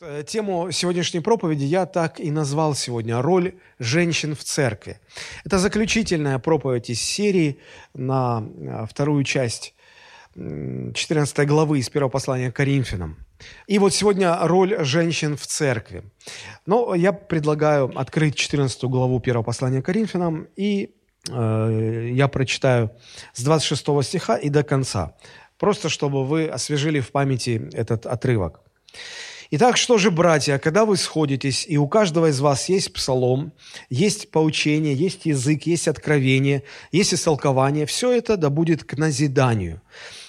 Э, 0.00 0.22
тему 0.26 0.70
сегодняшней 0.72 1.20
проповеди 1.20 1.64
я 1.64 1.86
так 1.86 2.20
и 2.20 2.30
назвал 2.30 2.74
сегодня 2.74 3.22
«Роль 3.22 3.54
женщин 3.78 4.34
в 4.34 4.44
церкви». 4.44 5.00
Это 5.44 5.58
заключительная 5.58 6.38
проповедь 6.38 6.90
из 6.90 7.00
серии 7.00 7.58
на 7.94 8.44
э, 8.44 8.86
вторую 8.90 9.24
часть 9.24 9.74
14 10.34 11.48
главы 11.48 11.78
из 11.78 11.88
первого 11.88 12.10
послания 12.10 12.52
к 12.52 12.56
Коринфянам. 12.56 13.16
И 13.66 13.78
вот 13.78 13.94
сегодня 13.94 14.36
роль 14.42 14.84
женщин 14.84 15.34
в 15.34 15.46
церкви. 15.46 16.02
Но 16.66 16.94
я 16.94 17.14
предлагаю 17.14 17.90
открыть 17.98 18.34
14 18.34 18.84
главу 18.84 19.18
первого 19.20 19.44
послания 19.44 19.80
к 19.80 19.86
Коринфянам, 19.86 20.46
и 20.56 20.94
э, 21.30 22.10
я 22.12 22.28
прочитаю 22.28 22.90
с 23.32 23.42
26 23.42 24.04
стиха 24.04 24.36
и 24.36 24.50
до 24.50 24.62
конца, 24.62 25.16
просто 25.56 25.88
чтобы 25.88 26.26
вы 26.26 26.48
освежили 26.48 27.00
в 27.00 27.12
памяти 27.12 27.70
этот 27.72 28.04
отрывок. 28.04 28.60
Итак, 29.52 29.76
что 29.76 29.96
же, 29.96 30.10
братья, 30.10 30.58
когда 30.58 30.84
вы 30.84 30.96
сходитесь, 30.96 31.66
и 31.68 31.78
у 31.78 31.86
каждого 31.86 32.30
из 32.30 32.40
вас 32.40 32.68
есть 32.68 32.92
псалом, 32.92 33.52
есть 33.88 34.32
поучение, 34.32 34.92
есть 34.92 35.24
язык, 35.24 35.66
есть 35.66 35.86
откровение, 35.86 36.64
есть 36.90 37.14
истолкование, 37.14 37.86
все 37.86 38.10
это 38.12 38.36
да 38.36 38.50
будет 38.50 38.82
к 38.82 38.96
назиданию. 38.96 39.80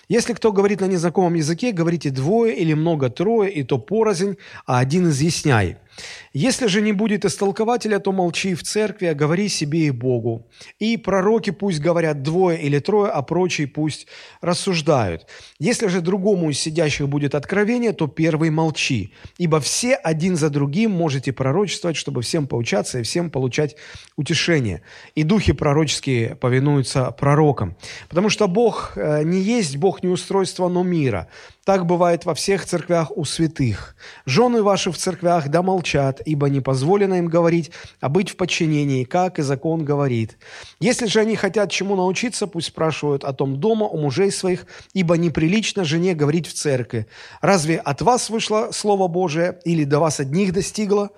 Если 0.08 0.34
кто 0.34 0.52
говорит 0.52 0.82
на 0.82 0.86
незнакомом 0.86 1.34
языке, 1.34 1.72
говорите 1.72 2.12
двое 2.12 2.56
или 2.56 2.74
много 2.74 3.10
трое, 3.10 3.52
и 3.52 3.64
то 3.64 3.80
порознь, 3.80 4.38
а 4.68 4.80
один 4.80 5.10
изъясняй. 5.10 5.78
Если 6.34 6.68
же 6.68 6.82
не 6.82 6.94
будет 6.94 7.26
истолкователя, 7.26 8.00
то 8.00 8.12
молчи 8.12 8.54
в 8.54 8.64
церкви, 8.64 9.08
а 9.08 9.14
говори 9.14 9.50
себе 9.50 9.88
и 9.88 9.92
Богу. 9.92 10.48
И 10.80 10.98
пророки 10.98 11.50
пусть 11.50 11.80
говорят 11.80 12.22
двое 12.22 12.62
или 12.62 12.80
трое, 12.80 13.12
а 13.12 13.22
прочие 13.22 13.68
пусть 13.68 14.08
рассуждают. 14.42 15.28
Если 15.60 15.88
же 15.88 16.02
другому 16.02 16.50
из 16.50 16.60
сидящих 16.60 17.08
будет 17.08 17.36
откровение, 17.36 17.94
то 17.94 18.08
первый 18.08 18.50
молчи. 18.50 19.14
Ибо 19.38 19.60
все 19.60 19.96
один 19.96 20.36
за 20.36 20.50
другим 20.50 20.92
можете 20.92 21.34
пророчествовать, 21.34 21.98
чтобы 21.98 22.22
всем 22.22 22.48
поучаться 22.48 23.00
и 23.00 23.04
всем 23.04 23.30
получать 23.30 23.76
утешение. 24.16 24.82
И 25.16 25.24
духи 25.24 25.54
пророческие 25.54 26.36
повинуются 26.36 27.12
пророкам. 27.12 27.76
Потому 28.10 28.30
что 28.30 28.48
Бог 28.48 28.94
э, 28.96 29.24
не 29.24 29.40
есть 29.40 29.78
Бог 29.78 30.04
не 30.04 30.10
устройства, 30.10 30.70
но 30.70 30.84
мира. 30.84 31.28
Так 31.68 31.86
бывает 31.86 32.24
во 32.24 32.34
всех 32.34 32.66
церквях 32.66 33.12
у 33.14 33.26
святых. 33.26 33.98
Жены 34.26 34.64
ваши 34.64 34.90
в 34.90 34.98
церквях 34.98 35.50
да 35.50 35.62
молчат, 35.62 36.22
ибо 36.24 36.48
не 36.48 36.62
позволено 36.62 37.16
им 37.16 37.28
говорить, 37.28 37.72
а 38.00 38.08
быть 38.08 38.30
в 38.30 38.38
подчинении, 38.38 39.04
как 39.04 39.38
и 39.38 39.42
закон 39.42 39.84
говорит. 39.84 40.38
Если 40.80 41.08
же 41.08 41.20
они 41.20 41.36
хотят 41.36 41.70
чему 41.70 41.98
научиться, 41.98 42.48
пусть 42.48 42.68
спрашивают 42.68 43.26
о 43.26 43.34
том 43.34 43.60
дома 43.60 43.86
у 43.86 43.98
мужей 43.98 44.32
своих, 44.32 44.66
ибо 44.94 45.18
неприлично 45.18 45.84
жене 45.84 46.14
говорить 46.14 46.48
в 46.48 46.54
церкви. 46.54 47.06
Разве 47.42 47.80
от 47.80 48.02
вас 48.02 48.30
вышло 48.30 48.70
Слово 48.72 49.10
Божие 49.10 49.60
или 49.66 49.84
до 49.84 50.00
вас 50.00 50.22
одних 50.22 50.54
достигло? 50.54 51.10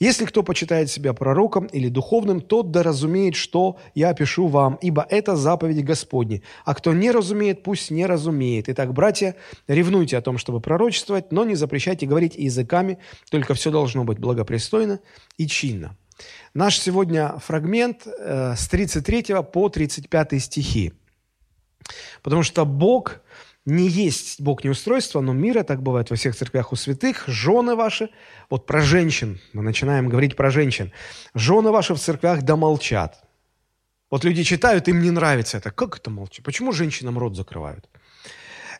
Если 0.00 0.24
кто 0.24 0.42
почитает 0.42 0.90
себя 0.90 1.12
пророком 1.12 1.66
или 1.66 1.88
духовным, 1.88 2.40
тот 2.40 2.70
да 2.70 2.82
разумеет, 2.82 3.36
что 3.36 3.78
я 3.94 4.12
пишу 4.12 4.48
вам, 4.48 4.78
ибо 4.82 5.06
это 5.08 5.36
заповеди 5.36 5.80
Господни. 5.80 6.42
А 6.64 6.74
кто 6.74 6.92
не 6.92 7.10
разумеет, 7.10 7.62
пусть 7.62 7.90
не 7.90 8.04
разумеет. 8.06 8.68
Итак, 8.68 8.92
братья, 8.92 9.36
ревнуйте 9.68 10.16
о 10.16 10.22
том, 10.22 10.38
чтобы 10.38 10.60
пророчествовать, 10.60 11.30
но 11.30 11.44
не 11.44 11.54
запрещайте 11.54 12.06
говорить 12.06 12.34
языками, 12.34 12.98
только 13.30 13.54
все 13.54 13.70
должно 13.70 14.04
быть 14.04 14.18
благопристойно 14.18 15.00
и 15.38 15.46
чинно. 15.46 15.96
Наш 16.54 16.78
сегодня 16.78 17.38
фрагмент 17.38 18.06
э, 18.06 18.54
с 18.56 18.68
33 18.68 19.42
по 19.52 19.68
35 19.68 20.42
стихи. 20.42 20.92
Потому 22.22 22.42
что 22.42 22.64
Бог 22.64 23.20
не 23.66 23.88
есть 23.88 24.40
Бог 24.40 24.62
не 24.64 24.70
устройство, 24.70 25.20
но 25.20 25.32
мира, 25.32 25.62
так 25.62 25.82
бывает 25.82 26.10
во 26.10 26.16
всех 26.16 26.36
церквях 26.36 26.72
у 26.72 26.76
святых, 26.76 27.24
жены 27.26 27.76
ваши, 27.76 28.10
вот 28.50 28.66
про 28.66 28.82
женщин, 28.82 29.40
мы 29.52 29.62
начинаем 29.62 30.08
говорить 30.08 30.36
про 30.36 30.50
женщин, 30.50 30.92
жены 31.34 31.70
ваши 31.70 31.94
в 31.94 31.98
церквях 31.98 32.42
да 32.42 32.56
молчат. 32.56 33.24
Вот 34.10 34.22
люди 34.22 34.44
читают, 34.44 34.86
им 34.88 35.02
не 35.02 35.10
нравится 35.10 35.56
это. 35.56 35.70
Как 35.70 35.96
это 35.96 36.10
молчать? 36.10 36.44
Почему 36.44 36.72
женщинам 36.72 37.18
рот 37.18 37.36
закрывают? 37.36 37.88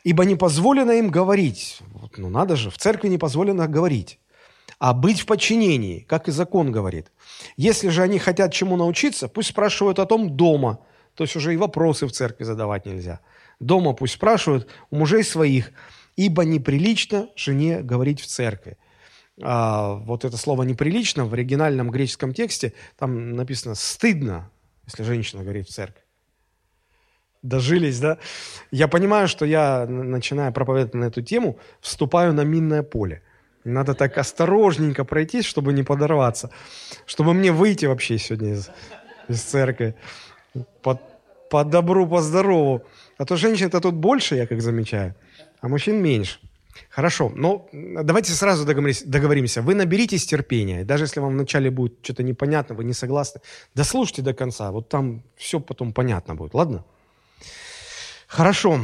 Ибо 0.03 0.23
не 0.23 0.35
позволено 0.35 0.91
им 0.91 1.09
говорить. 1.09 1.79
Вот, 1.87 2.17
ну 2.17 2.29
надо 2.29 2.55
же, 2.55 2.69
в 2.69 2.77
церкви 2.77 3.09
не 3.09 3.17
позволено 3.17 3.67
говорить. 3.67 4.19
А 4.77 4.93
быть 4.93 5.21
в 5.21 5.25
подчинении, 5.25 5.99
как 6.01 6.27
и 6.27 6.31
закон 6.31 6.71
говорит. 6.71 7.11
Если 7.57 7.89
же 7.89 8.03
они 8.03 8.19
хотят 8.19 8.53
чему 8.53 8.77
научиться, 8.77 9.27
пусть 9.27 9.49
спрашивают 9.49 9.99
о 9.99 10.05
том 10.05 10.37
дома. 10.37 10.79
То 11.15 11.23
есть 11.23 11.35
уже 11.35 11.53
и 11.53 11.57
вопросы 11.57 12.05
в 12.05 12.11
церкви 12.11 12.43
задавать 12.43 12.85
нельзя. 12.85 13.19
Дома 13.59 13.93
пусть 13.93 14.13
спрашивают 14.13 14.67
у 14.89 14.97
мужей 14.97 15.23
своих, 15.23 15.71
ибо 16.15 16.43
неприлично 16.43 17.29
жене 17.35 17.81
говорить 17.81 18.21
в 18.21 18.27
церкви. 18.27 18.77
А, 19.41 19.95
вот 19.95 20.23
это 20.23 20.37
слово 20.37 20.63
«неприлично» 20.63 21.25
в 21.25 21.33
оригинальном 21.33 21.91
греческом 21.91 22.33
тексте, 22.33 22.73
там 22.97 23.33
написано 23.33 23.75
«стыдно», 23.75 24.49
если 24.85 25.03
женщина 25.03 25.43
говорит 25.43 25.67
в 25.67 25.73
церкви. 25.73 26.01
Дожились, 27.41 27.99
да? 27.99 28.17
Я 28.71 28.87
понимаю, 28.87 29.27
что 29.27 29.45
я, 29.45 29.85
начиная 29.85 30.51
проповедовать 30.51 30.95
на 30.95 31.05
эту 31.05 31.21
тему, 31.21 31.59
вступаю 31.79 32.33
на 32.33 32.41
минное 32.41 32.81
поле. 32.81 33.21
Надо 33.63 33.93
так 33.93 34.17
осторожненько 34.17 35.03
пройтись, 35.03 35.45
чтобы 35.45 35.73
не 35.73 35.83
подорваться. 35.83 36.49
Чтобы 37.05 37.33
мне 37.33 37.51
выйти 37.51 37.85
вообще 37.85 38.17
сегодня 38.17 38.53
из, 38.53 38.69
из 39.27 39.41
церкви. 39.41 39.95
По, 40.81 40.99
по 41.51 41.63
добру, 41.63 42.07
по 42.07 42.21
здорову. 42.21 42.83
А 43.17 43.25
то 43.25 43.35
женщин-то 43.35 43.79
тут 43.79 43.95
больше, 43.95 44.35
я 44.35 44.47
как 44.47 44.61
замечаю, 44.61 45.15
а 45.61 45.67
мужчин 45.67 46.01
меньше. 46.01 46.39
Хорошо, 46.89 47.31
но 47.35 47.69
давайте 47.71 48.33
сразу 48.33 48.65
договоримся. 48.65 49.61
Вы 49.61 49.75
наберитесь 49.75 50.25
терпения, 50.25 50.83
даже 50.83 51.05
если 51.05 51.21
вам 51.21 51.33
вначале 51.33 51.69
будет 51.69 51.99
что-то 52.03 52.23
непонятно, 52.23 52.75
вы 52.75 52.83
не 52.83 52.93
согласны, 52.93 53.41
дослушайте 53.73 54.21
до 54.21 54.33
конца, 54.33 54.71
вот 54.71 54.89
там 54.89 55.23
все 55.35 55.59
потом 55.59 55.93
понятно 55.93 56.35
будет, 56.35 56.53
ладно? 56.53 56.83
Хорошо. 58.27 58.81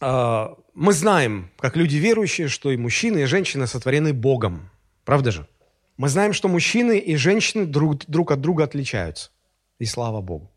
А, 0.00 0.56
мы 0.74 0.92
знаем, 0.92 1.50
как 1.58 1.76
люди 1.76 1.96
верующие, 1.96 2.48
что 2.48 2.70
и 2.70 2.76
мужчины, 2.76 3.22
и 3.22 3.24
женщины 3.24 3.66
сотворены 3.66 4.12
Богом. 4.12 4.70
Правда 5.04 5.30
же? 5.30 5.46
Мы 5.96 6.08
знаем, 6.08 6.32
что 6.32 6.48
мужчины 6.48 6.98
и 6.98 7.16
женщины 7.16 7.66
друг, 7.66 8.06
друг 8.06 8.30
от 8.30 8.40
друга 8.40 8.64
отличаются. 8.64 9.30
И 9.80 9.84
слава 9.84 10.20
Богу. 10.20 10.50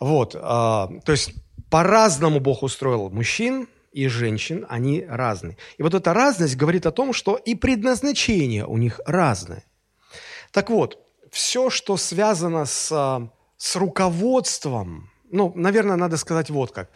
Вот, 0.00 0.34
а, 0.34 0.88
то 1.04 1.12
есть 1.12 1.34
по-разному 1.70 2.40
Бог 2.40 2.62
устроил 2.62 3.10
мужчин 3.10 3.68
и 3.92 4.08
женщин, 4.08 4.66
они 4.68 5.04
разные. 5.06 5.56
И 5.78 5.82
вот 5.82 5.94
эта 5.94 6.14
разность 6.14 6.56
говорит 6.56 6.86
о 6.86 6.90
том, 6.90 7.12
что 7.12 7.36
и 7.36 7.54
предназначение 7.54 8.66
у 8.66 8.76
них 8.76 9.00
разное. 9.06 9.64
Так 10.52 10.70
вот, 10.70 10.98
все, 11.30 11.70
что 11.70 11.96
связано 11.96 12.64
с, 12.64 13.30
с 13.56 13.76
руководством, 13.76 15.10
ну, 15.30 15.52
наверное, 15.54 15.96
надо 15.96 16.16
сказать 16.16 16.50
вот 16.50 16.72
как, 16.72 16.90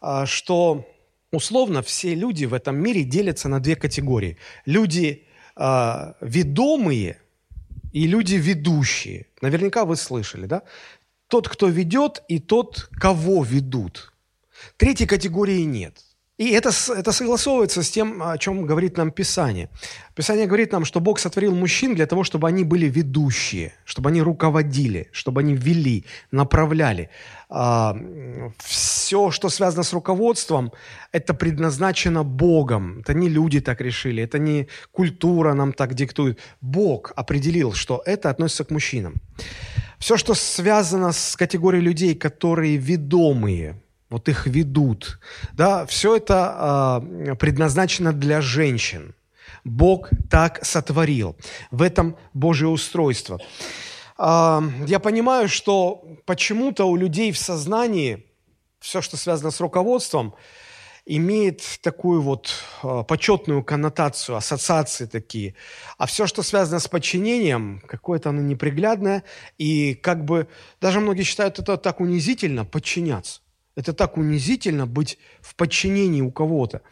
а, 0.00 0.24
что 0.24 0.86
условно 1.32 1.82
все 1.82 2.14
люди 2.14 2.44
в 2.44 2.54
этом 2.54 2.76
мире 2.76 3.02
делятся 3.02 3.48
на 3.48 3.60
две 3.60 3.76
категории. 3.76 4.38
Люди 4.64 5.26
э, 5.56 6.12
ведомые 6.20 7.20
и 7.92 8.06
люди 8.06 8.36
ведущие. 8.36 9.26
Наверняка 9.40 9.84
вы 9.84 9.96
слышали, 9.96 10.46
да? 10.46 10.62
Тот, 11.34 11.48
кто 11.48 11.66
ведет, 11.66 12.22
и 12.28 12.38
тот, 12.38 12.88
кого 13.00 13.42
ведут. 13.42 14.12
Третьей 14.76 15.08
категории 15.08 15.64
нет. 15.64 15.94
И 16.38 16.50
это, 16.50 16.70
это 16.96 17.12
согласовывается 17.12 17.82
с 17.82 17.90
тем, 17.90 18.22
о 18.22 18.38
чем 18.38 18.66
говорит 18.66 18.96
нам 18.96 19.10
Писание. 19.10 19.68
Писание 20.14 20.46
говорит 20.46 20.72
нам, 20.72 20.84
что 20.84 21.00
Бог 21.00 21.18
сотворил 21.18 21.54
мужчин 21.54 21.94
для 21.94 22.06
того, 22.06 22.22
чтобы 22.22 22.46
они 22.48 22.64
были 22.64 22.86
ведущие, 22.86 23.72
чтобы 23.84 24.10
они 24.10 24.22
руководили, 24.22 25.08
чтобы 25.12 25.40
они 25.40 25.54
вели, 25.54 26.04
направляли. 26.32 27.08
А, 27.48 27.96
все, 28.58 29.30
что 29.30 29.48
связано 29.48 29.82
с 29.82 29.92
руководством, 29.92 30.72
это 31.12 31.34
предназначено 31.34 32.22
Богом. 32.22 33.00
Это 33.00 33.14
не 33.14 33.28
люди 33.28 33.60
так 33.60 33.80
решили, 33.80 34.22
это 34.22 34.38
не 34.38 34.68
культура 34.92 35.54
нам 35.54 35.72
так 35.72 35.94
диктует. 35.94 36.38
Бог 36.60 37.12
определил, 37.16 37.72
что 37.72 38.02
это 38.06 38.30
относится 38.30 38.64
к 38.64 38.70
мужчинам. 38.70 39.14
Все, 39.98 40.16
что 40.16 40.34
связано 40.34 41.12
с 41.12 41.36
категорией 41.36 41.82
людей, 41.82 42.14
которые 42.14 42.76
ведомые, 42.76 43.80
вот 44.10 44.28
их 44.28 44.46
ведут, 44.46 45.18
да, 45.52 45.86
все 45.86 46.16
это 46.16 47.00
э, 47.26 47.34
предназначено 47.36 48.12
для 48.12 48.40
женщин. 48.40 49.14
Бог 49.64 50.10
так 50.30 50.64
сотворил. 50.64 51.36
В 51.70 51.82
этом 51.82 52.16
Божье 52.32 52.68
устройство. 52.68 53.40
Э, 54.18 54.60
я 54.86 54.98
понимаю, 54.98 55.48
что 55.48 56.04
почему-то 56.26 56.84
у 56.84 56.96
людей 56.96 57.32
в 57.32 57.38
сознании 57.38 58.26
все, 58.80 59.00
что 59.00 59.16
связано 59.16 59.50
с 59.50 59.60
руководством, 59.60 60.34
имеет 61.06 61.62
такую 61.82 62.22
вот 62.22 62.52
э, 62.82 63.04
почетную 63.06 63.62
коннотацию, 63.62 64.36
ассоциации 64.36 65.06
такие. 65.06 65.54
А 65.98 66.06
все, 66.06 66.26
что 66.26 66.42
связано 66.42 66.80
с 66.80 66.88
подчинением, 66.88 67.82
какое-то 67.86 68.30
оно 68.30 68.40
неприглядное. 68.40 69.22
И 69.58 69.94
как 69.94 70.24
бы 70.24 70.48
даже 70.80 71.00
многие 71.00 71.22
считают 71.22 71.58
это 71.58 71.76
так 71.76 72.00
унизительно, 72.00 72.64
подчиняться. 72.64 73.40
Это 73.76 73.92
так 73.92 74.16
унизительно 74.16 74.86
быть 74.86 75.18
в 75.40 75.54
подчинении 75.56 76.22
у 76.22 76.30
кого-то. 76.30 76.82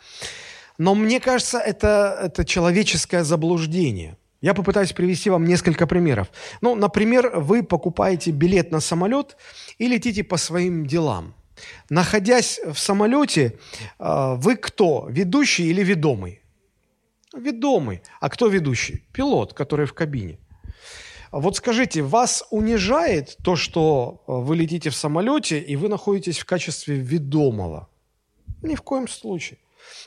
Но 0.78 0.94
мне 0.94 1.20
кажется, 1.20 1.58
это, 1.58 2.18
это 2.22 2.44
человеческое 2.44 3.24
заблуждение. 3.24 4.16
Я 4.40 4.54
попытаюсь 4.54 4.92
привести 4.92 5.30
вам 5.30 5.44
несколько 5.44 5.86
примеров. 5.86 6.28
Ну, 6.60 6.74
например, 6.74 7.38
вы 7.38 7.62
покупаете 7.62 8.32
билет 8.32 8.72
на 8.72 8.80
самолет 8.80 9.36
и 9.78 9.86
летите 9.86 10.24
по 10.24 10.36
своим 10.36 10.84
делам. 10.84 11.34
Находясь 11.90 12.60
в 12.64 12.78
самолете, 12.78 13.58
э, 13.98 14.34
вы 14.36 14.56
кто? 14.56 15.06
Ведущий 15.08 15.70
или 15.70 15.82
ведомый? 15.82 16.42
Ведомый. 17.34 18.02
А 18.20 18.28
кто 18.28 18.48
ведущий? 18.48 19.04
Пилот, 19.12 19.54
который 19.54 19.86
в 19.86 19.94
кабине. 19.94 20.38
Вот 21.32 21.56
скажите, 21.56 22.02
вас 22.02 22.44
унижает 22.50 23.38
то, 23.42 23.56
что 23.56 24.22
э, 24.28 24.32
вы 24.32 24.56
летите 24.56 24.90
в 24.90 24.94
самолете 24.94 25.58
и 25.58 25.76
вы 25.76 25.88
находитесь 25.88 26.38
в 26.38 26.44
качестве 26.44 26.96
ведомого? 26.96 27.88
Ни 28.62 28.74
в 28.74 28.82
коем 28.82 29.08
случае. 29.08 29.58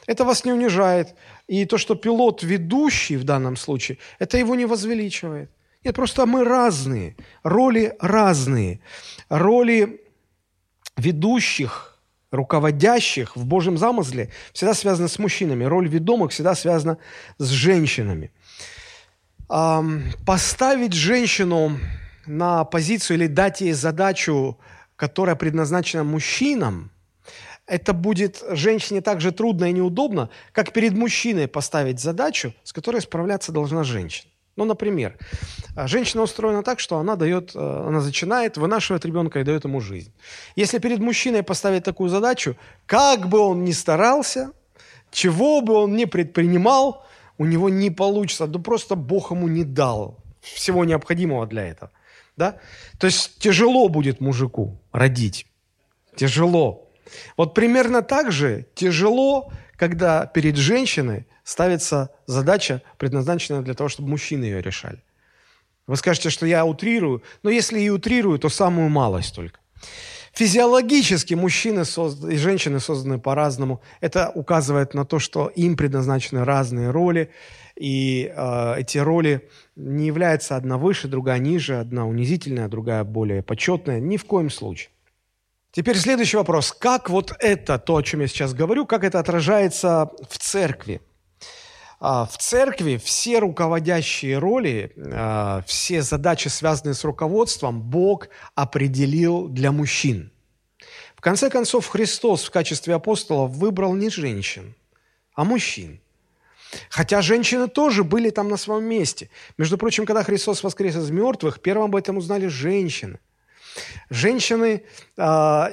Это 0.07 0.24
вас 0.24 0.46
не 0.46 0.54
унижает. 0.54 1.16
И 1.48 1.66
то, 1.66 1.78
что 1.78 1.96
пилот 1.96 2.44
ведущий 2.44 3.18
в 3.18 3.24
данном 3.24 3.56
случае, 3.56 3.98
это 4.19 4.38
его 4.38 4.56
не 4.56 4.66
возвеличивает. 4.66 5.50
Нет, 5.84 5.96
просто 5.96 6.25
мы 6.25 6.44
разные. 6.44 7.16
Роли 7.44 7.96
разные. 8.00 8.80
Роли 9.30 10.05
ведущих, 10.97 11.97
руководящих 12.31 13.36
в 13.36 13.45
Божьем 13.45 13.77
замысле 13.77 14.31
всегда 14.53 14.74
связаны 14.74 15.07
с 15.07 15.19
мужчинами. 15.19 15.63
Роль 15.63 15.88
ведомых 15.88 16.31
всегда 16.31 16.56
связана 16.56 16.97
с 17.38 17.50
женщинами 17.50 18.31
поставить 19.47 20.94
женщину 20.94 21.80
на 22.25 22.65
позицию 22.65 23.18
или 23.18 23.27
дать 23.27 23.62
ей 23.62 23.74
задачу, 23.74 24.57
которая 24.95 25.36
предназначена 25.36 26.03
мужчинам, 26.03 26.92
это 27.68 27.94
будет 27.94 28.44
женщине 28.51 29.01
так 29.01 29.21
же 29.21 29.31
трудно 29.31 29.65
и 29.65 29.74
неудобно, 29.74 30.30
как 30.51 30.71
перед 30.71 30.94
мужчиной 30.94 31.47
поставить 31.47 32.00
задачу, 32.00 32.53
с 32.63 32.74
которой 32.74 33.01
справляться 33.01 33.51
должна 33.51 33.83
женщина. 33.83 34.30
Ну, 34.56 34.63
например, 34.66 35.18
женщина 35.75 36.24
устроена 36.24 36.63
так, 36.63 36.80
что 36.80 36.98
она 36.98 37.16
дает, 37.16 37.52
э, 37.56 37.84
она 37.88 38.00
зачинает, 38.00 38.57
вынашивает 38.57 39.06
ребенка 39.06 39.40
и 39.40 39.44
дает 39.44 39.66
ему 39.66 39.81
жизнь. 39.81 40.13
Если 40.56 40.80
перед 40.80 41.00
мужчиной 41.00 41.44
поставить 41.44 41.84
такую 41.84 42.10
задачу, 42.10 42.56
как 42.86 43.28
бы 43.28 43.40
он 43.40 43.66
ни 43.66 43.74
старался, 43.74 44.52
чего 45.12 45.62
бы 45.62 45.74
он 45.74 45.96
ни 45.96 46.06
предпринимал, 46.06 47.06
у 47.38 47.46
него 47.46 47.69
не 47.69 47.90
получится, 47.90 48.48
да 48.48 48.60
просто 48.60 48.96
Бог 48.96 49.31
ему 49.31 49.48
не 49.48 49.66
дал 49.66 50.18
всего 50.42 50.86
необходимого 50.86 51.48
для 51.48 51.66
этого. 51.66 51.92
Да? 52.38 52.60
То 52.98 53.07
есть 53.07 53.38
тяжело 53.40 53.90
будет 53.90 54.22
мужику 54.22 54.80
родить. 54.94 55.48
Тяжело. 56.16 56.90
Вот 57.36 57.54
примерно 57.54 58.02
так 58.02 58.31
же 58.31 58.66
тяжело, 58.74 59.52
когда 59.75 60.25
перед 60.25 60.56
женщиной 60.56 61.28
ставится 61.45 62.09
задача, 62.25 62.81
предназначенная 62.97 63.62
для 63.62 63.74
того, 63.74 63.88
чтобы 63.88 64.09
мужчины 64.09 64.44
ее 64.44 64.62
решали. 64.62 65.01
Вы 65.88 65.95
скажете, 65.95 66.30
что 66.30 66.45
я 66.45 66.65
утрирую, 66.65 67.24
но 67.44 67.50
если 67.50 67.80
и 67.80 67.89
утрирую, 67.89 68.39
то 68.39 68.50
самую 68.50 68.89
малость 68.89 69.33
только. 69.33 69.59
Физиологически 70.33 71.36
мужчины 71.36 71.86
созд... 71.86 72.25
и 72.25 72.36
женщины 72.36 72.80
созданы 72.81 73.19
по-разному. 73.19 73.81
Это 74.01 74.31
указывает 74.36 74.94
на 74.94 75.06
то, 75.06 75.19
что 75.19 75.47
им 75.47 75.77
предназначены 75.77 76.44
разные 76.44 76.89
роли, 76.89 77.30
и 77.77 78.33
э, 78.36 78.80
эти 78.80 78.97
роли 78.97 79.47
не 79.75 80.07
являются 80.07 80.57
одна 80.57 80.77
выше, 80.77 81.07
другая 81.07 81.39
ниже, 81.39 81.80
одна 81.80 82.06
унизительная, 82.06 82.68
другая 82.68 83.03
более 83.03 83.44
почетная. 83.44 84.00
Ни 84.00 84.18
в 84.18 84.25
коем 84.25 84.50
случае. 84.50 84.89
Теперь 85.71 85.97
следующий 85.97 86.38
вопрос. 86.38 86.71
Как 86.71 87.09
вот 87.09 87.33
это, 87.39 87.77
то, 87.77 87.97
о 87.97 88.03
чем 88.03 88.21
я 88.21 88.27
сейчас 88.27 88.53
говорю, 88.53 88.86
как 88.86 89.03
это 89.03 89.19
отражается 89.19 90.09
в 90.30 90.38
церкви? 90.38 91.01
А, 92.00 92.25
в 92.25 92.38
церкви 92.38 92.97
все 92.97 93.39
руководящие 93.39 94.38
роли, 94.38 94.92
а, 94.97 95.63
все 95.65 96.01
задачи, 96.01 96.50
связанные 96.50 96.94
с 96.94 97.03
руководством, 97.03 97.81
Бог 97.81 98.30
определил 98.53 99.47
для 99.47 99.71
мужчин. 99.71 100.31
В 101.15 101.21
конце 101.21 101.50
концов, 101.50 101.88
Христос 101.88 102.44
в 102.44 102.51
качестве 102.51 102.95
апостолов 102.95 103.51
выбрал 103.51 103.95
не 103.95 104.09
женщин, 104.09 104.75
а 105.33 105.44
мужчин. 105.44 106.01
Хотя 106.89 107.21
женщины 107.21 107.68
тоже 107.68 108.03
были 108.03 108.30
там 108.30 108.50
на 108.50 108.57
своем 108.57 108.83
месте. 108.83 109.30
Между 109.57 109.77
прочим, 109.77 110.06
когда 110.06 110.24
Христос 110.24 110.63
воскрес 110.63 110.95
из 110.95 111.09
мертвых, 111.09 111.62
первым 111.62 111.86
об 111.86 111.95
этом 111.95 112.18
узнали 112.18 112.47
женщины. 112.47 113.19
Женщины 114.09 114.83
э, 115.18 115.21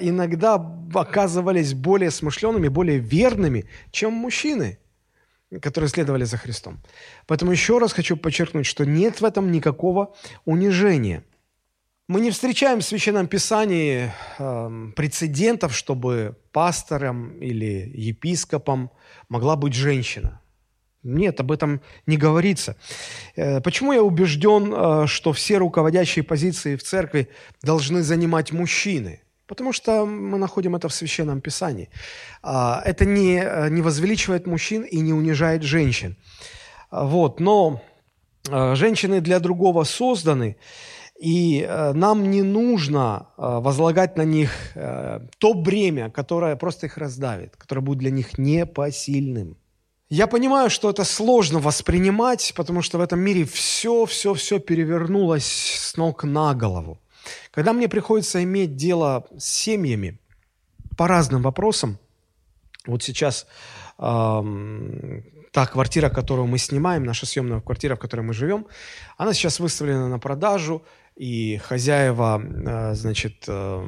иногда 0.01 0.55
оказывались 0.95 1.75
более 1.75 2.11
смышленными, 2.11 2.69
более 2.69 2.99
верными, 2.99 3.67
чем 3.91 4.13
мужчины 4.13 4.79
которые 5.61 5.89
следовали 5.89 6.25
за 6.25 6.37
Христом. 6.37 6.81
Поэтому 7.27 7.53
еще 7.53 7.79
раз 7.79 7.93
хочу 7.93 8.17
подчеркнуть, 8.17 8.67
что 8.67 8.85
нет 8.85 9.21
в 9.21 9.25
этом 9.25 9.53
никакого 9.53 10.15
унижения. 10.45 11.25
Мы 12.09 12.21
не 12.21 12.31
встречаем 12.31 12.81
в 12.81 12.85
Священном 12.85 13.27
Писании 13.27 14.13
э, 14.39 14.93
прецедентов, 14.97 15.75
чтобы 15.75 16.37
пастором 16.53 17.39
или 17.39 17.91
епископом 17.95 18.91
могла 19.29 19.57
быть 19.57 19.75
женщина. 19.75 20.41
Нет, 21.03 21.41
об 21.41 21.51
этом 21.51 21.81
не 22.07 22.17
говорится. 22.17 22.77
Э, 23.35 23.61
почему 23.61 23.93
я 23.93 24.03
убежден, 24.03 24.73
э, 24.75 25.07
что 25.07 25.33
все 25.33 25.59
руководящие 25.59 26.23
позиции 26.23 26.77
в 26.77 26.83
церкви 26.83 27.29
должны 27.63 28.03
занимать 28.03 28.53
мужчины? 28.53 29.23
Потому 29.53 29.75
что 29.75 30.07
мы 30.07 30.39
находим 30.39 30.75
это 30.77 30.89
в 30.89 30.95
Священном 30.95 31.43
Писании. 31.43 31.91
А, 32.43 32.81
это 32.87 33.05
не, 33.05 33.37
э, 33.37 33.69
не 33.69 33.83
возвеличивает 33.83 34.47
мужчин 34.47 34.83
и 34.83 35.01
не 35.01 35.13
унижает 35.13 35.63
женщин. 35.63 36.17
Вот, 36.91 37.39
но 37.39 37.83
э, 38.49 38.75
женщины 38.77 39.21
для 39.21 39.41
другого 39.41 39.85
созданы, 39.85 40.57
и 41.21 41.67
э, 41.69 41.93
нам 41.93 42.31
не 42.31 42.43
нужно 42.43 43.27
возлагать 43.37 44.17
на 44.17 44.25
них 44.25 44.51
то 45.39 45.55
бремя, 45.55 46.11
которое 46.11 46.57
просто 46.57 46.87
их 46.87 46.97
раздавит, 46.97 47.55
которое 47.57 47.83
будет 47.83 47.99
для 47.99 48.11
них 48.11 48.39
непосильным. 48.39 49.59
Я 50.09 50.27
понимаю, 50.27 50.71
что 50.71 50.89
это 50.89 51.05
сложно 51.05 51.59
воспринимать, 51.59 52.55
потому 52.57 52.81
что 52.81 52.97
в 52.97 53.03
этом 53.03 53.21
мире 53.21 53.45
все, 53.45 54.07
все, 54.07 54.33
все 54.33 54.59
перевернулось 54.61 55.45
с 55.45 55.97
ног 55.99 56.25
на 56.25 56.55
голову. 56.55 56.99
Когда 57.53 57.73
мне 57.73 57.89
приходится 57.89 58.43
иметь 58.43 58.77
дело 58.77 59.27
с 59.39 59.45
семьями 59.45 60.19
по 60.97 61.07
разным 61.07 61.43
вопросам, 61.43 61.99
вот 62.87 63.03
сейчас 63.03 63.47
э, 63.99 64.43
та 65.53 65.67
квартира, 65.67 66.09
которую 66.09 66.49
мы 66.49 66.59
снимаем, 66.59 67.05
наша 67.05 67.27
съемная 67.27 67.61
квартира, 67.61 67.95
в 67.95 67.99
которой 67.99 68.23
мы 68.23 68.33
живем, 68.33 68.67
она 69.19 69.35
сейчас 69.35 69.61
выставлена 69.61 70.09
на 70.09 70.19
продажу, 70.19 70.83
и 71.15 71.59
хозяева, 71.59 72.43
э, 72.43 72.95
значит, 72.95 73.45
э, 73.47 73.87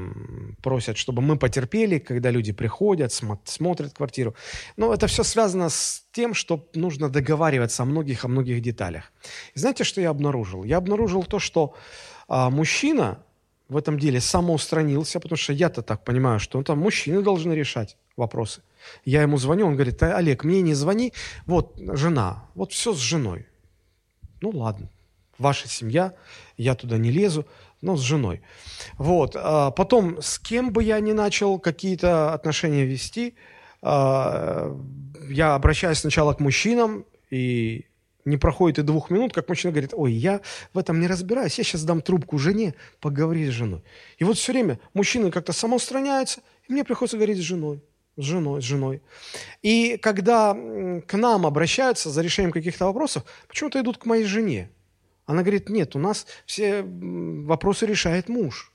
просят, 0.62 0.98
чтобы 0.98 1.22
мы 1.22 1.38
потерпели, 1.38 1.98
когда 1.98 2.30
люди 2.30 2.52
приходят, 2.52 3.12
смо- 3.12 3.40
смотрят 3.44 3.94
квартиру. 3.94 4.34
Но 4.76 4.92
это 4.92 5.06
все 5.06 5.24
связано 5.24 5.70
с 5.70 6.04
тем, 6.12 6.34
что 6.34 6.68
нужно 6.74 7.08
договариваться 7.08 7.82
о 7.82 7.86
многих, 7.86 8.24
о 8.24 8.28
многих 8.28 8.60
деталях. 8.60 9.10
И 9.54 9.58
знаете, 9.58 9.84
что 9.84 10.00
я 10.02 10.10
обнаружил? 10.10 10.64
Я 10.64 10.76
обнаружил 10.76 11.24
то, 11.24 11.38
что 11.38 11.74
э, 12.28 12.50
мужчина 12.50 13.24
в 13.68 13.76
этом 13.76 13.98
деле 13.98 14.20
самоустранился, 14.20 15.20
потому 15.20 15.36
что 15.36 15.52
я-то 15.52 15.82
так 15.82 16.04
понимаю, 16.04 16.38
что 16.38 16.62
там 16.62 16.78
мужчины 16.78 17.22
должны 17.22 17.52
решать 17.52 17.96
вопросы. 18.16 18.62
Я 19.04 19.22
ему 19.22 19.38
звоню, 19.38 19.66
он 19.66 19.74
говорит, 19.74 20.02
Олег, 20.02 20.44
мне 20.44 20.60
не 20.60 20.74
звони, 20.74 21.12
вот 21.46 21.74
жена, 21.78 22.44
вот 22.54 22.72
все 22.72 22.92
с 22.92 22.98
женой. 22.98 23.46
Ну 24.40 24.50
ладно, 24.50 24.90
ваша 25.38 25.68
семья, 25.68 26.14
я 26.56 26.74
туда 26.74 26.98
не 26.98 27.10
лезу, 27.10 27.46
но 27.80 27.96
с 27.96 28.00
женой. 28.00 28.42
Вот. 28.98 29.36
А 29.36 29.70
потом, 29.70 30.20
с 30.20 30.38
кем 30.38 30.72
бы 30.72 30.84
я 30.84 31.00
ни 31.00 31.12
начал 31.12 31.58
какие-то 31.58 32.32
отношения 32.34 32.84
вести, 32.84 33.34
а, 33.82 34.78
я 35.28 35.54
обращаюсь 35.54 35.98
сначала 35.98 36.34
к 36.34 36.40
мужчинам, 36.40 37.04
и 37.30 37.86
не 38.24 38.36
проходит 38.36 38.78
и 38.78 38.82
двух 38.82 39.10
минут, 39.10 39.32
как 39.32 39.48
мужчина 39.48 39.72
говорит, 39.72 39.92
ой, 39.94 40.12
я 40.12 40.40
в 40.72 40.78
этом 40.78 41.00
не 41.00 41.06
разбираюсь, 41.06 41.58
я 41.58 41.64
сейчас 41.64 41.84
дам 41.84 42.00
трубку 42.00 42.38
жене, 42.38 42.74
поговори 43.00 43.46
с 43.46 43.50
женой. 43.50 43.82
И 44.18 44.24
вот 44.24 44.36
все 44.36 44.52
время 44.52 44.78
мужчины 44.94 45.30
как-то 45.30 45.52
самоустраняются, 45.52 46.40
и 46.68 46.72
мне 46.72 46.84
приходится 46.84 47.16
говорить 47.16 47.38
с 47.38 47.42
женой, 47.42 47.82
с 48.16 48.22
женой, 48.22 48.62
с 48.62 48.64
женой. 48.64 49.02
И 49.62 49.98
когда 49.98 50.54
к 50.54 51.14
нам 51.14 51.46
обращаются 51.46 52.10
за 52.10 52.22
решением 52.22 52.52
каких-то 52.52 52.86
вопросов, 52.86 53.24
почему-то 53.48 53.80
идут 53.80 53.98
к 53.98 54.06
моей 54.06 54.24
жене. 54.24 54.70
Она 55.26 55.42
говорит, 55.42 55.68
нет, 55.68 55.96
у 55.96 55.98
нас 55.98 56.26
все 56.46 56.82
вопросы 56.82 57.86
решает 57.86 58.28
муж. 58.28 58.72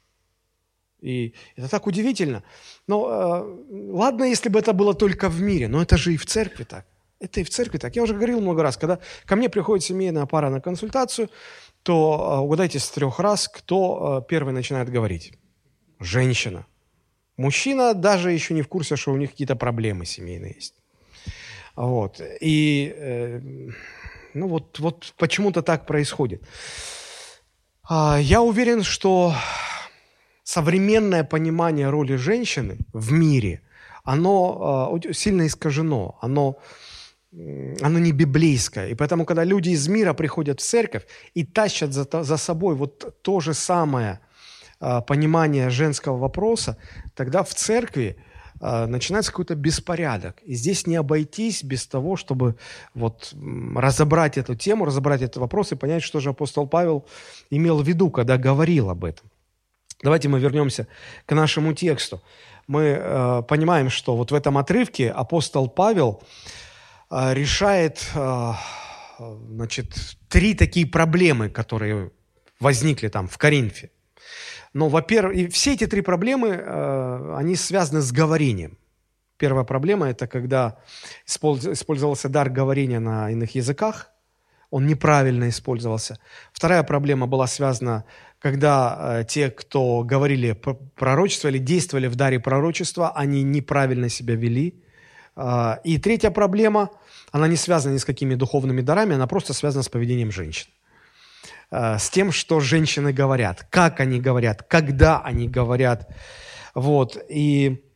И 1.01 1.33
это 1.55 1.69
так 1.69 1.87
удивительно. 1.87 2.43
Но 2.87 3.07
э, 3.07 3.93
ладно, 3.93 4.25
если 4.25 4.49
бы 4.49 4.59
это 4.59 4.73
было 4.73 4.93
только 4.93 5.29
в 5.29 5.41
мире, 5.41 5.67
но 5.67 5.81
это 5.81 5.97
же 5.97 6.13
и 6.13 6.17
в 6.17 6.25
церкви 6.25 6.65
так. 6.65 6.85
Это 7.19 7.41
и 7.41 7.43
в 7.43 7.49
церкви 7.49 7.77
так. 7.77 7.95
Я 7.95 8.03
уже 8.03 8.13
говорил 8.13 8.41
много 8.41 8.63
раз, 8.63 8.77
когда 8.77 8.99
ко 9.25 9.35
мне 9.35 9.49
приходит 9.49 9.83
семейная 9.85 10.25
пара 10.25 10.49
на 10.49 10.61
консультацию, 10.61 11.29
то 11.83 12.29
а, 12.29 12.41
угадайте 12.41 12.79
с 12.79 12.89
трех 12.89 13.19
раз, 13.19 13.47
кто 13.47 14.17
а, 14.17 14.21
первый 14.21 14.53
начинает 14.53 14.89
говорить. 14.89 15.33
Женщина. 15.99 16.65
Мужчина 17.37 17.93
даже 17.93 18.31
еще 18.31 18.53
не 18.53 18.61
в 18.61 18.67
курсе, 18.67 18.95
что 18.95 19.11
у 19.11 19.17
них 19.17 19.31
какие-то 19.31 19.55
проблемы 19.55 20.05
семейные 20.05 20.53
есть. 20.55 20.75
Вот. 21.75 22.21
И 22.41 22.93
э, 22.95 23.39
ну 24.33 24.47
вот, 24.47 24.79
вот 24.79 25.13
почему-то 25.17 25.61
так 25.61 25.85
происходит. 25.85 26.43
А, 27.87 28.17
я 28.19 28.41
уверен, 28.41 28.83
что 28.83 29.33
современное 30.43 31.23
понимание 31.23 31.89
роли 31.89 32.15
женщины 32.15 32.77
в 32.93 33.11
мире, 33.11 33.61
оно 34.03 34.91
а, 34.93 35.13
сильно 35.13 35.47
искажено, 35.47 36.17
оно, 36.21 36.57
оно 37.31 37.99
не 37.99 38.11
библейское. 38.11 38.89
И 38.89 38.95
поэтому, 38.95 39.25
когда 39.25 39.43
люди 39.43 39.69
из 39.69 39.87
мира 39.87 40.13
приходят 40.13 40.59
в 40.59 40.63
церковь 40.63 41.05
и 41.35 41.43
тащат 41.43 41.93
за, 41.93 42.07
за 42.23 42.37
собой 42.37 42.75
вот 42.75 43.21
то 43.21 43.39
же 43.39 43.53
самое 43.53 44.19
а, 44.79 45.01
понимание 45.01 45.69
женского 45.69 46.17
вопроса, 46.17 46.77
тогда 47.15 47.43
в 47.43 47.53
церкви 47.53 48.17
начинается 48.61 49.31
какой-то 49.31 49.55
беспорядок. 49.55 50.41
И 50.43 50.53
здесь 50.53 50.85
не 50.85 50.97
обойтись 50.97 51.63
без 51.63 51.87
того, 51.87 52.17
чтобы 52.17 52.57
вот 52.93 53.33
разобрать 53.73 54.37
эту 54.37 54.53
тему, 54.53 54.83
разобрать 54.83 55.21
этот 55.21 55.37
вопрос 55.37 55.71
и 55.71 55.75
понять, 55.75 56.03
что 56.03 56.19
же 56.19 56.31
апостол 56.31 56.67
Павел 56.67 57.05
имел 57.49 57.81
в 57.81 57.87
виду, 57.87 58.09
когда 58.09 58.37
говорил 58.37 58.89
об 58.89 59.05
этом. 59.05 59.29
Давайте 60.03 60.29
мы 60.29 60.39
вернемся 60.39 60.87
к 61.25 61.35
нашему 61.35 61.73
тексту. 61.73 62.21
Мы 62.67 62.81
э, 62.83 63.43
понимаем, 63.47 63.89
что 63.89 64.15
вот 64.15 64.31
в 64.31 64.35
этом 64.35 64.57
отрывке 64.57 65.09
апостол 65.09 65.69
Павел 65.69 66.21
э, 66.21 66.68
решает 67.09 68.05
э, 68.15 68.53
значит, 69.19 70.17
три 70.27 70.53
такие 70.53 70.85
проблемы, 70.85 71.49
которые 71.49 72.11
возникли 72.59 73.07
там 73.07 73.27
в 73.27 73.37
Коринфе. 73.37 73.91
Но, 74.73 74.89
во-первых, 74.89 75.35
и 75.35 75.47
все 75.47 75.73
эти 75.73 75.87
три 75.87 76.01
проблемы, 76.01 76.49
э, 76.49 77.35
они 77.37 77.55
связаны 77.55 78.01
с 78.01 78.11
говорением. 78.11 78.77
Первая 79.37 79.63
проблема– 79.63 80.09
это 80.09 80.27
когда 80.27 80.79
использовался 81.25 82.29
дар 82.29 82.49
говорения 82.49 82.99
на 82.99 83.31
иных 83.31 83.55
языках, 83.55 84.11
он 84.69 84.85
неправильно 84.85 85.49
использовался. 85.49 86.19
Вторая 86.53 86.83
проблема 86.83 87.25
была 87.25 87.47
связана 87.47 88.05
когда 88.39 89.25
те, 89.27 89.49
кто 89.51 90.03
говорили 90.03 90.53
пророчество 90.95 91.49
или 91.49 91.57
действовали 91.57 92.07
в 92.07 92.15
даре 92.15 92.39
пророчества, 92.39 93.11
они 93.11 93.43
неправильно 93.43 94.09
себя 94.09 94.35
вели. 94.35 94.81
Э, 95.39 95.77
и 95.83 95.97
третья 95.97 96.31
проблема, 96.31 96.89
она 97.31 97.47
не 97.47 97.55
связана 97.55 97.93
ни 97.93 97.97
с 97.97 98.05
какими 98.05 98.35
духовными 98.35 98.81
дарами, 98.81 99.15
она 99.15 99.27
просто 99.27 99.53
связана 99.53 99.83
с 99.83 99.89
поведением 99.89 100.31
женщин. 100.31 100.67
Э, 101.71 101.97
с 101.97 102.09
тем, 102.09 102.31
что 102.31 102.59
женщины 102.59 103.13
говорят, 103.13 103.65
как 103.69 103.99
они 103.99 104.19
говорят, 104.19 104.63
когда 104.63 105.19
они 105.21 105.47
говорят. 105.47 106.09
Вот. 106.75 107.17
И 107.29 107.88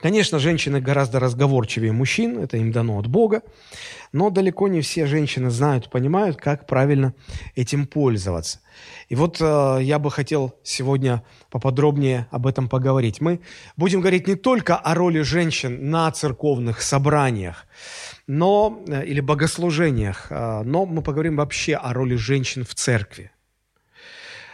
Конечно, 0.00 0.38
женщины 0.38 0.80
гораздо 0.80 1.18
разговорчивее 1.18 1.90
мужчин, 1.90 2.38
это 2.38 2.56
им 2.56 2.70
дано 2.70 3.00
от 3.00 3.08
Бога, 3.08 3.42
но 4.12 4.30
далеко 4.30 4.68
не 4.68 4.80
все 4.80 5.06
женщины 5.06 5.50
знают, 5.50 5.90
понимают, 5.90 6.36
как 6.36 6.68
правильно 6.68 7.14
этим 7.56 7.84
пользоваться. 7.84 8.60
И 9.08 9.16
вот 9.16 9.38
э, 9.40 9.78
я 9.82 9.98
бы 9.98 10.12
хотел 10.12 10.54
сегодня 10.62 11.24
поподробнее 11.50 12.28
об 12.30 12.46
этом 12.46 12.68
поговорить. 12.68 13.20
Мы 13.20 13.40
будем 13.76 14.00
говорить 14.00 14.28
не 14.28 14.36
только 14.36 14.76
о 14.76 14.94
роли 14.94 15.22
женщин 15.22 15.90
на 15.90 16.08
церковных 16.12 16.80
собраниях, 16.80 17.66
но, 18.28 18.80
э, 18.86 19.04
или 19.04 19.18
богослужениях, 19.18 20.28
э, 20.30 20.62
но 20.62 20.86
мы 20.86 21.02
поговорим 21.02 21.34
вообще 21.34 21.74
о 21.74 21.92
роли 21.92 22.14
женщин 22.14 22.64
в 22.64 22.72
церкви. 22.72 23.32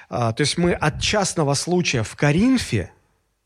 Э, 0.08 0.32
то 0.34 0.40
есть 0.40 0.56
мы 0.56 0.72
от 0.72 1.02
частного 1.02 1.52
случая 1.52 2.02
в 2.02 2.16
Коринфе– 2.16 2.92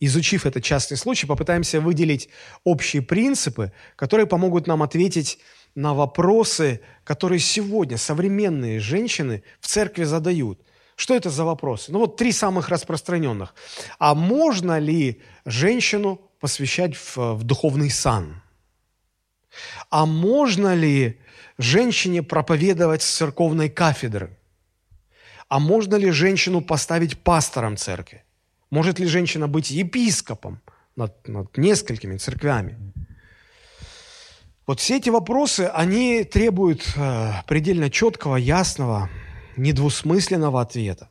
изучив 0.01 0.47
этот 0.47 0.63
частный 0.63 0.97
случай, 0.97 1.27
попытаемся 1.27 1.81
выделить 1.81 2.29
общие 2.65 3.03
принципы, 3.03 3.73
которые 3.97 4.27
помогут 4.27 4.67
нам 4.67 4.83
ответить 4.83 5.39
на 5.75 5.95
вопросы, 5.95 6.81
которые 7.05 7.39
сегодня 7.39 7.97
современные 7.97 8.81
женщины 8.81 9.43
в 9.61 9.67
церкви 9.67 10.05
задают. 10.05 10.61
Что 10.97 11.15
это 11.15 11.31
за 11.31 11.45
вопросы? 11.45 11.93
Ну 11.93 12.01
вот 12.01 12.17
три 12.17 12.33
самых 12.33 12.69
распространенных. 12.69 13.55
А 13.99 14.15
можно 14.15 14.79
ли 14.79 15.23
женщину 15.45 16.21
посвящать 16.41 16.97
в, 16.97 17.17
в 17.35 17.45
духовный 17.45 17.91
сан? 17.91 18.43
А 19.91 20.07
можно 20.07 20.75
ли 20.75 21.21
женщине 21.57 22.23
проповедовать 22.23 23.03
с 23.03 23.17
церковной 23.17 23.69
кафедры? 23.69 24.37
А 25.49 25.59
можно 25.61 25.95
ли 25.95 26.11
женщину 26.11 26.61
поставить 26.61 27.19
пастором 27.19 27.77
церкви? 27.77 28.25
Может 28.71 28.99
ли 28.99 29.07
женщина 29.07 29.49
быть 29.49 29.71
епископом 29.71 30.61
над, 30.97 31.27
над 31.27 31.57
несколькими 31.57 32.17
церквями? 32.17 32.77
Вот 34.67 34.81
все 34.81 34.99
эти 34.99 35.09
вопросы, 35.09 35.71
они 35.73 36.25
требуют 36.25 36.93
э, 36.95 37.31
предельно 37.47 37.89
четкого, 37.89 38.37
ясного, 38.37 39.09
недвусмысленного 39.57 40.61
ответа. 40.61 41.09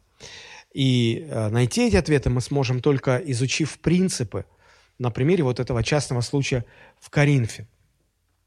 И 0.73 1.27
э, 1.27 1.49
найти 1.49 1.87
эти 1.87 1.95
ответы 1.95 2.29
мы 2.29 2.41
сможем 2.41 2.81
только 2.81 3.17
изучив 3.17 3.79
принципы 3.79 4.45
на 4.99 5.09
примере 5.09 5.43
вот 5.43 5.59
этого 5.59 5.83
частного 5.83 6.21
случая 6.21 6.65
в 6.99 7.09
Коринфе. 7.09 7.67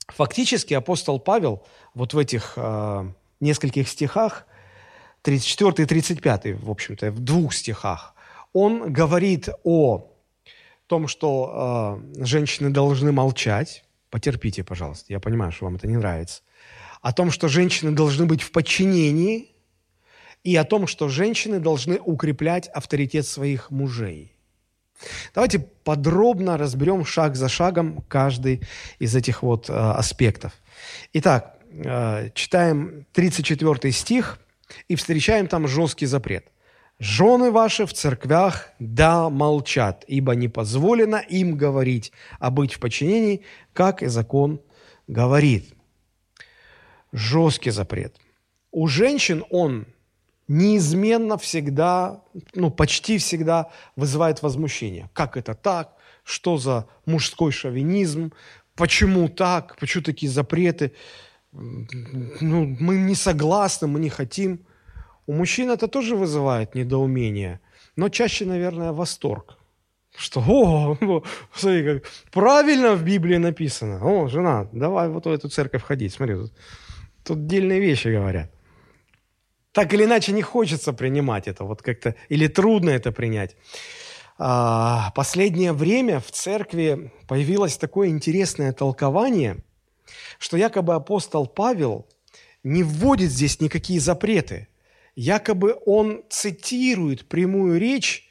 Фактически 0.07 0.75
апостол 0.75 1.19
Павел 1.19 1.67
вот 1.95 2.15
в 2.15 2.19
этих 2.19 2.53
э, 2.55 3.13
нескольких 3.41 3.89
стихах, 3.89 4.47
34 5.23 5.73
и 5.83 5.87
35, 5.87 6.63
в 6.63 6.71
общем-то, 6.71 7.11
в 7.11 7.19
двух 7.19 7.53
стихах, 7.53 8.15
он 8.53 8.93
говорит 8.93 9.49
о 9.65 10.11
том, 10.87 11.07
что 11.07 12.01
э, 12.19 12.25
женщины 12.25 12.71
должны 12.71 13.13
молчать. 13.13 13.85
Потерпите, 14.11 14.65
пожалуйста, 14.65 15.13
я 15.13 15.21
понимаю, 15.21 15.53
что 15.53 15.67
вам 15.67 15.77
это 15.77 15.87
не 15.87 15.97
нравится. 15.97 16.43
О 17.01 17.13
том, 17.13 17.31
что 17.31 17.49
женщины 17.49 17.93
должны 17.93 18.27
быть 18.27 18.43
в 18.43 18.51
подчинении, 18.51 19.51
и 20.43 20.57
о 20.57 20.65
том, 20.65 20.87
что 20.87 21.09
женщины 21.09 21.61
должны 21.61 21.99
укреплять 21.99 22.69
авторитет 22.69 23.27
своих 23.27 23.71
мужей. 23.71 24.35
Давайте 25.35 25.59
подробно 25.59 26.57
разберем 26.57 27.05
шаг 27.05 27.37
за 27.37 27.49
шагом 27.49 28.03
каждый 28.09 28.63
из 28.99 29.15
этих 29.15 29.43
вот 29.43 29.71
э, 29.71 29.73
аспектов. 29.73 30.53
Итак, 31.13 31.59
э, 31.71 32.31
читаем 32.35 33.07
34 33.13 33.93
стих 33.93 34.39
и 34.89 34.97
встречаем 34.97 35.47
там 35.47 35.69
жесткий 35.69 36.07
запрет– 36.07 36.47
Жены 37.01 37.51
ваши 37.51 37.87
в 37.87 37.95
церквях 37.95 38.69
да 38.79 39.31
молчат, 39.31 40.05
ибо 40.07 40.35
не 40.35 40.49
позволено 40.49 41.17
им 41.17 41.57
говорить, 41.57 42.13
а 42.39 42.51
быть 42.51 42.75
в 42.75 42.79
подчинении, 42.79 43.41
как 43.73 44.03
и 44.03 44.07
закон 44.07 44.61
говорит. 45.09 45.73
Жесткий 47.11 47.71
запрет. 47.71 48.17
У 48.71 48.87
женщин 48.87 49.45
он 49.49 49.87
неизменно 50.47 51.39
всегда, 51.39 52.23
ну 52.55 52.71
почти 52.71 53.17
всегда 53.17 53.71
вызывает 53.97 54.43
возмущение. 54.43 55.09
Как 55.15 55.39
это 55.39 55.55
так? 55.55 55.97
Что 56.23 56.59
за 56.59 56.87
мужской 57.07 57.51
шовинизм? 57.51 58.31
Почему 58.75 59.31
так? 59.31 59.79
Почему 59.79 60.05
такие 60.05 60.31
запреты? 60.31 60.93
Ну, 61.51 62.77
мы 62.79 62.99
не 62.99 63.15
согласны, 63.15 63.89
мы 63.89 64.01
не 64.01 64.11
хотим. 64.11 64.67
У 65.31 65.33
мужчин 65.33 65.71
это 65.71 65.87
тоже 65.87 66.17
вызывает 66.17 66.75
недоумение, 66.75 67.61
но 67.95 68.09
чаще, 68.09 68.47
наверное, 68.47 68.91
восторг. 68.91 69.59
Что, 70.17 70.41
о, 70.41 71.23
смотри, 71.55 71.85
как 71.85 72.11
правильно 72.33 72.97
в 72.97 73.05
Библии 73.05 73.37
написано. 73.39 74.01
О, 74.03 74.27
жена, 74.27 74.67
давай 74.73 75.09
вот 75.09 75.27
в 75.27 75.29
эту 75.29 75.49
церковь 75.49 75.85
ходить. 75.85 76.13
Смотри, 76.13 76.35
тут, 76.35 76.53
тут 77.25 77.47
дельные 77.47 77.79
вещи 77.79 78.09
говорят. 78.09 78.51
Так 79.71 79.95
или 79.95 80.05
иначе 80.05 80.33
не 80.33 80.43
хочется 80.43 80.93
принимать 80.93 81.47
это, 81.47 81.63
вот 81.63 81.81
как-то, 81.81 82.17
или 82.29 82.49
трудно 82.49 82.91
это 82.91 83.13
принять. 83.13 83.57
А, 84.37 85.13
последнее 85.15 85.73
время 85.73 86.19
в 86.19 86.33
церкви 86.33 87.13
появилось 87.29 87.77
такое 87.77 88.09
интересное 88.09 88.73
толкование, 88.73 89.59
что 90.41 90.57
якобы 90.57 90.95
апостол 90.95 91.47
Павел 91.47 92.09
не 92.65 92.83
вводит 92.83 93.31
здесь 93.31 93.61
никакие 93.61 94.01
запреты– 94.01 94.67
якобы 95.15 95.77
он 95.87 96.23
цитирует 96.29 97.29
прямую 97.29 97.79
речь, 97.79 98.29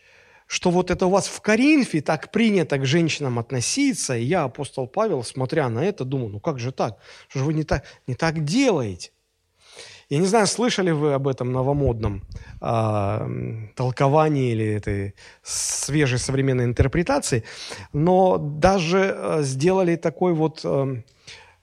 что 0.47 0.71
вот 0.71 0.89
это 0.89 1.05
у 1.05 1.09
вас 1.11 1.27
в 1.27 1.41
Коринфе 1.41 2.01
так 2.01 2.31
принято 2.31 2.79
к 2.79 2.85
женщинам 2.85 3.37
относиться, 3.37 4.17
и 4.17 4.23
я, 4.23 4.45
апостол 4.45 4.87
Павел, 4.87 5.23
смотря 5.23 5.69
на 5.69 5.85
это, 5.85 6.05
думаю, 6.05 6.29
ну 6.29 6.39
как 6.39 6.57
же 6.59 6.71
так? 6.71 6.97
Что 7.27 7.39
же 7.39 7.45
вы 7.45 7.53
не 7.53 7.63
так, 7.63 7.83
не 8.07 8.15
так 8.15 8.43
делаете? 8.43 9.11
Я 10.09 10.17
не 10.17 10.25
знаю, 10.25 10.47
слышали 10.47 10.89
вы 10.89 11.13
об 11.13 11.27
этом 11.27 11.51
новомодном 11.51 12.23
э, 12.61 13.69
толковании 13.75 14.53
или 14.53 14.65
этой 14.65 15.13
свежей 15.43 16.17
современной 16.17 16.63
интерпретации, 16.63 17.43
но 17.93 18.39
даже 18.39 19.15
э, 19.15 19.43
сделали 19.43 19.97
такой 19.97 20.33
вот 20.33 20.61
э, 20.63 21.03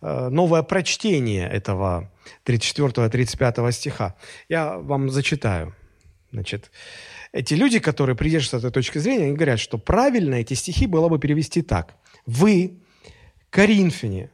новое 0.01 0.63
прочтение 0.63 1.49
этого 1.49 2.11
34-35 2.45 3.73
стиха. 3.73 4.15
Я 4.49 4.79
вам 4.79 5.11
зачитаю. 5.11 5.75
Значит, 6.33 6.71
эти 7.33 7.55
люди, 7.55 7.79
которые 7.79 8.17
придерживаются 8.17 8.67
этой 8.69 8.75
точки 8.75 8.99
зрения, 8.99 9.25
они 9.27 9.35
говорят, 9.35 9.61
что 9.61 9.79
правильно 9.79 10.35
эти 10.35 10.55
стихи 10.55 10.87
было 10.87 11.09
бы 11.09 11.19
перевести 11.19 11.63
так. 11.63 11.95
Вы, 12.27 12.79
коринфяне, 13.51 14.31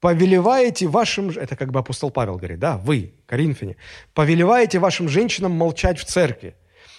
повелеваете 0.00 0.88
вашим... 0.88 1.30
Это 1.30 1.56
как 1.56 1.72
бы 1.72 1.78
апостол 1.78 2.10
Павел 2.10 2.36
говорит, 2.36 2.58
да, 2.58 2.78
вы, 2.78 3.14
коринфяне, 3.26 3.76
повелеваете 4.14 4.78
вашим 4.78 5.08
женщинам 5.08 5.52
молчать 5.52 5.98
в 5.98 6.04
церкви, 6.04 6.54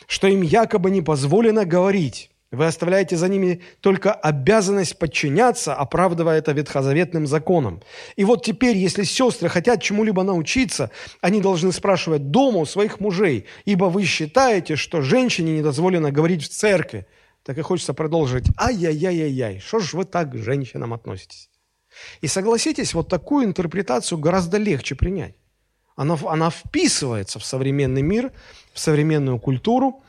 что 0.07 0.27
им 0.27 0.41
якобы 0.41 0.91
не 0.91 1.01
позволено 1.01 1.65
говорить. 1.65 2.31
Вы 2.51 2.65
оставляете 2.65 3.17
за 3.17 3.27
ними 3.27 3.61
только 3.81 4.13
обязанность 4.13 4.97
подчиняться, 4.97 5.75
оправдывая 5.75 6.37
это 6.37 6.53
ветхозаветным 6.53 7.27
законом. 7.27 7.81
И 8.15 8.23
вот 8.23 8.45
теперь, 8.45 8.77
если 8.77 9.03
сестры 9.03 9.49
хотят 9.49 9.81
чему-либо 9.81 10.23
научиться, 10.23 10.89
они 11.19 11.41
должны 11.41 11.73
спрашивать 11.73 12.31
дома 12.31 12.59
у 12.59 12.65
своих 12.65 13.01
мужей, 13.01 13.47
ибо 13.65 13.85
вы 13.85 14.05
считаете, 14.05 14.77
что 14.77 15.01
женщине 15.01 15.55
не 15.55 15.61
дозволено 15.61 16.09
говорить 16.09 16.43
в 16.43 16.49
церкви. 16.49 17.05
Так 17.43 17.57
и 17.57 17.61
хочется 17.61 17.93
продолжить. 17.93 18.45
Ай-яй-яй-яй-яй, 18.57 19.59
что 19.59 19.79
ж 19.79 19.93
вы 19.93 20.05
так 20.05 20.31
к 20.31 20.37
женщинам 20.37 20.93
относитесь? 20.93 21.49
И 22.21 22.27
согласитесь, 22.27 22.93
вот 22.93 23.09
такую 23.09 23.45
интерпретацию 23.45 24.19
гораздо 24.19 24.57
легче 24.57 24.95
принять. 24.95 25.35
Она, 25.97 26.17
она 26.27 26.49
вписывается 26.49 27.39
в 27.39 27.45
современный 27.45 28.03
мир, 28.03 28.31
в 28.71 28.79
современную 28.79 29.39
культуру. 29.39 30.03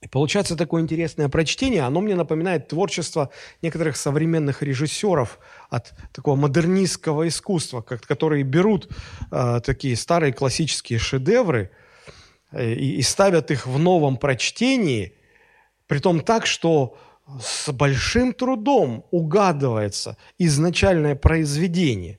И 0.00 0.08
получается 0.08 0.56
такое 0.56 0.82
интересное 0.82 1.28
прочтение. 1.28 1.82
Оно 1.82 2.00
мне 2.00 2.14
напоминает 2.14 2.68
творчество 2.68 3.30
некоторых 3.60 3.98
современных 3.98 4.62
режиссеров 4.62 5.38
от 5.68 5.92
такого 6.12 6.36
модернистского 6.36 7.28
искусства, 7.28 7.82
как, 7.82 8.00
которые 8.02 8.42
берут 8.42 8.88
э, 9.30 9.60
такие 9.62 9.96
старые 9.96 10.32
классические 10.32 10.98
шедевры 10.98 11.70
э, 12.50 12.72
и, 12.72 12.96
и 12.96 13.02
ставят 13.02 13.50
их 13.50 13.66
в 13.66 13.78
новом 13.78 14.16
прочтении, 14.16 15.18
притом 15.86 16.20
так, 16.20 16.46
что 16.46 16.96
с 17.38 17.70
большим 17.70 18.32
трудом 18.32 19.04
угадывается 19.10 20.16
изначальное 20.38 21.14
произведение. 21.14 22.18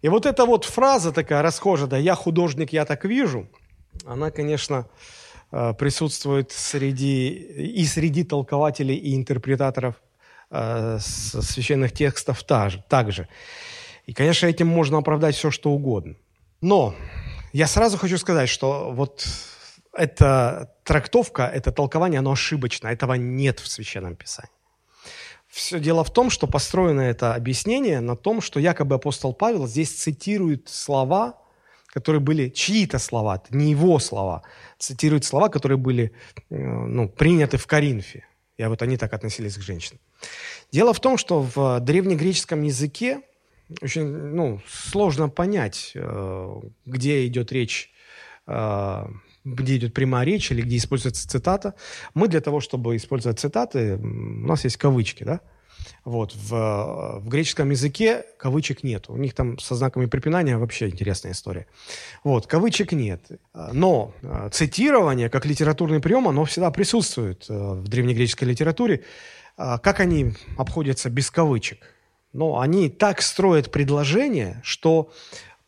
И 0.00 0.08
вот 0.08 0.26
эта 0.26 0.46
вот 0.46 0.64
фраза 0.64 1.10
такая 1.10 1.42
расхожая, 1.42 1.88
да, 1.88 1.98
«я 1.98 2.14
художник, 2.14 2.72
я 2.72 2.84
так 2.84 3.04
вижу», 3.04 3.48
она, 4.04 4.30
конечно, 4.30 4.86
э, 4.86 5.25
присутствует 5.78 6.52
среди, 6.52 7.28
и 7.28 7.84
среди 7.86 8.24
толкователей 8.24 8.96
и 8.96 9.14
интерпретаторов 9.14 9.94
э, 10.50 10.98
священных 11.00 11.92
текстов 11.92 12.42
также. 12.42 13.28
И, 14.06 14.12
конечно, 14.12 14.46
этим 14.46 14.68
можно 14.68 14.98
оправдать 14.98 15.34
все, 15.34 15.50
что 15.50 15.70
угодно. 15.70 16.14
Но 16.60 16.94
я 17.52 17.66
сразу 17.66 17.98
хочу 17.98 18.18
сказать, 18.18 18.48
что 18.48 18.92
вот 18.92 19.26
эта 19.92 20.74
трактовка, 20.84 21.44
это 21.44 21.72
толкование, 21.72 22.18
оно 22.18 22.32
ошибочно. 22.32 22.88
Этого 22.88 23.14
нет 23.14 23.60
в 23.60 23.68
Священном 23.68 24.14
Писании. 24.14 24.50
Все 25.48 25.80
дело 25.80 26.04
в 26.04 26.12
том, 26.12 26.28
что 26.28 26.46
построено 26.46 27.00
это 27.00 27.34
объяснение 27.34 28.00
на 28.00 28.14
том, 28.14 28.42
что 28.42 28.60
якобы 28.60 28.96
апостол 28.96 29.32
Павел 29.32 29.66
здесь 29.66 29.90
цитирует 29.90 30.68
слова, 30.68 31.38
которые 31.96 32.20
были 32.20 32.50
чьи-то 32.50 32.98
слова, 32.98 33.42
не 33.48 33.70
его 33.70 33.98
слова, 33.98 34.42
цитирует 34.78 35.24
слова, 35.24 35.48
которые 35.48 35.78
были 35.78 36.12
э, 36.50 36.56
ну, 36.58 37.08
приняты 37.08 37.56
в 37.56 37.66
Коринфе. 37.66 38.26
И 38.58 38.64
вот 38.64 38.82
они 38.82 38.98
так 38.98 39.14
относились 39.14 39.56
к 39.56 39.62
женщинам. 39.62 39.98
Дело 40.70 40.92
в 40.92 41.00
том, 41.00 41.16
что 41.16 41.40
в 41.54 41.80
древнегреческом 41.80 42.64
языке 42.64 43.22
очень 43.80 44.06
ну, 44.06 44.60
сложно 44.68 45.30
понять, 45.30 45.92
э, 45.94 46.60
где 46.84 47.26
идет 47.26 47.50
речь 47.50 47.90
э, 48.46 49.06
где 49.44 49.76
идет 49.76 49.94
прямая 49.94 50.26
речь 50.26 50.50
или 50.50 50.60
где 50.60 50.76
используется 50.76 51.26
цитата. 51.26 51.74
Мы 52.12 52.28
для 52.28 52.42
того, 52.42 52.60
чтобы 52.60 52.96
использовать 52.96 53.38
цитаты, 53.38 53.96
у 53.96 54.46
нас 54.46 54.64
есть 54.64 54.76
кавычки, 54.76 55.24
да? 55.24 55.40
Вот, 56.04 56.34
в, 56.34 57.20
в 57.20 57.28
греческом 57.28 57.70
языке 57.70 58.24
кавычек 58.38 58.82
нет. 58.82 59.08
У 59.08 59.16
них 59.16 59.34
там 59.34 59.58
со 59.58 59.74
знаками 59.74 60.06
препинания 60.06 60.56
вообще 60.56 60.88
интересная 60.88 61.32
история. 61.32 61.66
Вот, 62.22 62.46
кавычек 62.46 62.92
нет. 62.92 63.22
Но 63.72 64.14
э, 64.22 64.48
цитирование, 64.52 65.28
как 65.28 65.46
литературный 65.46 66.00
прием, 66.00 66.28
оно 66.28 66.44
всегда 66.44 66.70
присутствует 66.70 67.46
э, 67.48 67.54
в 67.54 67.88
древнегреческой 67.88 68.48
литературе. 68.48 69.04
Как 69.56 70.00
они 70.00 70.34
обходятся 70.58 71.08
без 71.08 71.30
кавычек? 71.30 71.78
Но 72.34 72.60
они 72.60 72.90
так 72.90 73.22
строят 73.22 73.72
предложение, 73.72 74.60
что 74.62 75.10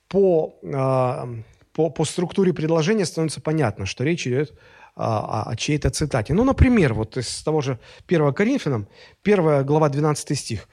по 0.08 0.58
э, 0.62 1.42
по, 1.78 1.90
по 1.90 2.04
структуре 2.04 2.52
предложения 2.52 3.06
становится 3.06 3.40
понятно, 3.40 3.86
что 3.86 4.02
речь 4.02 4.26
идет 4.26 4.50
а, 4.50 4.56
о, 4.98 5.50
о 5.50 5.56
чьей-то 5.56 5.90
цитате. 5.90 6.34
Ну, 6.34 6.44
например, 6.44 6.92
вот 6.92 7.16
из 7.16 7.42
того 7.42 7.60
же 7.60 7.78
1 8.08 8.32
Коринфянам, 8.34 8.88
1 9.22 9.64
глава 9.64 9.88
12 9.88 10.38
стих, 10.38 10.68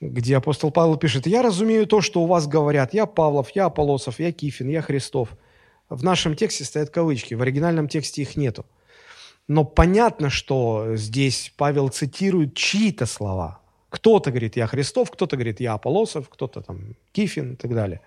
где 0.00 0.36
апостол 0.36 0.70
Павел 0.70 0.96
пишет, 0.96 1.26
«Я 1.26 1.42
разумею 1.42 1.86
то, 1.86 2.00
что 2.00 2.22
у 2.22 2.26
вас 2.26 2.46
говорят, 2.46 2.92
я 2.92 3.06
Павлов, 3.06 3.50
я 3.50 3.66
Аполосов, 3.66 4.20
я 4.20 4.32
Кифин, 4.32 4.68
я 4.68 4.82
Христов». 4.82 5.30
В 5.88 6.04
нашем 6.04 6.36
тексте 6.36 6.64
стоят 6.64 6.90
кавычки, 6.90 7.34
в 7.34 7.42
оригинальном 7.42 7.88
тексте 7.88 8.22
их 8.22 8.36
нету. 8.36 8.66
Но 9.48 9.64
понятно, 9.64 10.30
что 10.30 10.96
здесь 10.96 11.52
Павел 11.56 11.88
цитирует 11.88 12.54
чьи-то 12.54 13.06
слова. 13.06 13.60
Кто-то 13.88 14.30
говорит 14.30 14.56
«я 14.56 14.66
Христов», 14.66 15.10
кто-то 15.10 15.36
говорит 15.36 15.60
«я 15.60 15.74
Аполосов», 15.74 16.28
кто-то 16.28 16.62
там 16.62 16.94
Кифин 17.12 17.54
и 17.54 17.56
так 17.56 17.74
далее. 17.74 18.00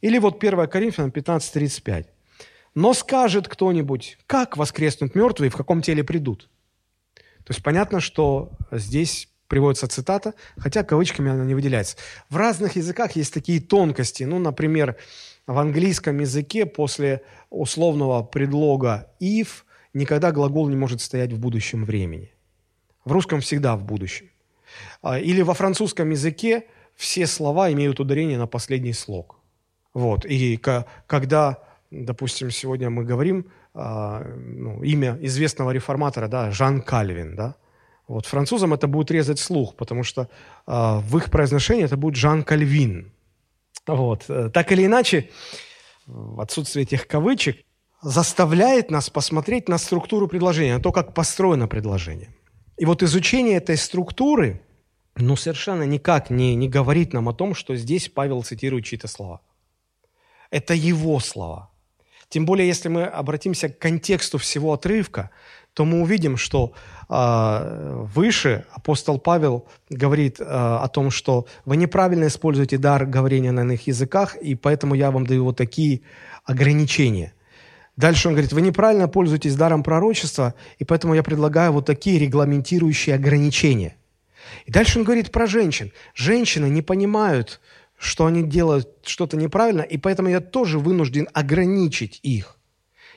Или 0.00 0.18
вот 0.18 0.42
1 0.42 0.66
Коринфянам 0.68 1.10
15.35. 1.10 2.06
«Но 2.74 2.92
скажет 2.94 3.48
кто-нибудь, 3.48 4.18
как 4.26 4.56
воскреснут 4.56 5.14
мертвые, 5.14 5.50
в 5.50 5.56
каком 5.56 5.82
теле 5.82 6.02
придут?» 6.02 6.48
То 7.44 7.52
есть 7.52 7.62
понятно, 7.62 8.00
что 8.00 8.52
здесь 8.72 9.28
приводится 9.48 9.86
цитата, 9.86 10.34
хотя 10.56 10.82
кавычками 10.82 11.30
она 11.30 11.44
не 11.44 11.54
выделяется. 11.54 11.96
В 12.30 12.36
разных 12.36 12.76
языках 12.76 13.16
есть 13.16 13.32
такие 13.32 13.60
тонкости. 13.60 14.24
Ну, 14.24 14.38
например, 14.38 14.96
в 15.46 15.58
английском 15.58 16.18
языке 16.20 16.64
после 16.64 17.22
условного 17.50 18.22
предлога 18.22 19.12
«if» 19.20 19.48
никогда 19.92 20.32
глагол 20.32 20.68
не 20.68 20.76
может 20.76 21.00
стоять 21.00 21.32
в 21.32 21.38
будущем 21.38 21.84
времени. 21.84 22.32
В 23.04 23.12
русском 23.12 23.40
всегда 23.40 23.76
в 23.76 23.84
будущем. 23.84 24.30
А, 25.02 25.18
или 25.18 25.42
во 25.42 25.52
французском 25.52 26.10
языке 26.10 26.64
все 26.96 27.26
слова 27.26 27.70
имеют 27.72 28.00
ударение 28.00 28.38
на 28.38 28.46
последний 28.46 28.94
слог. 28.94 29.38
Вот. 29.92 30.24
И 30.24 30.56
когда, 31.06 31.58
допустим, 32.02 32.50
сегодня 32.50 32.90
мы 32.90 33.04
говорим 33.04 33.46
э, 33.74 34.34
ну, 34.36 34.82
имя 34.82 35.18
известного 35.22 35.70
реформатора, 35.70 36.28
да, 36.28 36.50
Жан 36.50 36.82
Кальвин, 36.82 37.36
да, 37.36 37.56
вот 38.08 38.26
французам 38.26 38.74
это 38.74 38.86
будет 38.86 39.10
резать 39.10 39.38
слух, 39.38 39.76
потому 39.76 40.02
что 40.02 40.22
э, 40.22 40.28
в 40.66 41.16
их 41.16 41.30
произношении 41.30 41.84
это 41.84 41.96
будет 41.96 42.16
Жан 42.16 42.42
Кальвин. 42.42 43.12
Вот. 43.86 44.24
Э, 44.28 44.50
так 44.52 44.72
или 44.72 44.84
иначе, 44.84 45.30
отсутствие 46.38 46.82
этих 46.82 47.06
кавычек 47.06 47.64
заставляет 48.02 48.90
нас 48.90 49.08
посмотреть 49.08 49.68
на 49.68 49.78
структуру 49.78 50.28
предложения, 50.28 50.74
на 50.74 50.82
то, 50.82 50.92
как 50.92 51.14
построено 51.14 51.66
предложение. 51.66 52.34
И 52.76 52.84
вот 52.84 53.02
изучение 53.02 53.56
этой 53.56 53.76
структуры, 53.76 54.60
ну, 55.16 55.36
совершенно 55.36 55.84
никак 55.84 56.28
не, 56.28 56.54
не 56.56 56.68
говорит 56.68 57.12
нам 57.12 57.28
о 57.28 57.32
том, 57.32 57.54
что 57.54 57.76
здесь 57.76 58.08
Павел 58.08 58.42
цитирует 58.42 58.84
чьи-то 58.84 59.08
слова. 59.08 59.40
Это 60.50 60.74
его 60.74 61.20
слова. 61.20 61.70
Тем 62.34 62.46
более, 62.46 62.66
если 62.66 62.88
мы 62.88 63.04
обратимся 63.04 63.68
к 63.68 63.78
контексту 63.78 64.38
всего 64.38 64.72
отрывка, 64.72 65.30
то 65.72 65.84
мы 65.84 66.00
увидим, 66.00 66.36
что 66.36 66.72
э, 67.08 68.06
выше 68.12 68.64
апостол 68.72 69.20
Павел 69.20 69.68
говорит 69.88 70.40
э, 70.40 70.44
о 70.44 70.88
том, 70.88 71.12
что 71.12 71.46
вы 71.64 71.76
неправильно 71.76 72.26
используете 72.26 72.76
дар 72.76 73.06
говорения 73.06 73.52
на 73.52 73.60
иных 73.60 73.86
языках, 73.86 74.34
и 74.34 74.56
поэтому 74.56 74.96
я 74.96 75.12
вам 75.12 75.28
даю 75.28 75.44
вот 75.44 75.56
такие 75.56 76.00
ограничения. 76.44 77.34
Дальше 77.96 78.26
он 78.26 78.34
говорит, 78.34 78.52
вы 78.52 78.62
неправильно 78.62 79.06
пользуетесь 79.06 79.54
даром 79.54 79.84
пророчества, 79.84 80.54
и 80.80 80.84
поэтому 80.84 81.14
я 81.14 81.22
предлагаю 81.22 81.70
вот 81.70 81.86
такие 81.86 82.18
регламентирующие 82.18 83.14
ограничения. 83.14 83.94
И 84.66 84.72
дальше 84.72 84.98
он 84.98 85.04
говорит 85.04 85.30
про 85.30 85.46
женщин. 85.46 85.92
Женщины 86.16 86.66
не 86.66 86.82
понимают, 86.82 87.60
что 87.98 88.26
они 88.26 88.42
делают 88.42 88.88
что-то 89.04 89.36
неправильно, 89.36 89.82
и 89.82 89.98
поэтому 89.98 90.28
я 90.28 90.40
тоже 90.40 90.78
вынужден 90.78 91.28
ограничить 91.32 92.20
их. 92.22 92.58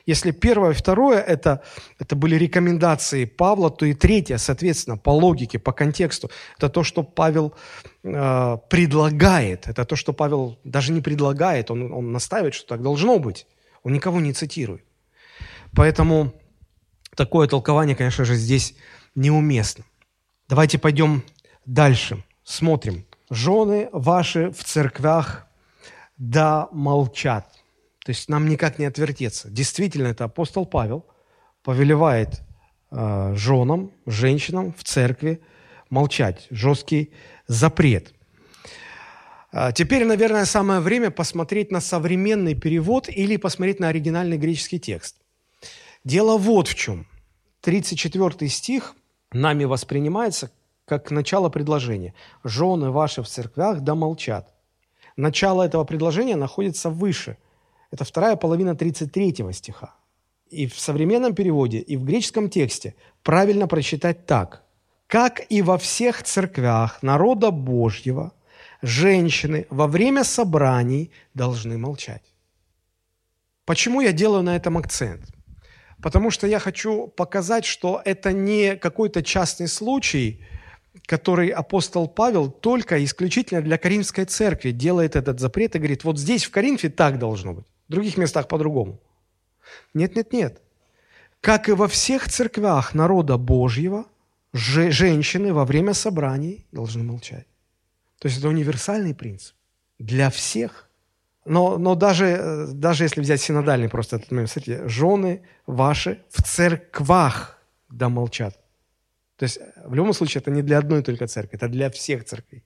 Если 0.06 0.30
первое 0.30 0.70
и 0.70 0.74
второе 0.74 1.20
это, 1.20 1.62
это 1.98 2.16
были 2.16 2.36
рекомендации 2.36 3.26
Павла, 3.26 3.70
то 3.70 3.84
и 3.84 3.92
третье, 3.92 4.38
соответственно, 4.38 4.96
по 4.96 5.10
логике, 5.10 5.58
по 5.58 5.72
контексту, 5.72 6.30
это 6.56 6.70
то, 6.70 6.82
что 6.82 7.02
Павел 7.02 7.52
э, 8.02 8.56
предлагает. 8.70 9.68
Это 9.68 9.84
то, 9.84 9.96
что 9.96 10.14
Павел 10.14 10.58
даже 10.64 10.92
не 10.92 11.02
предлагает, 11.02 11.70
он, 11.70 11.92
он 11.92 12.10
настаивает, 12.10 12.54
что 12.54 12.66
так 12.68 12.82
должно 12.82 13.18
быть. 13.18 13.46
Он 13.82 13.92
никого 13.92 14.18
не 14.18 14.32
цитирует. 14.32 14.82
Поэтому 15.76 16.32
такое 17.14 17.46
толкование, 17.46 17.94
конечно 17.94 18.24
же, 18.24 18.34
здесь 18.34 18.76
неуместно. 19.14 19.84
Давайте 20.48 20.78
пойдем 20.78 21.22
дальше, 21.66 22.24
смотрим 22.44 23.04
жены 23.30 23.88
ваши 23.92 24.50
в 24.50 24.64
церквях 24.64 25.46
да 26.16 26.68
молчат. 26.72 27.46
То 28.04 28.10
есть 28.10 28.28
нам 28.28 28.48
никак 28.48 28.78
не 28.78 28.86
отвертеться. 28.86 29.50
Действительно, 29.50 30.08
это 30.08 30.24
апостол 30.24 30.66
Павел 30.66 31.06
повелевает 31.62 32.40
э, 32.90 33.34
женам, 33.36 33.92
женщинам 34.06 34.72
в 34.76 34.84
церкви 34.84 35.40
молчать. 35.90 36.46
Жесткий 36.50 37.12
запрет. 37.46 38.14
А, 39.50 39.72
теперь, 39.72 40.04
наверное, 40.04 40.44
самое 40.44 40.80
время 40.80 41.10
посмотреть 41.10 41.70
на 41.70 41.80
современный 41.80 42.54
перевод 42.54 43.08
или 43.08 43.36
посмотреть 43.36 43.80
на 43.80 43.88
оригинальный 43.88 44.36
греческий 44.36 44.78
текст. 44.78 45.16
Дело 46.04 46.36
вот 46.36 46.68
в 46.68 46.74
чем. 46.74 47.06
34 47.62 48.48
стих 48.48 48.94
нами 49.32 49.64
воспринимается 49.64 50.50
как 50.88 51.10
начало 51.10 51.48
предложения. 51.50 52.14
«Жены 52.44 52.90
ваши 52.90 53.22
в 53.22 53.28
церквях 53.28 53.80
да 53.80 53.94
молчат». 53.94 54.54
Начало 55.16 55.62
этого 55.62 55.84
предложения 55.84 56.36
находится 56.36 56.90
выше. 56.90 57.36
Это 57.90 58.04
вторая 58.04 58.36
половина 58.36 58.74
33 58.74 59.52
стиха. 59.52 59.94
И 60.50 60.66
в 60.66 60.78
современном 60.78 61.34
переводе, 61.34 61.78
и 61.78 61.96
в 61.96 62.04
греческом 62.04 62.48
тексте 62.48 62.94
правильно 63.22 63.66
прочитать 63.66 64.26
так. 64.26 64.62
«Как 65.06 65.40
и 65.48 65.62
во 65.62 65.76
всех 65.76 66.22
церквях 66.22 67.02
народа 67.02 67.50
Божьего– 67.50 68.32
женщины 68.82 69.66
во 69.70 69.86
время 69.86 70.24
собраний 70.24 71.10
должны 71.34 71.78
молчать. 71.78 72.22
Почему 73.64 74.00
я 74.00 74.12
делаю 74.12 74.42
на 74.42 74.56
этом 74.56 74.78
акцент? 74.78 75.26
Потому 76.02 76.30
что 76.30 76.46
я 76.46 76.58
хочу 76.58 77.08
показать, 77.08 77.64
что 77.64 78.00
это 78.04 78.32
не 78.32 78.76
какой-то 78.76 79.22
частный 79.22 79.68
случай, 79.68 80.44
который 81.08 81.48
апостол 81.48 82.06
Павел 82.06 82.50
только 82.50 83.02
исключительно 83.02 83.62
для 83.62 83.78
Каримской 83.78 84.26
церкви 84.26 84.72
делает 84.72 85.16
этот 85.16 85.40
запрет 85.40 85.74
и 85.74 85.78
говорит, 85.78 86.04
вот 86.04 86.18
здесь 86.18 86.44
в 86.44 86.50
Коринфе 86.50 86.90
так 86.90 87.18
должно 87.18 87.54
быть, 87.54 87.66
в 87.88 87.92
других 87.92 88.18
местах 88.18 88.46
по-другому. 88.46 89.00
Нет, 89.94 90.16
нет, 90.16 90.32
нет. 90.34 90.60
Как 91.40 91.70
и 91.70 91.72
во 91.72 91.88
всех 91.88 92.28
церквях 92.28 92.94
народа 92.94 93.38
Божьего, 93.38 94.04
женщины 94.52 95.54
во 95.54 95.64
время 95.64 95.94
собраний 95.94 96.66
должны 96.72 97.02
молчать. 97.02 97.46
То 98.18 98.28
есть 98.28 98.38
это 98.38 98.48
универсальный 98.48 99.14
принцип 99.14 99.54
для 99.98 100.28
всех. 100.28 100.90
Но, 101.46 101.78
но 101.78 101.94
даже, 101.94 102.66
даже 102.72 103.04
если 103.04 103.22
взять 103.22 103.40
синодальный 103.40 103.88
просто 103.88 104.16
этот 104.16 104.30
момент, 104.30 104.50
смотрите, 104.50 104.86
жены 104.88 105.40
ваши 105.66 106.22
в 106.28 106.42
церквах 106.42 107.58
да 107.88 108.10
молчат. 108.10 108.58
То 109.38 109.44
есть 109.44 109.58
в 109.84 109.94
любом 109.94 110.12
случае 110.12 110.40
это 110.40 110.50
не 110.50 110.62
для 110.62 110.78
одной 110.78 111.02
только 111.02 111.28
церкви, 111.28 111.56
это 111.56 111.68
для 111.68 111.90
всех 111.90 112.24
церквей. 112.24 112.64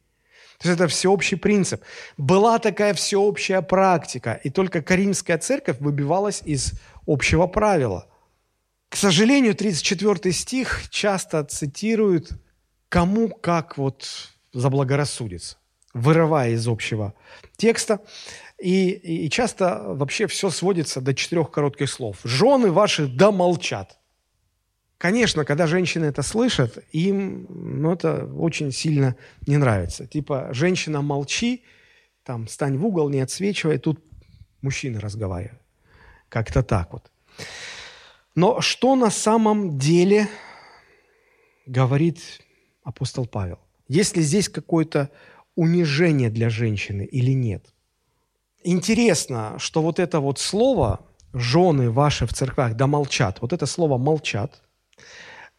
То 0.59 0.69
есть 0.69 0.81
это 0.81 0.89
всеобщий 0.89 1.37
принцип. 1.37 1.83
Была 2.17 2.59
такая 2.59 2.95
всеобщая 2.95 3.63
практика, 3.63 4.41
и 4.45 4.51
только 4.51 4.81
Каримская 4.81 5.39
церковь 5.39 5.81
выбивалась 5.81 6.43
из 6.45 6.73
общего 7.07 7.47
правила. 7.47 8.09
К 8.89 8.97
сожалению, 8.97 9.55
34 9.55 10.33
стих 10.33 10.89
часто 10.91 11.45
цитируют 11.45 12.31
кому 12.89 13.29
как 13.29 13.77
вот 13.77 14.07
заблагорассудится, 14.53 15.57
вырывая 15.95 16.51
из 16.51 16.67
общего 16.69 17.15
текста. 17.57 18.01
И, 18.59 18.91
и, 18.91 19.29
часто 19.31 19.83
вообще 19.87 20.27
все 20.27 20.49
сводится 20.49 21.01
до 21.01 21.15
четырех 21.15 21.51
коротких 21.51 21.91
слов. 21.91 22.19
«Жены 22.23 22.71
ваши 22.71 23.09
да 23.09 23.31
молчат». 23.31 23.99
Конечно, 25.03 25.45
когда 25.45 25.67
женщины 25.67 26.05
это 26.05 26.23
слышат, 26.23 26.79
им 26.93 27.47
ну, 27.49 27.91
это 27.91 28.25
очень 28.39 28.71
сильно 28.71 29.17
не 29.49 29.57
нравится. 29.57 30.07
Типа, 30.07 30.51
женщина 30.53 31.03
молчи, 31.03 31.65
там, 32.23 32.47
стань 32.47 32.79
в 32.79 32.87
угол, 32.87 33.09
не 33.09 33.19
отсвечивай, 33.19 33.79
тут 33.79 33.99
мужчины 34.61 35.01
разговаривают. 35.01 35.61
Как-то 36.29 36.63
так 36.63 36.93
вот. 36.93 37.11
Но 38.37 38.61
что 38.61 38.95
на 38.95 39.11
самом 39.11 39.77
деле 39.77 40.29
говорит 41.67 42.21
апостол 42.85 43.27
Павел? 43.27 43.59
Есть 43.89 44.17
ли 44.17 44.23
здесь 44.23 44.49
какое-то 44.49 45.11
унижение 45.57 46.31
для 46.31 46.49
женщины 46.49 47.03
или 47.03 47.33
нет? 47.33 47.75
Интересно, 48.63 49.57
что 49.59 49.83
вот 49.83 49.99
это 49.99 50.21
вот 50.21 50.39
слово 50.39 51.01
«жены 51.35 51.91
ваши 51.91 52.25
в 52.25 52.33
церквях 52.33 52.77
да 52.77 52.87
молчат», 52.87 53.41
вот 53.41 53.53
это 53.53 53.67
слово 53.67 53.99
«молчат», 53.99 54.63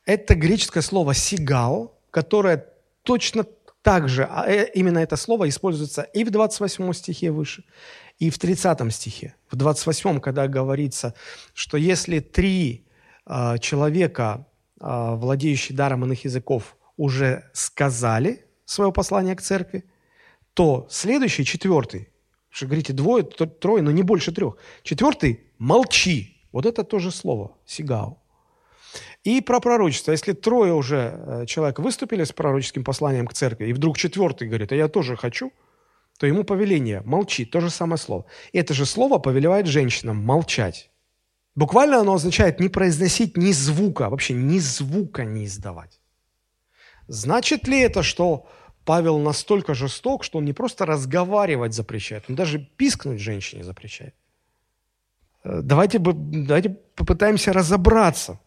это 0.06 0.36
греческое 0.36 0.84
слово 0.84 1.13
«сигал», 1.13 1.99
которое 2.12 2.65
точно 3.03 3.45
так 3.82 4.08
же, 4.08 4.23
а 4.23 4.49
э, 4.49 4.69
именно 4.73 4.99
это 4.99 5.17
слово 5.17 5.49
используется 5.49 6.03
и 6.03 6.23
в 6.23 6.32
28 6.32 6.93
стихе 6.93 7.32
выше, 7.32 7.65
и 8.17 8.29
в 8.29 8.39
30 8.39 8.93
стихе. 8.93 9.36
В 9.51 9.56
28, 9.56 10.19
когда 10.19 10.47
говорится, 10.47 11.13
что 11.53 11.77
если 11.77 12.19
три 12.19 12.88
э, 13.25 13.58
человека, 13.60 14.47
э, 14.79 15.15
владеющие 15.15 15.75
даром 15.75 16.06
иных 16.06 16.23
языков, 16.23 16.77
уже 16.95 17.49
сказали 17.53 18.45
свое 18.65 18.91
послание 18.91 19.36
к 19.36 19.41
церкви, 19.41 19.84
то 20.53 20.88
следующий, 20.89 21.43
четвертый, 21.43 22.10
что 22.49 22.65
говорите 22.67 22.93
двое, 22.93 23.23
трое, 23.23 23.84
но 23.84 23.91
не 23.91 24.03
больше 24.03 24.32
трех. 24.32 24.58
Четвертый– 24.84 25.41
молчи. 25.58 26.38
Вот 26.51 26.65
это 26.65 26.84
тоже 26.84 27.12
слово, 27.12 27.58
сигау. 27.65 28.22
И 29.23 29.41
про 29.41 29.59
пророчество. 29.59 30.12
Если 30.12 30.33
трое 30.33 30.73
уже 30.73 30.97
э, 30.97 31.45
человек 31.45 31.79
выступили 31.79 32.23
с 32.23 32.31
пророческим 32.33 32.83
посланием 32.83 33.25
к 33.27 33.33
церкви, 33.33 33.67
и 33.67 33.73
вдруг 33.73 33.97
четвертый 33.97 34.47
говорит, 34.47 34.71
а 34.71 34.75
я 34.75 34.88
тоже 34.88 35.15
хочу, 35.15 35.51
то 36.17 36.27
ему 36.27 36.43
повеление– 36.43 37.01
молчи, 37.05 37.45
то 37.45 37.62
же 37.62 37.69
самое 37.69 37.97
слово. 37.97 38.25
Это 38.51 38.73
же 38.73 38.86
слово 38.86 39.19
повелевает 39.19 39.67
женщинам 39.67 40.17
молчать. 40.17 40.91
Буквально 41.55 41.99
оно 41.99 42.13
означает 42.13 42.59
не 42.59 42.69
произносить 42.69 43.38
ни 43.38 43.51
звука, 43.51 44.09
вообще 44.09 44.33
ни 44.33 44.59
звука 44.59 45.23
не 45.23 45.45
издавать. 45.45 45.99
Значит 47.07 47.67
ли 47.67 47.79
это, 47.79 48.03
что 48.03 48.47
Павел 48.86 49.19
настолько 49.19 49.73
жесток, 49.73 50.23
что 50.23 50.39
он 50.39 50.45
не 50.45 50.53
просто 50.53 50.86
разговаривать 50.86 51.73
запрещает, 51.73 52.23
он 52.29 52.36
даже 52.36 52.59
пискнуть 52.59 53.19
женщине 53.19 53.63
запрещает? 53.63 54.13
Э, 55.43 55.62
давайте, 55.62 55.99
давайте 55.99 56.69
попытаемся 56.95 57.53
разобраться. 57.53 58.39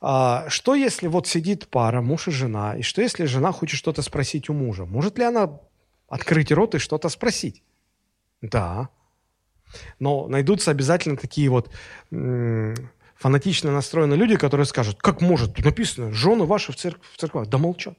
А, 0.00 0.48
что 0.48 0.74
если 0.74 1.08
вот 1.08 1.26
сидит 1.26 1.68
пара, 1.68 2.00
муж 2.00 2.28
и 2.28 2.30
жена, 2.30 2.76
и 2.76 2.82
что 2.82 3.02
если 3.02 3.24
жена 3.24 3.52
хочет 3.52 3.78
что-то 3.78 4.02
спросить 4.02 4.48
у 4.48 4.54
мужа? 4.54 4.84
Может 4.84 5.18
ли 5.18 5.24
она 5.24 5.60
открыть 6.08 6.52
рот 6.52 6.74
и 6.74 6.78
что-то 6.78 7.08
спросить? 7.08 7.62
Да. 8.40 8.88
Но 9.98 10.28
найдутся 10.28 10.70
обязательно 10.70 11.16
такие 11.16 11.50
вот 11.50 11.70
фанатично 13.16 13.72
настроенные 13.72 14.16
люди, 14.16 14.36
которые 14.36 14.66
скажут, 14.66 14.98
как 14.98 15.20
может, 15.20 15.54
тут 15.54 15.64
написано, 15.64 16.12
жены 16.12 16.44
ваши 16.44 16.72
в, 16.72 16.76
церкв, 16.76 17.00
в 17.12 17.18
церквах. 17.18 17.48
Да 17.48 17.58
молчат. 17.58 17.98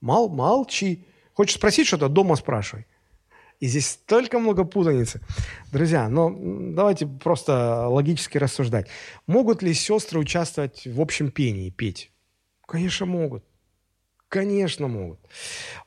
Мол, 0.00 0.30
молчи. 0.30 1.06
Хочешь 1.34 1.56
спросить 1.56 1.86
что-то, 1.86 2.08
дома 2.08 2.36
спрашивай. 2.36 2.86
И 3.64 3.66
здесь 3.66 3.92
столько 3.92 4.38
много 4.38 4.64
путаницы. 4.64 5.22
Друзья, 5.72 6.10
но 6.10 6.30
давайте 6.74 7.06
просто 7.06 7.88
логически 7.88 8.36
рассуждать. 8.36 8.88
Могут 9.26 9.62
ли 9.62 9.72
сестры 9.72 10.20
участвовать 10.20 10.86
в 10.86 11.00
общем 11.00 11.30
пении, 11.30 11.70
петь? 11.70 12.12
Конечно, 12.66 13.06
могут. 13.06 13.42
Конечно, 14.28 14.86
могут. 14.86 15.18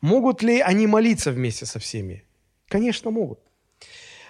Могут 0.01 0.41
ли 0.41 0.59
они 0.59 0.87
молиться 0.87 1.31
вместе 1.31 1.67
со 1.67 1.77
всеми? 1.77 2.23
Конечно, 2.67 3.11
могут. 3.11 3.41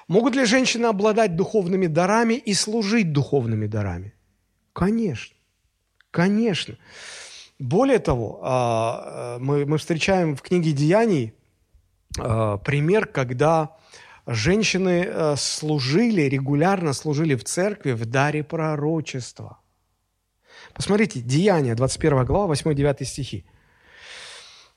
Могут 0.09 0.35
ли 0.35 0.43
женщины 0.43 0.87
обладать 0.87 1.37
духовными 1.37 1.87
дарами 1.87 2.33
и 2.33 2.53
служить 2.53 3.13
духовными 3.13 3.67
дарами? 3.67 4.13
Конечно, 4.73 5.37
конечно. 6.11 6.77
Более 7.59 7.99
того, 7.99 8.41
а, 8.43 9.37
мы, 9.39 9.65
мы 9.65 9.77
встречаем 9.77 10.35
в 10.35 10.41
книге 10.41 10.73
«Деяний» 10.73 11.33
пример, 12.15 13.05
когда 13.05 13.77
женщины 14.27 15.07
а, 15.07 15.35
служили, 15.37 16.23
регулярно 16.23 16.93
служили 16.93 17.35
в 17.35 17.43
церкви 17.43 17.93
в 17.93 18.05
даре 18.05 18.43
пророчества. 18.43 19.59
Посмотрите, 20.73 21.21
Деяния, 21.21 21.75
21 21.75 22.25
глава, 22.25 22.53
8-9 22.53 23.03
стихи. 23.05 23.45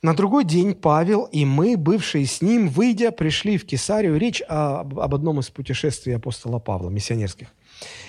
На 0.02 0.14
другой 0.14 0.44
день 0.44 0.74
Павел 0.74 1.24
и 1.24 1.44
мы, 1.44 1.76
бывшие 1.76 2.24
с 2.24 2.40
ним, 2.40 2.68
выйдя, 2.68 3.10
пришли 3.10 3.58
в 3.58 3.66
Кесарию. 3.66 4.16
Речь 4.16 4.42
об, 4.48 4.98
об 4.98 5.14
одном 5.14 5.40
из 5.40 5.50
путешествий 5.50 6.16
апостола 6.16 6.58
Павла, 6.58 6.88
миссионерских. 6.88 7.48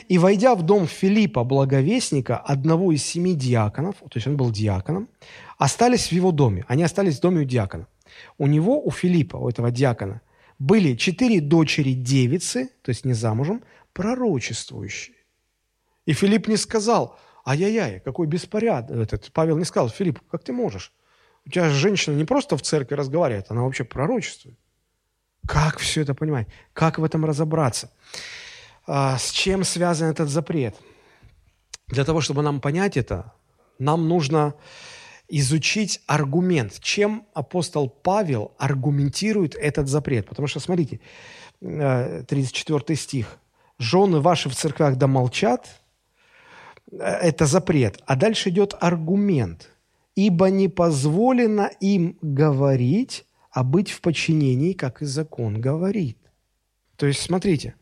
И 0.08 0.18
войдя 0.18 0.56
в 0.56 0.62
дом 0.62 0.88
Филиппа, 0.88 1.44
благовестника, 1.44 2.38
одного 2.38 2.94
из 2.94 3.04
семи 3.04 3.36
диаконов, 3.36 3.96
то 3.98 4.16
есть 4.16 4.28
он 4.28 4.38
был 4.38 4.52
диаконом, 4.52 5.10
остались 5.58 6.08
в 6.08 6.12
его 6.14 6.32
доме. 6.32 6.64
Они 6.70 6.84
остались 6.84 7.18
в 7.18 7.22
доме 7.22 7.42
у 7.42 7.44
диакона. 7.44 7.88
У 8.38 8.48
него, 8.48 8.82
у 8.82 8.92
Филиппа, 8.92 9.38
у 9.38 9.50
этого 9.50 9.72
диакона, 9.72 10.22
были 10.60 10.96
четыре 10.96 11.42
дочери 11.42 11.94
девицы, 11.94 12.70
то 12.84 12.90
есть 12.90 13.06
не 13.06 13.14
замужем, 13.14 13.64
пророчествующие. 13.94 15.16
И 16.06 16.14
Филипп 16.14 16.48
не 16.48 16.58
сказал, 16.58 17.18
ай-яй-яй, 17.46 18.00
какой 18.00 18.28
беспорядок. 18.28 18.98
Этот, 18.98 19.32
Павел 19.34 19.58
не 19.58 19.66
сказал, 19.66 19.90
Филипп, 19.90 20.20
как 20.30 20.44
ты 20.44 20.54
можешь? 20.54 20.94
У 21.46 21.50
тебя 21.50 21.70
женщина 21.70 22.16
не 22.16 22.26
просто 22.26 22.58
в 22.58 22.62
церкви 22.62 22.96
разговаривает, 22.96 23.48
она 23.50 23.64
вообще 23.64 23.84
пророчествует. 23.84 24.58
Как 25.48 25.80
все 25.80 26.02
это 26.02 26.14
понимать? 26.14 26.48
Как 26.74 27.00
в 27.00 27.04
этом 27.04 27.26
разобраться? 27.26 27.92
А, 28.86 29.18
с 29.18 29.32
чем 29.32 29.64
связан 29.64 30.10
этот 30.10 30.30
запрет? 30.30 30.76
Для 31.88 32.06
того, 32.06 32.22
чтобы 32.22 32.44
нам 32.44 32.62
понять 32.62 32.98
это, 32.98 33.34
нам 33.80 34.08
нужно 34.08 34.54
изучить 35.32 36.02
аргумент, 36.08 36.80
чем 36.82 37.26
апостол 37.34 37.90
Павел 37.90 38.52
аргументирует 38.58 39.56
этот 39.56 39.88
запрет. 39.88 40.28
Потому 40.28 40.48
что, 40.48 40.60
смотрите, 40.60 41.00
34 41.62 42.84
э, 42.88 42.96
стих. 42.96 43.38
«Жены 43.80 44.20
ваши 44.20 44.50
в 44.50 44.56
церквях 44.56 44.98
да 44.98 45.08
молчат»– 45.08 45.82
это 46.92 47.46
запрет. 47.46 48.00
А 48.06 48.16
дальше 48.16 48.50
идет 48.50 48.76
аргумент. 48.80 49.70
«Ибо 50.16 50.50
не 50.50 50.68
позволено 50.68 51.72
им 51.80 52.18
говорить, 52.22 53.26
а 53.50 53.64
быть 53.64 53.90
в 53.90 54.02
подчинении, 54.02 54.74
как 54.74 55.02
и 55.02 55.06
закон 55.06 55.62
говорит». 55.62 56.18
То 56.98 57.08
есть, 57.08 57.22
смотрите, 57.22 57.76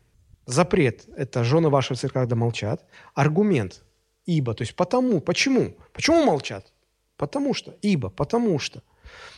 запрет– 0.46 1.06
это 1.16 1.42
«жены 1.42 1.68
ваши 1.68 1.94
в 1.94 1.98
церквях 1.98 2.28
да 2.28 2.36
молчат». 2.36 2.86
Аргумент– 3.14 3.82
«ибо», 4.24 4.54
то 4.54 4.62
есть 4.62 4.76
«потому». 4.76 5.20
Почему? 5.20 5.74
Почему 5.92 6.24
молчат? 6.24 6.72
Потому 7.20 7.52
что, 7.52 7.76
ибо, 7.82 8.08
потому 8.08 8.58
что 8.58 8.82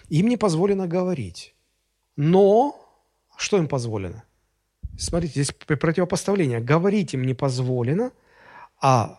им 0.08 0.28
не 0.28 0.36
позволено 0.36 0.86
говорить. 0.86 1.56
Но 2.14 2.76
что 3.36 3.58
им 3.58 3.66
позволено? 3.66 4.22
Смотрите, 4.96 5.42
здесь 5.42 5.52
противопоставление. 5.52 6.60
Говорить 6.60 7.14
им 7.14 7.24
не 7.24 7.34
позволено, 7.34 8.12
а 8.80 9.18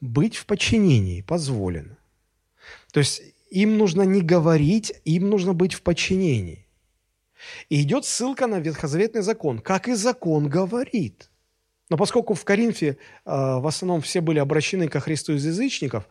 быть 0.00 0.34
в 0.34 0.46
подчинении 0.46 1.22
позволено. 1.22 1.98
То 2.92 2.98
есть 2.98 3.22
им 3.48 3.78
нужно 3.78 4.02
не 4.02 4.22
говорить, 4.22 4.92
им 5.04 5.30
нужно 5.30 5.52
быть 5.52 5.74
в 5.74 5.82
подчинении. 5.82 6.66
И 7.68 7.80
идет 7.80 8.04
ссылка 8.04 8.48
на 8.48 8.58
ветхозаветный 8.58 9.22
закон, 9.22 9.60
как 9.60 9.86
и 9.86 9.94
закон 9.94 10.48
говорит. 10.48 11.30
Но 11.88 11.96
поскольку 11.96 12.34
в 12.34 12.44
Коринфе 12.44 12.88
э, 12.88 12.96
в 13.24 13.66
основном 13.68 14.00
все 14.00 14.20
были 14.20 14.40
обращены 14.40 14.88
ко 14.88 14.98
Христу 14.98 15.34
из 15.34 15.46
язычников, 15.46 16.08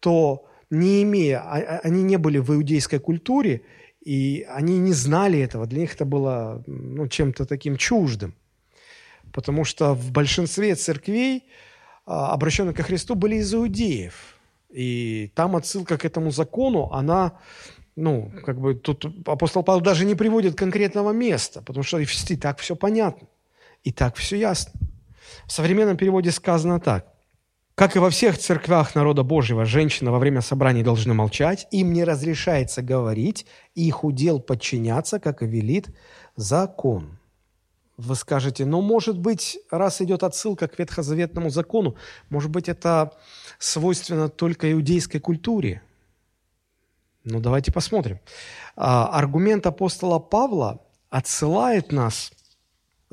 то 0.00 0.47
не 0.70 1.02
имея, 1.02 1.40
а, 1.40 1.58
а, 1.58 1.80
они 1.84 2.02
не 2.02 2.16
были 2.16 2.38
в 2.38 2.50
иудейской 2.50 2.98
культуре, 2.98 3.62
и 4.04 4.46
они 4.48 4.78
не 4.78 4.92
знали 4.92 5.38
этого, 5.38 5.66
для 5.66 5.80
них 5.80 5.94
это 5.94 6.04
было 6.04 6.62
ну, 6.66 7.08
чем-то 7.08 7.46
таким 7.46 7.76
чуждым. 7.76 8.34
Потому 9.32 9.64
что 9.64 9.94
в 9.94 10.10
большинстве 10.12 10.74
церквей, 10.74 11.44
а, 12.06 12.32
обращенных 12.32 12.76
ко 12.76 12.82
Христу, 12.82 13.14
были 13.14 13.36
из 13.36 13.52
иудеев. 13.54 14.36
И 14.70 15.32
там 15.34 15.56
отсылка 15.56 15.96
к 15.96 16.04
этому 16.04 16.30
закону, 16.30 16.90
она, 16.92 17.38
ну, 17.96 18.30
как 18.44 18.60
бы 18.60 18.74
тут 18.74 19.06
апостол 19.26 19.62
Павел 19.62 19.80
даже 19.80 20.04
не 20.04 20.14
приводит 20.14 20.54
конкретного 20.54 21.12
места, 21.12 21.62
потому 21.62 21.82
что 21.82 21.98
и 21.98 22.36
так 22.36 22.58
все 22.58 22.76
понятно, 22.76 23.28
и 23.84 23.92
так 23.92 24.16
все 24.16 24.36
ясно. 24.36 24.72
В 25.46 25.52
современном 25.52 25.96
переводе 25.96 26.30
сказано 26.30 26.80
так– 26.80 27.06
как 27.78 27.94
и 27.94 28.00
во 28.00 28.10
всех 28.10 28.36
церквях 28.36 28.96
народа 28.96 29.22
Божьего, 29.22 29.64
женщины 29.64 30.10
во 30.10 30.18
время 30.18 30.40
собраний 30.40 30.82
должны 30.82 31.14
молчать, 31.14 31.68
им 31.70 31.92
не 31.92 32.02
разрешается 32.02 32.82
говорить, 32.82 33.46
их 33.76 34.02
удел 34.02 34.40
подчиняться, 34.40 35.20
как 35.20 35.44
и 35.44 35.46
велит 35.46 35.86
закон. 36.34 37.20
Вы 37.96 38.16
скажете, 38.16 38.64
ну, 38.64 38.80
может 38.80 39.16
быть, 39.16 39.60
раз 39.70 40.00
идет 40.00 40.24
отсылка 40.24 40.66
к 40.66 40.76
ветхозаветному 40.76 41.50
закону, 41.50 41.94
может 42.30 42.50
быть, 42.50 42.68
это 42.68 43.12
свойственно 43.60 44.28
только 44.28 44.72
иудейской 44.72 45.20
культуре. 45.20 45.80
Ну, 47.22 47.38
давайте 47.38 47.70
посмотрим. 47.70 48.18
А, 48.74 49.06
аргумент 49.06 49.64
апостола 49.68 50.18
Павла 50.18 50.84
отсылает 51.10 51.92
нас, 51.92 52.32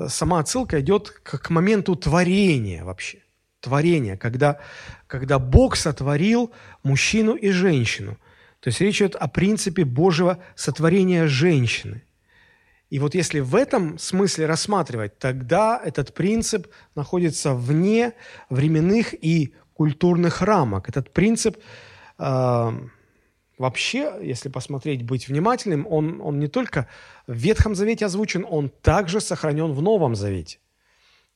сама 0.08 0.40
отсылка 0.40 0.80
идет 0.80 1.10
к 1.10 1.50
моменту 1.50 1.94
творения 1.94 2.82
вообще 2.82 3.25
творения, 3.66 4.16
когда, 4.16 4.60
когда 5.08 5.38
Бог 5.40 5.76
сотворил 5.76 6.52
мужчину 6.84 7.34
и 7.34 7.50
женщину. 7.50 8.16
То 8.60 8.68
есть 8.68 8.80
речь 8.80 9.02
идет 9.02 9.16
о 9.16 9.26
принципе 9.26 9.84
Божьего 9.84 10.38
сотворения 10.54 11.26
женщины. 11.26 12.02
И 12.90 13.00
вот 13.00 13.16
если 13.16 13.40
в 13.40 13.56
этом 13.56 13.98
смысле 13.98 14.46
рассматривать, 14.46 15.18
тогда 15.18 15.80
этот 15.84 16.14
принцип 16.14 16.68
находится 16.94 17.54
вне 17.54 18.12
временных 18.48 19.12
и 19.12 19.52
культурных 19.74 20.42
рамок. 20.42 20.88
Этот 20.88 21.12
принцип 21.12 21.56
э, 22.18 22.72
вообще, 23.58 24.12
если 24.22 24.48
посмотреть, 24.48 25.02
быть 25.02 25.26
внимательным, 25.26 25.86
он, 25.90 26.20
он 26.20 26.38
не 26.38 26.46
только 26.46 26.86
в 27.26 27.34
Ветхом 27.34 27.74
Завете 27.74 28.06
озвучен, 28.06 28.46
он 28.48 28.68
также 28.68 29.20
сохранен 29.20 29.72
в 29.72 29.82
Новом 29.82 30.14
Завете. 30.14 30.58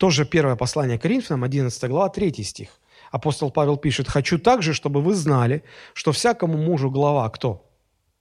Тоже 0.00 0.24
первое 0.24 0.56
послание 0.56 0.98
Коринфянам, 0.98 1.44
11 1.44 1.90
глава, 1.90 2.08
3 2.08 2.42
стих. 2.42 2.68
Апостол 3.10 3.50
Павел 3.50 3.76
пишет, 3.76 4.08
«Хочу 4.08 4.38
также, 4.38 4.72
чтобы 4.72 5.02
вы 5.02 5.14
знали, 5.14 5.62
что 5.92 6.10
всякому 6.12 6.56
мужу 6.56 6.90
глава 6.90 7.28
кто? 7.28 7.68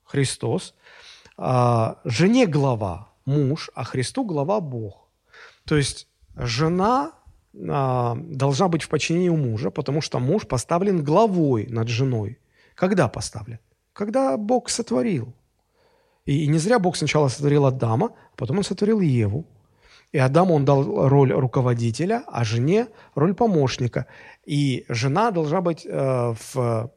Христос, 0.03 0.75
а, 1.37 1.95
жене 2.03 2.47
глава 2.47 3.07
муж, 3.25 3.69
а 3.75 3.85
Христу 3.85 4.25
глава 4.25 4.59
Бог». 4.59 5.07
То 5.63 5.77
есть 5.77 6.07
жена 6.35 7.11
а, 7.69 8.17
должна 8.17 8.67
быть 8.67 8.83
в 8.83 8.89
подчинении 8.89 9.29
у 9.29 9.37
мужа, 9.37 9.69
потому 9.69 10.01
что 10.01 10.19
муж 10.19 10.45
поставлен 10.45 11.01
главой 11.01 11.65
над 11.67 11.87
женой. 11.87 12.39
Когда 12.75 13.07
поставлен? 13.07 13.59
Когда 13.93 14.35
Бог 14.35 14.69
сотворил. 14.69 15.33
И, 16.25 16.43
и 16.43 16.47
не 16.47 16.57
зря 16.57 16.77
Бог 16.77 16.97
сначала 16.97 17.29
сотворил 17.29 17.65
Адама, 17.65 18.07
а 18.07 18.35
потом 18.35 18.57
он 18.57 18.63
сотворил 18.63 18.99
Еву. 18.99 19.45
И 20.11 20.17
Адаму 20.17 20.55
он 20.55 20.65
дал 20.65 21.07
роль 21.07 21.31
руководителя, 21.31 22.23
а 22.27 22.43
жене 22.43 22.87
роль 23.15 23.33
помощника. 23.33 24.07
И 24.45 24.85
жена 24.89 25.31
должна 25.31 25.61
быть 25.61 25.85
э, 25.85 26.33
в 26.53 26.91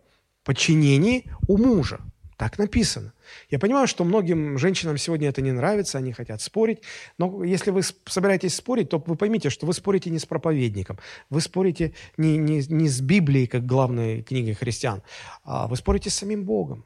подчинении 0.45 1.31
у 1.47 1.59
мужа. 1.59 2.01
Так 2.43 2.59
написано. 2.59 3.13
Я 3.51 3.59
понимаю, 3.59 3.87
что 3.87 4.03
многим 4.03 4.59
женщинам 4.59 4.99
сегодня 4.99 5.29
это 5.29 5.43
не 5.43 5.53
нравится, 5.53 5.99
они 5.99 6.13
хотят 6.13 6.41
спорить, 6.41 6.81
но 7.17 7.45
если 7.45 7.71
вы 7.71 7.83
собираетесь 8.07 8.57
спорить, 8.57 8.89
то 8.89 8.99
вы 9.07 9.15
поймите, 9.15 9.49
что 9.49 9.65
вы 9.65 9.75
спорите 9.75 10.11
не 10.11 10.19
с 10.19 10.27
проповедником, 10.27 10.99
вы 11.31 11.41
спорите 11.41 11.95
не, 12.17 12.39
не, 12.39 12.65
не 12.67 12.89
с 12.89 13.01
Библией, 13.01 13.47
как 13.47 13.65
главной 13.65 14.23
книгой 14.23 14.55
христиан, 14.55 15.03
а 15.45 15.69
вы 15.69 15.77
спорите 15.77 16.11
с 16.11 16.15
самим 16.15 16.45
Богом. 16.45 16.85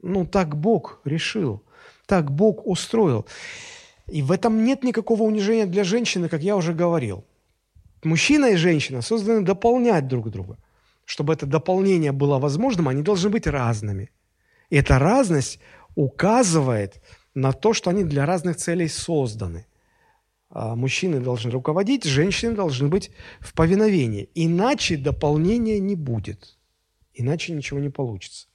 Ну, 0.00 0.24
так 0.24 0.56
Бог 0.56 1.00
решил, 1.04 1.62
так 2.06 2.30
Бог 2.30 2.66
устроил. 2.66 3.26
И 4.08 4.22
в 4.22 4.30
этом 4.30 4.64
нет 4.64 4.84
никакого 4.84 5.22
унижения 5.22 5.66
для 5.66 5.84
женщины, 5.84 6.28
как 6.28 6.42
я 6.42 6.56
уже 6.56 6.72
говорил. 6.72 7.24
Мужчина 8.04 8.46
и 8.46 8.56
женщина 8.56 9.02
созданы 9.02 9.44
дополнять 9.44 10.06
друг 10.06 10.30
друга. 10.30 10.58
Чтобы 11.04 11.32
это 11.32 11.46
дополнение 11.46 12.12
было 12.12 12.38
возможным, 12.38 12.88
они 12.88 13.02
должны 13.02 13.30
быть 13.30 13.46
разными. 13.46 14.10
И 14.70 14.76
эта 14.76 14.98
разность 14.98 15.60
указывает 15.94 17.02
на 17.34 17.52
то, 17.52 17.72
что 17.72 17.90
они 17.90 18.04
для 18.04 18.26
разных 18.26 18.56
целей 18.56 18.88
созданы. 18.88 19.66
А 20.50 20.76
мужчины 20.76 21.20
должны 21.20 21.50
руководить, 21.50 22.04
женщины 22.04 22.54
должны 22.54 22.88
быть 22.88 23.10
в 23.40 23.52
повиновении. 23.54 24.28
Иначе 24.34 24.96
дополнения 24.96 25.80
не 25.80 25.96
будет. 25.96 26.56
Иначе 27.14 27.52
ничего 27.52 27.80
не 27.80 27.90
получится. 27.90 28.46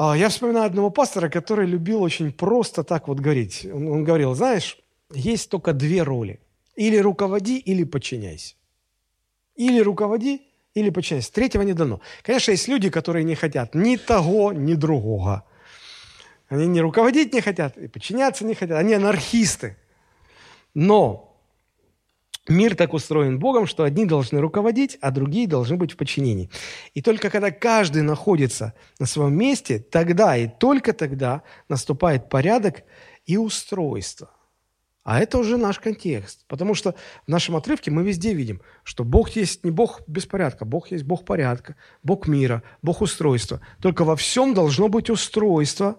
А, 0.00 0.16
я 0.16 0.28
вспоминаю 0.28 0.66
одного 0.66 0.90
пастора, 0.90 1.28
который 1.28 1.66
любил 1.66 2.02
очень 2.02 2.30
просто 2.30 2.84
так 2.84 3.08
вот 3.08 3.18
говорить. 3.18 3.66
Он, 3.66 3.88
он 3.88 4.04
говорил, 4.04 4.32
знаешь, 4.32 4.78
есть 5.12 5.50
только 5.50 5.72
две 5.72 6.04
роли. 6.04 6.38
Или 6.76 6.98
руководи, 6.98 7.58
или 7.58 7.82
подчиняйся. 7.82 8.54
Или 9.56 9.80
руководи, 9.80 10.42
или 10.74 10.90
подчиняйся. 10.90 11.32
Третьего 11.32 11.62
не 11.62 11.72
дано. 11.72 12.00
Конечно, 12.22 12.52
есть 12.52 12.68
люди, 12.68 12.90
которые 12.90 13.24
не 13.24 13.34
хотят 13.34 13.74
ни 13.74 13.96
того, 13.96 14.52
ни 14.52 14.74
другого. 14.74 15.44
Они 16.48 16.68
не 16.68 16.80
руководить 16.80 17.34
не 17.34 17.40
хотят, 17.40 17.76
и 17.76 17.88
подчиняться 17.88 18.44
не 18.44 18.54
хотят. 18.54 18.78
Они 18.78 18.94
анархисты. 18.94 19.76
Но 20.74 21.27
Мир 22.48 22.74
так 22.74 22.94
устроен 22.94 23.38
Богом, 23.38 23.66
что 23.66 23.84
одни 23.84 24.06
должны 24.06 24.40
руководить, 24.40 24.96
а 25.00 25.10
другие 25.10 25.46
должны 25.46 25.76
быть 25.76 25.92
в 25.92 25.96
подчинении. 25.96 26.50
И 26.94 27.02
только 27.02 27.28
когда 27.28 27.50
каждый 27.50 28.02
находится 28.02 28.72
на 28.98 29.06
своем 29.06 29.34
месте, 29.34 29.78
тогда 29.78 30.36
и 30.36 30.48
только 30.48 30.94
тогда 30.94 31.42
наступает 31.68 32.30
порядок 32.30 32.84
и 33.26 33.36
устройство. 33.36 34.30
А 35.04 35.20
это 35.20 35.38
уже 35.38 35.56
наш 35.56 35.78
контекст. 35.78 36.44
Потому 36.48 36.74
что 36.74 36.94
в 37.26 37.28
нашем 37.30 37.56
отрывке 37.56 37.90
мы 37.90 38.02
везде 38.02 38.34
видим, 38.34 38.60
что 38.82 39.04
Бог 39.04 39.30
есть 39.30 39.64
не 39.64 39.70
Бог 39.70 40.02
беспорядка, 40.06 40.64
Бог 40.64 40.90
есть 40.90 41.04
Бог 41.04 41.24
порядка, 41.24 41.76
Бог 42.02 42.28
мира, 42.28 42.62
Бог 42.82 43.00
устройства. 43.00 43.60
Только 43.80 44.04
во 44.04 44.16
всем 44.16 44.52
должно 44.54 44.88
быть 44.88 45.08
устройство, 45.08 45.98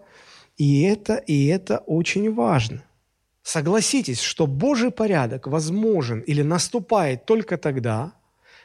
и 0.58 0.84
это, 0.84 1.16
и 1.16 1.48
это 1.48 1.80
очень 1.80 2.34
важно. 2.34 2.84
Согласитесь, 3.44 4.22
что 4.22 4.48
Божий 4.48 4.92
порядок 4.92 5.48
возможен 5.48 6.20
или 6.22 6.42
наступает 6.42 7.26
только 7.26 7.58
тогда, 7.58 8.14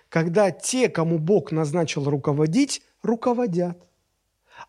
когда 0.09 0.51
те, 0.51 0.89
кому 0.89 1.19
Бог 1.19 1.53
назначил 1.53 2.05
руководить, 2.05 2.83
руководят, 3.03 3.79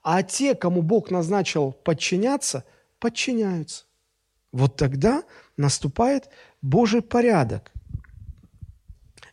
а 0.03 0.23
те, 0.23 0.55
кому 0.55 0.81
Бог 0.81 1.11
назначил 1.11 1.71
подчиняться, 1.71 2.63
подчиняются. 2.99 3.85
Вот 4.51 4.75
тогда 4.75 5.23
наступает 5.57 6.29
Божий 6.61 7.01
порядок. 7.01 7.71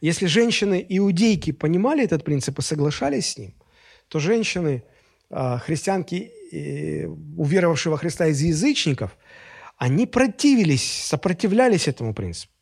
Если 0.01 0.27
женщины-иудейки 0.27 1.53
понимали 1.53 2.03
этот 2.03 2.25
принцип 2.25 2.59
и 2.59 2.63
соглашались 2.63 3.33
с 3.33 3.39
ним, 3.39 3.55
то 4.09 4.19
женщины 4.19 4.83
э, 5.31 5.59
христианки, 5.59 6.33
э, 6.51 7.07
уверовавшие 7.07 7.93
во 7.93 7.99
Христа 7.99 8.27
из 8.27 8.41
язычников, 8.43 9.17
они 9.83 10.07
противились, 10.07 11.07
сопротивлялись 11.07 11.89
этому 11.89 12.15
принципу. 12.15 12.53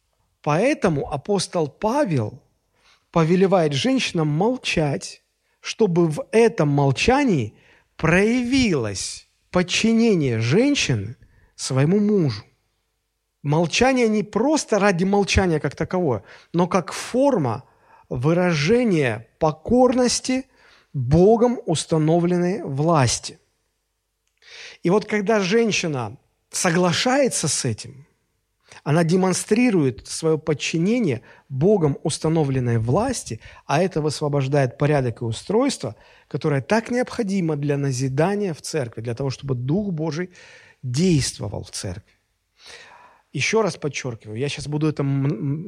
Поэтому 0.41 1.13
апостол 1.13 1.69
Павел 1.69 2.43
повелевает 3.11 3.75
женщинам 3.75 4.29
молчать, 4.29 5.23
чтобы 5.61 6.09
в 6.09 6.25
этом 6.33 6.69
молчании 6.69 7.53
проявилось 7.99 9.29
подчинение 9.51 10.41
женщины 10.41 11.17
своему 11.57 12.01
мужу. 12.01 12.43
Молчание 13.43 14.09
не 14.09 14.23
просто 14.23 14.79
ради 14.79 15.05
молчания 15.05 15.61
как 15.61 15.77
таковое, 15.77 16.23
но 16.55 16.67
как 16.69 16.91
форма 16.91 17.65
выражения 18.09 19.29
покорности 19.39 20.47
Богом 20.95 21.61
установленной 21.67 22.63
власти. 22.63 23.39
И 24.83 24.89
вот 24.89 25.05
когда 25.05 25.41
женщина 25.41 26.17
соглашается 26.51 27.49
с 27.49 27.65
этим, 27.65 28.07
она 28.85 29.05
демонстрирует 29.05 30.07
свое 30.07 30.39
подчинение 30.39 31.23
Богом 31.49 31.99
установленной 32.03 32.79
власти, 32.79 33.41
а 33.67 33.83
это 33.83 34.01
высвобождает 34.01 34.79
порядок 34.79 35.23
и 35.23 35.25
устройство, 35.25 35.97
которое 36.29 36.63
так 36.63 36.91
необходимо 36.91 37.57
для 37.57 37.77
назидания 37.77 38.55
в 38.55 38.63
церкви, 38.63 39.03
для 39.03 39.15
того, 39.15 39.31
чтобы 39.31 39.55
Дух 39.55 39.93
Божий 39.93 40.31
действовал 40.83 41.65
в 41.65 41.71
церкви. 41.71 42.15
Еще 43.33 43.63
раз 43.63 43.77
подчеркиваю, 43.77 44.39
я 44.39 44.49
сейчас 44.49 44.67
буду 44.67 44.89
это 44.89 45.05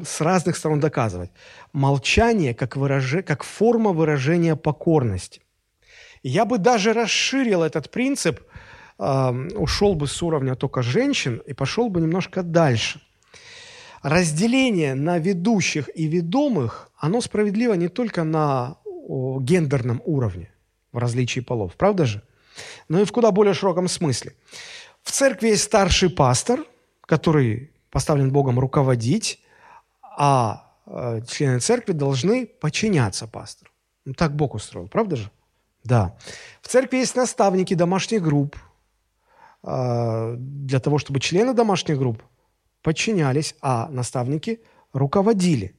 с 0.04 0.20
разных 0.20 0.56
сторон 0.56 0.80
доказывать. 0.80 1.30
Молчание 1.72 2.54
как, 2.54 2.76
выраж... 2.76 3.24
как 3.24 3.44
форма 3.44 3.92
выражения 3.92 4.56
покорности. 4.56 5.42
Я 6.24 6.44
бы 6.44 6.58
даже 6.58 6.92
расширил 6.92 7.62
этот 7.62 7.90
принцип, 7.90 8.40
ушел 8.98 9.94
бы 9.94 10.06
с 10.06 10.22
уровня 10.22 10.54
только 10.54 10.82
женщин 10.82 11.42
и 11.46 11.54
пошел 11.54 11.88
бы 11.88 12.00
немножко 12.00 12.42
дальше. 12.42 13.00
Разделение 14.02 14.94
на 14.94 15.18
ведущих 15.18 15.88
и 15.94 16.06
ведомых, 16.06 16.90
оно 16.96 17.20
справедливо 17.20 17.74
не 17.74 17.88
только 17.88 18.24
на 18.24 18.76
гендерном 19.40 20.02
уровне, 20.04 20.50
в 20.92 20.98
различии 20.98 21.40
полов, 21.40 21.74
правда 21.76 22.04
же? 22.04 22.22
Но 22.88 23.00
и 23.00 23.04
в 23.04 23.12
куда 23.12 23.30
более 23.30 23.54
широком 23.54 23.88
смысле. 23.88 24.34
В 25.02 25.10
церкви 25.10 25.48
есть 25.48 25.64
старший 25.64 26.10
пастор– 26.10 26.64
который 27.12 27.70
поставлен 27.90 28.32
Богом 28.32 28.58
руководить, 28.58 29.40
а 30.16 30.72
э, 30.86 31.20
члены 31.28 31.58
церкви 31.58 31.92
должны 31.92 32.46
подчиняться 32.46 33.26
пастору. 33.26 33.70
Ну, 34.06 34.14
так 34.14 34.34
Бог 34.34 34.54
устроил, 34.54 34.88
правда 34.88 35.16
же? 35.16 35.30
Да. 35.84 36.16
В 36.62 36.68
церкви 36.68 36.98
есть 36.98 37.14
наставники 37.14 37.74
домашних 37.74 38.22
групп, 38.22 38.56
для 39.62 40.80
того, 40.80 40.98
чтобы 40.98 41.20
члены 41.20 41.54
домашних 41.54 41.98
групп 41.98 42.22
подчинялись, 42.82 43.54
а 43.60 43.88
наставники 43.90 44.60
руководили. 44.92 45.74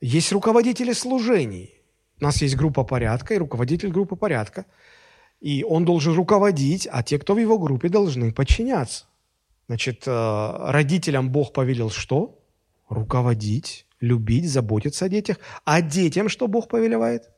Есть 0.00 0.32
руководители 0.32 0.92
служений. 0.92 1.74
У 2.20 2.24
нас 2.24 2.42
есть 2.42 2.56
группа 2.56 2.84
порядка 2.84 3.34
и 3.34 3.38
руководитель 3.38 3.90
группы 3.90 4.16
порядка. 4.16 4.66
И 5.40 5.64
он 5.64 5.84
должен 5.84 6.14
руководить, 6.14 6.88
а 6.90 7.02
те, 7.02 7.18
кто 7.18 7.34
в 7.34 7.38
его 7.38 7.58
группе, 7.58 7.88
должны 7.88 8.32
подчиняться. 8.32 9.06
Значит, 9.66 10.04
э, 10.06 10.56
родителям 10.70 11.30
Бог 11.30 11.52
повелел 11.52 11.90
что? 11.90 12.38
Руководить, 12.88 13.86
любить, 14.00 14.48
заботиться 14.48 15.06
о 15.06 15.08
детях. 15.08 15.38
А 15.64 15.80
детям 15.80 16.28
что 16.28 16.46
Бог 16.46 16.68
повелевает? 16.68 17.30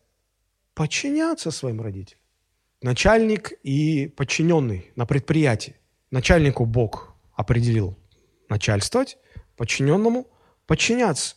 Подчиняться 0.74 1.50
своим 1.50 1.80
родителям. 1.80 2.20
Начальник 2.82 3.52
и 3.62 4.08
подчиненный 4.08 4.90
на 4.96 5.06
предприятии. 5.06 5.76
Начальнику 6.14 6.64
Бог 6.64 7.12
определил 7.34 7.98
начальствовать, 8.48 9.18
подчиненному 9.56 10.28
подчиняться. 10.64 11.34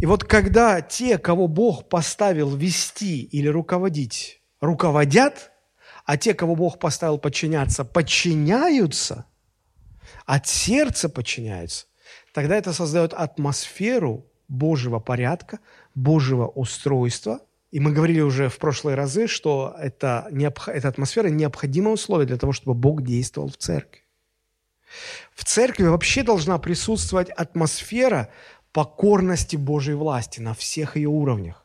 И 0.00 0.06
вот 0.06 0.22
когда 0.22 0.80
те, 0.82 1.18
кого 1.18 1.48
Бог 1.48 1.88
поставил 1.88 2.54
вести 2.54 3.22
или 3.22 3.48
руководить, 3.48 4.40
руководят, 4.60 5.50
а 6.04 6.16
те, 6.16 6.34
кого 6.34 6.54
Бог 6.54 6.78
поставил 6.78 7.18
подчиняться, 7.18 7.84
подчиняются– 7.84 9.26
от 10.26 10.46
сердца 10.46 11.08
подчиняются, 11.08 11.86
тогда 12.32 12.54
это 12.54 12.72
создает 12.72 13.12
атмосферу 13.14 14.26
Божьего 14.46 15.00
порядка, 15.00 15.58
Божьего 15.96 16.46
устройства. 16.46 17.40
И 17.72 17.80
мы 17.80 17.90
говорили 17.90 18.20
уже 18.20 18.48
в 18.48 18.58
прошлые 18.58 18.94
разы, 18.94 19.26
что 19.26 19.74
это, 19.76 20.28
эта 20.30 20.88
атмосфера– 20.88 21.28
необходимое 21.30 21.94
условие 21.94 22.28
для 22.28 22.36
того, 22.36 22.52
чтобы 22.52 22.74
Бог 22.74 23.02
действовал 23.02 23.48
в 23.48 23.56
церкви. 23.56 23.99
В 25.34 25.44
церкви 25.44 25.84
вообще 25.84 26.22
должна 26.22 26.58
присутствовать 26.58 27.30
атмосфера 27.30 28.30
покорности 28.72 29.56
Божьей 29.56 29.94
власти 29.94 30.40
на 30.40 30.54
всех 30.54 30.96
ее 30.96 31.08
уровнях. 31.08 31.64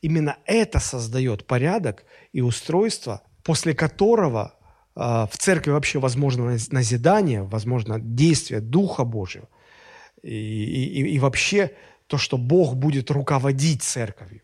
Именно 0.00 0.36
это 0.46 0.80
создает 0.80 1.46
порядок 1.46 2.04
и 2.32 2.40
устройство, 2.40 3.22
после 3.44 3.74
которого 3.74 4.54
а, 4.94 5.26
в 5.26 5.38
церкви 5.38 5.70
вообще 5.70 5.98
возможно 5.98 6.56
назидание, 6.70 7.42
возможно 7.42 8.00
действие 8.00 8.60
Духа 8.60 9.04
Божьего. 9.04 9.48
И, 10.22 10.34
и, 10.34 11.14
и 11.14 11.18
вообще 11.18 11.72
то, 12.06 12.18
что 12.18 12.36
Бог 12.36 12.74
будет 12.74 13.10
руководить 13.10 13.82
церковью. 13.82 14.42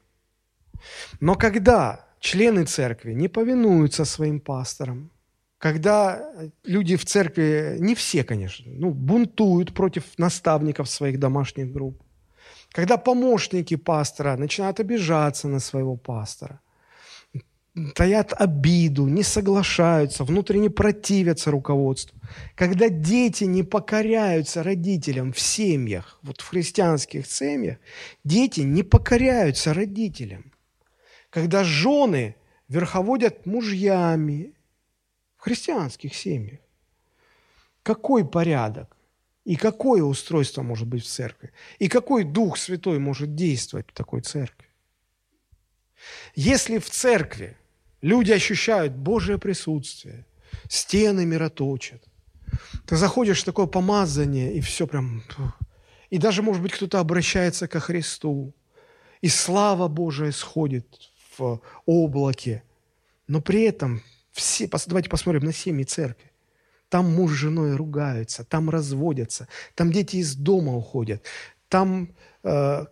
Но 1.20 1.35
когда 1.35 2.07
члены 2.20 2.64
церкви 2.64 3.12
не 3.12 3.28
повинуются 3.28 4.04
своим 4.04 4.40
пасторам, 4.40 5.11
когда 5.59 6.31
люди 6.64 6.97
в 6.97 7.05
церкви, 7.05 7.77
не 7.79 7.94
все, 7.94 8.25
конечно, 8.25 8.71
ну, 8.71 8.90
бунтуют 8.90 9.75
против 9.75 10.05
наставников 10.18 10.88
своих 10.88 11.18
домашних 11.18 11.73
групп, 11.73 12.01
когда 12.71 12.97
помощники 12.97 13.77
пастора 13.77 14.37
начинают 14.37 14.81
обижаться 14.81 15.49
на 15.49 15.61
своего 15.61 15.97
пастора– 15.97 16.61
таят 17.94 18.33
обиду, 18.33 19.07
не 19.07 19.23
соглашаются, 19.23 20.25
внутренне 20.25 20.71
противятся 20.71 21.51
руководству. 21.51 22.18
Когда 22.55 22.88
дети 22.88 23.44
не 23.44 23.62
покоряются 23.62 24.62
родителям 24.62 25.33
в 25.33 25.40
семьях, 25.40 26.18
вот 26.23 26.40
в 26.40 26.49
христианских 26.49 27.27
семьях, 27.27 27.79
дети 28.25 28.61
не 28.61 28.83
покоряются 28.83 29.75
родителям. 29.75 30.53
Когда 31.31 31.64
жены 31.64 32.37
верховодят 32.68 33.47
мужьями 33.47 34.53
в 35.38 35.42
христианских 35.42 36.14
семьях. 36.14 36.61
Какой 37.83 38.29
порядок? 38.29 38.94
И 39.44 39.57
какое 39.57 40.03
устройство 40.03 40.62
может 40.62 40.87
быть 40.87 41.03
в 41.03 41.09
церкви? 41.09 41.53
И 41.79 41.88
какой 41.88 42.24
Дух 42.24 42.59
Святой 42.59 42.98
может 42.98 43.35
действовать 43.35 43.87
в 43.88 43.94
такой 43.94 44.20
церкви? 44.20 44.68
Если 46.35 46.79
в 46.79 46.90
церкви 46.90 47.57
Люди 48.01 48.31
ощущают 48.33 48.92
Божье 48.92 49.38
присутствие, 49.38 50.24
стены 50.68 51.27
мироточат. 51.27 52.03
Ты 52.87 52.96
заходишь 52.96 53.42
в 53.42 53.44
такое 53.44 53.66
помазание, 53.66 54.55
и 54.55 54.61
все 54.61 54.87
прям... 54.87 55.22
И 56.11 56.18
даже, 56.18 56.42
может 56.42 56.62
быть, 56.62 56.72
кто-то 56.72 57.01
обращается 57.01 57.68
ко 57.68 57.81
Христу, 57.81 58.55
и 59.20 59.29
слава 59.29 59.88
Божия 59.88 60.31
сходит 60.31 60.87
в 61.37 61.61
облаке. 61.87 62.62
Но 63.27 63.40
при 63.40 63.64
этом 63.64 64.03
все, 64.38 64.68
давайте 64.87 65.11
посмотрим 65.11 65.44
на 65.44 65.53
семьи 65.53 65.85
церкви. 65.85 66.31
Там 66.88 67.14
муж 67.14 67.33
с 67.33 67.35
женой 67.35 67.77
ругаются, 67.77 68.44
там 68.44 68.70
разводятся, 68.70 69.48
там 69.74 69.92
дети 69.92 70.16
из 70.16 70.35
дома 70.35 70.74
уходят, 70.74 71.22
там 71.68 72.09
э, 72.44 72.87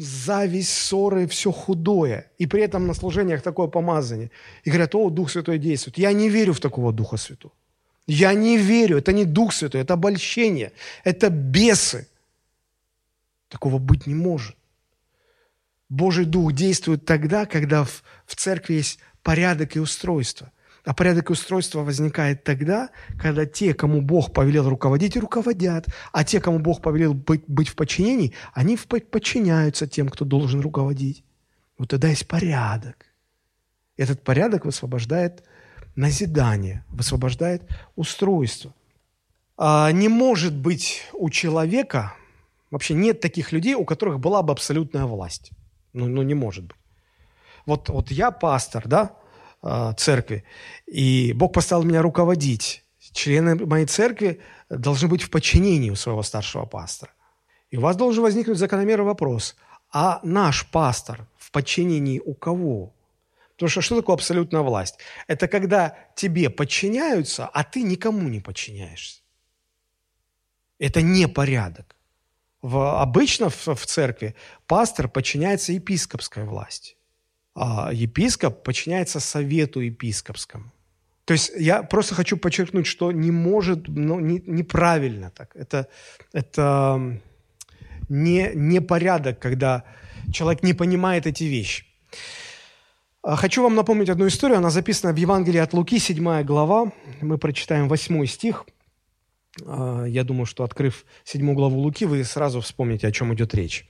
зависть, 0.00 0.72
ссоры, 0.72 1.26
все 1.26 1.52
худое. 1.52 2.30
И 2.38 2.46
при 2.46 2.62
этом 2.62 2.86
на 2.86 2.94
служениях 2.94 3.42
такое 3.42 3.68
помазание. 3.68 4.30
И 4.64 4.70
говорят, 4.70 4.94
о, 4.94 5.10
Дух 5.10 5.30
Святой 5.30 5.58
действует. 5.58 5.98
Я 5.98 6.12
не 6.12 6.28
верю 6.28 6.52
в 6.52 6.60
такого 6.60 6.92
Духа 6.92 7.16
Святого. 7.16 7.54
Я 8.06 8.34
не 8.34 8.56
верю. 8.56 8.98
Это 8.98 9.12
не 9.12 9.24
Дух 9.24 9.52
Святой, 9.52 9.82
это 9.82 9.94
обольщение. 9.94 10.72
Это 11.04 11.30
бесы. 11.30 12.08
Такого 13.48 13.78
быть 13.78 14.06
не 14.06 14.14
может. 14.14 14.56
Божий 15.88 16.24
Дух 16.24 16.52
действует 16.52 17.04
тогда, 17.04 17.46
когда 17.46 17.84
в, 17.84 18.02
в 18.26 18.34
церкви 18.34 18.74
есть 18.74 18.98
порядок 19.26 19.74
и 19.74 19.80
устройство. 19.80 20.52
А 20.84 20.94
порядок 20.94 21.30
устройства 21.30 21.80
возникает 21.80 22.44
тогда, 22.44 22.90
когда 23.18 23.44
те, 23.44 23.74
кому 23.74 24.00
Бог 24.00 24.32
повелел 24.32 24.68
руководить, 24.68 25.16
руководят, 25.16 25.86
а 26.12 26.22
те, 26.22 26.40
кому 26.40 26.60
Бог 26.60 26.80
повелел 26.80 27.12
быть, 27.12 27.42
быть 27.48 27.68
в 27.68 27.74
подчинении, 27.74 28.32
они 28.54 28.76
подчиняются 28.76 29.88
тем, 29.88 30.08
кто 30.08 30.24
должен 30.24 30.60
руководить. 30.60 31.24
Вот 31.76 31.88
тогда 31.88 32.06
есть 32.06 32.28
порядок. 32.28 33.04
Этот 33.96 34.22
порядок 34.22 34.64
высвобождает 34.64 35.42
назидание, 35.96 36.84
высвобождает 36.88 37.62
устройство. 37.96 38.72
А 39.56 39.90
не 39.90 40.08
может 40.08 40.54
быть 40.54 41.02
у 41.14 41.30
человека, 41.30 42.14
вообще 42.70 42.94
нет 42.94 43.20
таких 43.20 43.50
людей, 43.50 43.74
у 43.74 43.84
которых 43.84 44.20
была 44.20 44.42
бы 44.42 44.52
абсолютная 44.52 45.06
власть. 45.06 45.50
Ну, 45.94 46.06
ну 46.06 46.22
не 46.22 46.34
может 46.34 46.64
быть. 46.66 46.76
Вот, 47.66 47.88
вот 47.88 48.10
я 48.10 48.30
пастор, 48.30 48.88
да, 48.88 49.16
э, 49.62 49.92
церкви. 49.96 50.44
И 50.86 51.32
Бог 51.34 51.52
поставил 51.52 51.84
меня 51.84 52.02
руководить. 52.02 52.84
Члены 53.12 53.54
моей 53.66 53.86
церкви 53.86 54.40
должны 54.68 55.08
быть 55.08 55.22
в 55.22 55.30
подчинении 55.30 55.90
у 55.90 55.96
своего 55.96 56.22
старшего 56.22 56.66
пастора. 56.66 57.12
И 57.70 57.76
у 57.76 57.80
вас 57.80 57.96
должен 57.96 58.22
возникнуть 58.22 58.58
закономерный 58.58 59.04
вопрос, 59.04 59.56
а 59.92 60.20
наш 60.22 60.66
пастор 60.66 61.26
в 61.36 61.50
подчинении 61.50 62.20
у 62.20 62.34
кого? 62.34 62.94
Потому 63.56 63.70
что 63.70 63.80
что 63.80 63.96
такое 63.96 64.14
абсолютная 64.14 64.60
власть? 64.60 64.98
Это 65.26 65.48
когда 65.48 65.96
тебе 66.14 66.50
подчиняются, 66.50 67.46
а 67.46 67.64
ты 67.64 67.82
никому 67.82 68.28
не 68.28 68.40
подчиняешься. 68.40 69.22
Это 70.78 71.00
не 71.00 71.26
порядок. 71.26 71.96
В, 72.60 73.00
обычно 73.00 73.48
в, 73.48 73.66
в 73.66 73.86
церкви 73.86 74.34
пастор 74.66 75.08
подчиняется 75.08 75.72
епископской 75.72 76.44
власти, 76.44 76.95
а 76.95 76.95
епископ 77.92 78.62
подчиняется 78.62 79.20
совету 79.20 79.80
епископскому. 79.80 80.72
То 81.26 81.32
есть 81.32 81.52
я 81.58 81.82
просто 81.82 82.14
хочу 82.14 82.36
подчеркнуть, 82.36 82.86
что 82.86 83.10
не 83.10 83.32
может, 83.32 83.88
ну, 83.88 84.20
не, 84.20 84.42
неправильно 84.46 85.30
так. 85.30 85.56
Это, 85.56 85.88
это 86.32 87.20
не, 88.08 88.52
не 88.54 88.80
порядок, 88.80 89.40
когда 89.40 89.82
человек 90.32 90.62
не 90.62 90.72
понимает 90.72 91.26
эти 91.26 91.44
вещи. 91.44 91.84
А, 93.22 93.34
хочу 93.34 93.62
вам 93.62 93.74
напомнить 93.74 94.08
одну 94.08 94.28
историю. 94.28 94.58
Она 94.58 94.70
записана 94.70 95.12
в 95.12 95.16
Евангелии 95.16 95.58
от 95.58 95.72
Луки, 95.72 95.98
7 95.98 96.44
глава. 96.44 96.92
Мы 97.20 97.38
прочитаем 97.38 97.88
8 97.88 98.26
стих. 98.26 98.64
А, 99.64 100.04
я 100.04 100.22
думаю, 100.22 100.46
что 100.46 100.62
открыв 100.62 101.04
7 101.24 101.54
главу 101.54 101.80
Луки, 101.80 102.04
вы 102.04 102.22
сразу 102.22 102.60
вспомните, 102.60 103.08
о 103.08 103.12
чем 103.12 103.34
идет 103.34 103.52
речь. 103.52 103.88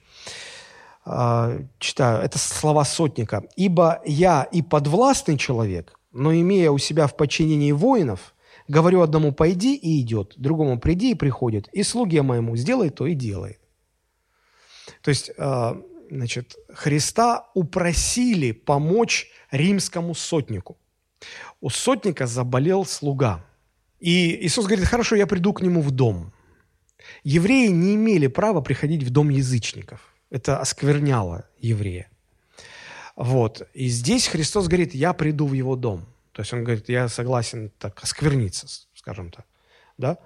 А, 1.08 1.60
читаю. 1.78 2.20
Это 2.22 2.36
слова 2.38 2.84
сотника. 2.84 3.44
«Ибо 3.54 4.02
я 4.04 4.42
и 4.42 4.60
подвластный 4.60 5.38
человек, 5.38 5.98
но 6.12 6.34
имея 6.34 6.72
у 6.72 6.78
себя 6.78 7.06
в 7.06 7.16
подчинении 7.16 7.70
воинов, 7.70 8.34
говорю 8.66 9.02
одному 9.02 9.32
«пойди» 9.32 9.76
и 9.76 10.00
идет, 10.00 10.34
другому 10.36 10.80
«приди» 10.80 11.12
и 11.12 11.14
приходит, 11.14 11.68
и 11.68 11.84
слуге 11.84 12.22
моему 12.22 12.56
«сделай 12.56 12.90
то» 12.90 13.06
и 13.06 13.14
делает». 13.14 13.60
То 15.02 15.10
есть 15.10 15.30
значит, 16.10 16.56
Христа 16.74 17.50
упросили 17.54 18.50
помочь 18.52 19.28
римскому 19.52 20.14
сотнику. 20.14 20.76
У 21.60 21.70
сотника 21.70 22.26
заболел 22.26 22.84
слуга. 22.84 23.44
И 24.00 24.44
Иисус 24.44 24.66
говорит, 24.66 24.86
хорошо, 24.86 25.16
я 25.16 25.26
приду 25.26 25.52
к 25.52 25.62
нему 25.62 25.80
в 25.80 25.90
дом. 25.90 26.32
Евреи 27.24 27.68
не 27.68 27.94
имели 27.94 28.26
права 28.26 28.60
приходить 28.60 29.02
в 29.02 29.10
дом 29.10 29.30
язычников. 29.30 30.15
Это 30.30 30.58
оскверняло 30.60 31.46
еврея. 31.58 32.08
Вот. 33.14 33.66
И 33.72 33.88
здесь 33.88 34.28
Христос 34.28 34.68
говорит, 34.68 34.94
я 34.94 35.12
приду 35.12 35.46
в 35.46 35.52
его 35.52 35.76
дом. 35.76 36.06
То 36.32 36.42
есть 36.42 36.52
он 36.52 36.64
говорит, 36.64 36.88
я 36.88 37.08
согласен 37.08 37.70
так 37.78 38.02
оскверниться, 38.02 38.66
скажем 38.94 39.30
так. 39.30 39.46
Да? 39.96 40.18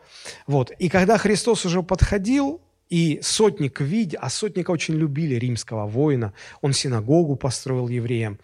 Вот. 0.46 0.72
И 0.72 0.88
когда 0.88 1.18
Христос 1.18 1.64
уже 1.64 1.82
подходил, 1.82 2.60
и 2.90 3.20
сотник, 3.22 3.80
видя, 3.80 4.18
а 4.20 4.28
сотника 4.28 4.72
очень 4.72 4.94
любили 4.94 5.36
римского 5.36 5.86
воина, 5.86 6.34
он 6.60 6.72
синагогу 6.72 7.36
построил 7.36 7.88
евреям. 7.88 8.40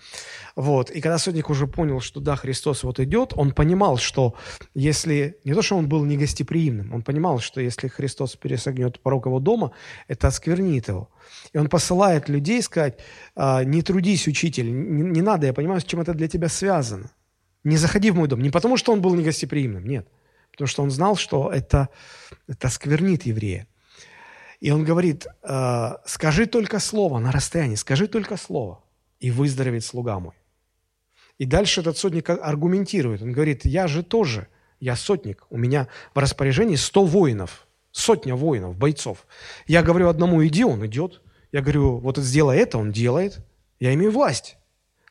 Вот. 0.54 0.90
И 0.90 1.00
когда 1.00 1.18
сотник 1.18 1.50
уже 1.50 1.66
понял, 1.66 2.00
что 2.00 2.20
да, 2.20 2.36
Христос 2.36 2.84
вот 2.84 3.00
идет, 3.00 3.32
он 3.34 3.50
понимал, 3.50 3.98
что 3.98 4.36
если, 4.72 5.36
не 5.44 5.52
то, 5.52 5.62
что 5.62 5.76
он 5.76 5.88
был 5.88 6.04
негостеприимным, 6.04 6.94
он 6.94 7.02
понимал, 7.02 7.40
что 7.40 7.60
если 7.60 7.88
Христос 7.88 8.36
пересогнет 8.36 9.00
порог 9.00 9.26
его 9.26 9.40
дома, 9.40 9.72
это 10.06 10.28
осквернит 10.28 10.88
его. 10.88 11.10
И 11.52 11.58
он 11.58 11.68
посылает 11.68 12.28
людей 12.28 12.62
сказать, 12.62 13.00
«А, 13.34 13.64
не 13.64 13.82
трудись, 13.82 14.28
учитель, 14.28 14.70
не, 14.70 15.02
не 15.02 15.22
надо, 15.22 15.46
я 15.46 15.52
понимаю, 15.52 15.80
с 15.80 15.84
чем 15.84 16.00
это 16.00 16.14
для 16.14 16.28
тебя 16.28 16.48
связано. 16.48 17.10
Не 17.64 17.76
заходи 17.76 18.12
в 18.12 18.16
мой 18.16 18.28
дом. 18.28 18.40
Не 18.40 18.50
потому, 18.50 18.76
что 18.76 18.92
он 18.92 19.02
был 19.02 19.16
негостеприимным, 19.16 19.84
нет. 19.84 20.06
Потому 20.52 20.68
что 20.68 20.84
он 20.84 20.90
знал, 20.92 21.16
что 21.16 21.50
это, 21.50 21.88
это 22.46 22.68
осквернит 22.68 23.26
еврея. 23.26 23.66
И 24.60 24.70
он 24.70 24.84
говорит, 24.84 25.26
э, 25.42 25.90
скажи 26.06 26.46
только 26.46 26.78
слово 26.78 27.18
на 27.18 27.32
расстоянии, 27.32 27.74
скажи 27.74 28.06
только 28.06 28.36
слово, 28.36 28.82
и 29.20 29.30
выздоровеет 29.30 29.84
слуга 29.84 30.18
мой. 30.18 30.34
И 31.38 31.44
дальше 31.44 31.82
этот 31.82 31.98
сотник 31.98 32.30
аргументирует. 32.30 33.22
Он 33.22 33.32
говорит, 33.32 33.64
я 33.64 33.86
же 33.88 34.02
тоже, 34.02 34.48
я 34.80 34.96
сотник, 34.96 35.44
у 35.50 35.58
меня 35.58 35.88
в 36.14 36.18
распоряжении 36.18 36.76
100 36.76 37.04
воинов, 37.04 37.66
сотня 37.92 38.34
воинов, 38.34 38.76
бойцов. 38.76 39.26
Я 39.66 39.82
говорю 39.82 40.08
одному, 40.08 40.44
иди, 40.46 40.64
он 40.64 40.84
идет. 40.86 41.22
Я 41.52 41.60
говорю, 41.60 41.98
вот 41.98 42.16
сделай 42.18 42.58
это, 42.58 42.78
он 42.78 42.92
делает. 42.92 43.38
Я 43.78 43.92
имею 43.94 44.10
власть. 44.10 44.56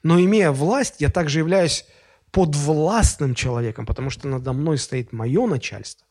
Но 0.04 0.20
имея 0.20 0.52
власть, 0.52 0.96
я 1.00 1.10
также 1.10 1.40
являюсь 1.40 1.86
подвластным 2.32 3.34
человеком, 3.34 3.86
потому 3.86 4.10
что 4.10 4.28
надо 4.28 4.54
мной 4.54 4.78
стоит 4.78 5.14
мое 5.14 5.48
начальство. 5.48 6.06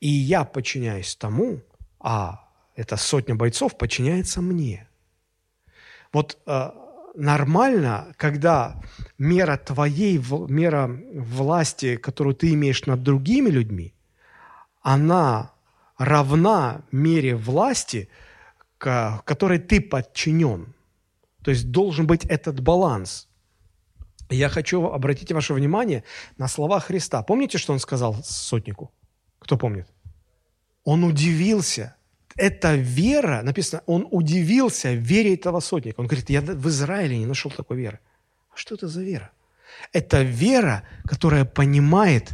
И 0.00 0.08
я 0.08 0.44
подчиняюсь 0.44 1.14
тому, 1.16 1.60
а 2.00 2.47
эта 2.78 2.96
сотня 2.96 3.34
бойцов 3.34 3.76
подчиняется 3.76 4.40
мне. 4.40 4.86
Вот 6.12 6.38
э, 6.46 6.70
нормально, 7.16 8.14
когда 8.16 8.80
мера 9.18 9.56
твоей, 9.56 10.18
мера 10.48 10.88
власти, 11.12 11.96
которую 11.96 12.36
ты 12.36 12.54
имеешь 12.54 12.86
над 12.86 13.02
другими 13.02 13.50
людьми, 13.50 13.94
она 14.80 15.50
равна 15.98 16.82
мере 16.92 17.34
власти, 17.34 18.08
к 18.78 19.22
которой 19.24 19.58
ты 19.58 19.80
подчинен. 19.80 20.72
То 21.42 21.50
есть 21.50 21.72
должен 21.72 22.06
быть 22.06 22.24
этот 22.26 22.60
баланс. 22.60 23.28
Я 24.30 24.48
хочу 24.48 24.86
обратить 24.86 25.32
ваше 25.32 25.52
внимание 25.52 26.04
на 26.36 26.46
слова 26.46 26.78
Христа. 26.78 27.24
Помните, 27.24 27.58
что 27.58 27.72
он 27.72 27.80
сказал 27.80 28.14
сотнику? 28.22 28.92
Кто 29.40 29.56
помнит? 29.56 29.88
Он 30.84 31.02
удивился– 31.02 31.96
эта 32.38 32.76
вера, 32.76 33.42
написано, 33.42 33.82
он 33.86 34.06
удивился 34.10 34.94
вере 34.94 35.34
этого 35.34 35.60
сотника. 35.60 36.00
Он 36.00 36.06
говорит, 36.06 36.30
я 36.30 36.40
в 36.40 36.68
Израиле 36.68 37.18
не 37.18 37.26
нашел 37.26 37.50
такой 37.50 37.76
веры. 37.76 37.98
А 38.50 38.56
что 38.56 38.76
это 38.76 38.88
за 38.88 39.02
вера? 39.02 39.30
Это 39.92 40.22
вера, 40.22 40.82
которая 41.04 41.44
понимает 41.44 42.30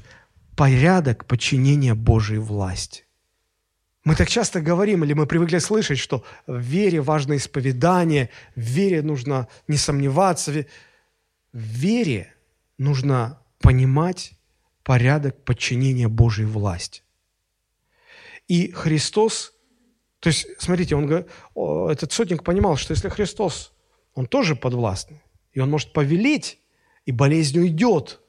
порядок 0.57 1.25
подчинения 1.25 1.95
Божьей 1.95 2.39
власти. 2.39 3.05
Мы 4.05 4.15
так 4.15 4.29
часто 4.29 4.61
говорим, 4.61 5.03
или 5.05 5.15
мы 5.15 5.27
привыкли 5.27 5.59
слышать, 5.59 5.99
что 5.99 6.23
в 6.47 6.59
вере 6.59 7.01
важно 7.01 7.37
исповедание, 7.37 8.29
в 8.55 8.61
вере 8.61 9.03
нужно 9.03 9.49
не 9.69 9.79
сомневаться. 9.79 10.53
В 10.53 10.67
вере 11.59 12.35
нужно 12.77 13.39
понимать 13.61 14.33
порядок 14.83 15.43
подчинения 15.45 16.09
Божьей 16.09 16.45
власти. 16.45 17.03
И 18.49 18.71
Христос 18.73 19.54
то 20.25 20.29
есть, 20.29 20.47
смотрите, 20.59 20.97
он, 20.97 21.27
этот 21.91 22.11
сотник 22.11 22.45
понимал, 22.45 22.79
что 22.79 22.95
если 22.95 23.11
Христос, 23.11 23.75
он 24.15 24.25
тоже 24.27 24.57
подвластный, 24.57 25.23
и 25.53 25.61
он 25.61 25.69
может 25.69 25.93
повелеть, 25.93 26.59
и 27.05 27.13
болезнь 27.13 27.59
уйдет. 27.59 28.23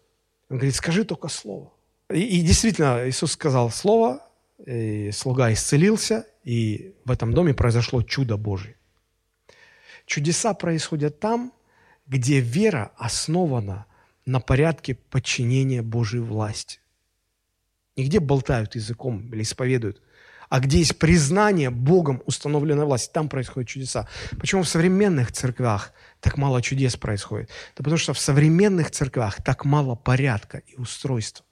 Он 0.50 0.58
говорит, 0.58 0.76
скажи 0.76 1.06
только 1.06 1.30
слово. 1.30 1.72
И, 2.10 2.20
и 2.20 2.42
действительно, 2.42 3.08
Иисус 3.08 3.32
сказал 3.32 3.72
слово, 3.72 4.28
и 4.66 5.10
слуга 5.12 5.54
исцелился, 5.54 6.28
и 6.44 6.94
в 7.06 7.12
этом 7.12 7.34
доме 7.34 7.54
произошло 7.54 8.02
чудо 8.02 8.36
Божие. 8.36 8.76
Чудеса 10.06 10.54
происходят 10.54 11.22
там, 11.22 11.54
где 12.08 12.42
вера 12.42 12.92
основана 12.98 13.86
на 14.26 14.42
порядке 14.42 14.96
подчинения 14.96 15.82
Божьей 15.82 16.20
власти. 16.20 16.82
Нигде 17.96 18.20
болтают 18.20 18.76
языком 18.76 19.30
или 19.32 19.44
исповедуют– 19.44 20.02
а 20.50 20.60
где 20.60 20.80
есть 20.80 21.00
признание 21.00 21.70
Богом 21.70 22.22
установленной 22.26 22.86
власти, 22.86 23.12
там 23.12 23.30
происходят 23.30 23.70
чудеса. 23.70 24.08
Почему 24.40 24.64
в 24.64 24.68
современных 24.68 25.32
церквях 25.32 25.92
так 26.20 26.38
мало 26.38 26.62
чудес 26.62 26.96
происходит? 26.98 27.50
Да 27.76 27.84
потому 27.84 27.98
что 27.98 28.14
в 28.14 28.20
современных 28.20 28.92
церквях 28.92 29.42
так 29.44 29.66
мало 29.66 29.96
порядка 29.96 30.60
и 30.60 30.76
устройства. 30.76 31.46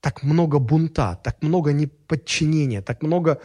Так 0.00 0.22
много 0.22 0.58
бунта, 0.58 1.20
так 1.24 1.42
много 1.42 1.72
неподчинения, 1.72 2.82
так 2.82 3.02
много 3.02 3.40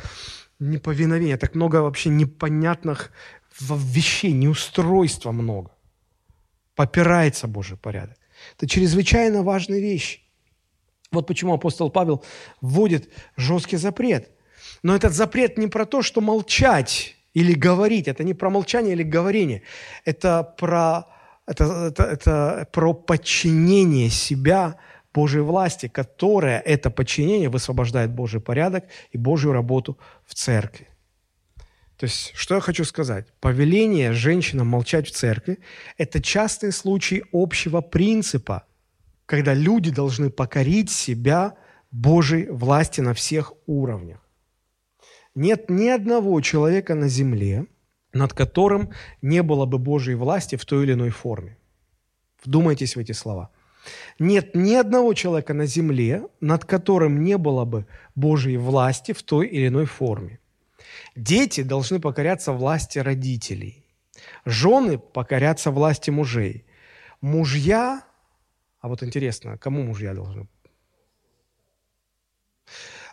неповиновения, 0.60 1.38
так 1.38 1.56
много 1.56 1.78
вообще 1.78 2.10
непонятных 2.10 3.12
вещей, 3.60 4.34
неустройства 4.34 5.32
много. 5.32 5.72
Попирается 6.76 7.48
Божий 7.48 7.78
порядок. 7.78 8.18
Это 8.58 8.68
чрезвычайно 8.68 9.44
важная 9.44 9.80
вещь. 9.80 10.23
Вот 11.14 11.28
почему 11.28 11.54
апостол 11.54 11.90
Павел 11.90 12.24
вводит 12.62 13.10
жесткий 13.38 13.78
запрет. 13.78 14.30
Но 14.82 14.96
этот 14.96 15.14
запрет 15.14 15.58
не 15.58 15.68
про 15.68 15.86
то, 15.86 16.02
что 16.02 16.20
молчать 16.22 17.16
или 17.34 17.54
говорить. 17.54 18.08
Это 18.08 18.24
не 18.24 18.34
про 18.34 18.50
молчание 18.50 18.94
или 18.94 19.04
говорение. 19.04 19.62
Это 20.06 20.44
про, 20.58 21.08
это, 21.46 21.64
это, 21.64 22.04
это 22.04 22.68
про 22.72 22.94
подчинение 22.94 24.10
себя 24.10 24.78
Божьей 25.14 25.42
власти, 25.42 25.88
которая 25.88 26.60
это 26.60 26.90
подчинение 26.90 27.50
высвобождает 27.50 28.12
Божий 28.12 28.42
порядок 28.42 28.86
и 29.12 29.18
Божью 29.18 29.54
работу 29.54 29.98
в 30.26 30.34
церкви. 30.34 30.88
То 31.98 32.06
есть, 32.06 32.32
что 32.34 32.56
я 32.56 32.62
хочу 32.62 32.84
сказать? 32.84 33.28
Повеление 33.40 34.14
женщинам 34.14 34.68
молчать 34.68 35.08
в 35.08 35.12
церкви– 35.12 35.60
это 35.98 36.22
частый 36.22 36.72
случай 36.72 37.24
общего 37.32 37.82
принципа, 37.82 38.64
когда 39.34 39.56
люди 39.56 39.90
должны 39.90 40.30
покорить 40.30 40.92
себя 40.92 41.56
Божьей 41.92 42.52
власти 42.52 43.02
на 43.02 43.14
всех 43.14 43.54
уровнях. 43.66 44.20
Нет 45.34 45.72
ни 45.72 45.88
одного 45.88 46.40
человека 46.42 46.94
на 46.94 47.08
земле, 47.08 47.66
над 48.14 48.34
которым 48.34 48.90
не 49.24 49.42
было 49.42 49.66
бы 49.66 49.80
Божьей 49.80 50.14
власти 50.14 50.56
в 50.56 50.66
той 50.66 50.84
или 50.84 50.94
иной 50.94 51.10
форме. 51.10 51.58
Вдумайтесь 52.46 52.96
в 52.96 53.00
эти 53.00 53.14
слова. 53.14 53.50
Нет 54.20 54.54
ни 54.54 54.76
одного 54.76 55.16
человека 55.16 55.56
на 55.56 55.66
земле, 55.66 56.28
над 56.40 56.66
которым 56.66 57.24
не 57.24 57.40
было 57.40 57.66
бы 57.66 57.88
Божьей 58.14 58.58
власти 58.58 59.14
в 59.14 59.24
той 59.24 59.48
или 59.48 59.68
иной 59.68 59.86
форме. 59.86 60.40
Дети 61.16 61.64
должны 61.64 62.00
покоряться 62.00 62.52
власти 62.52 63.00
родителей. 63.00 63.84
Жены 64.46 65.00
покоряться 65.00 65.72
власти 65.72 66.12
мужей. 66.12 66.66
Мужья, 67.20 68.04
а 68.84 68.90
вот 68.90 69.02
интересно, 69.02 69.58
кому 69.58 69.82
мужья 69.82 70.14
должны? 70.14 70.46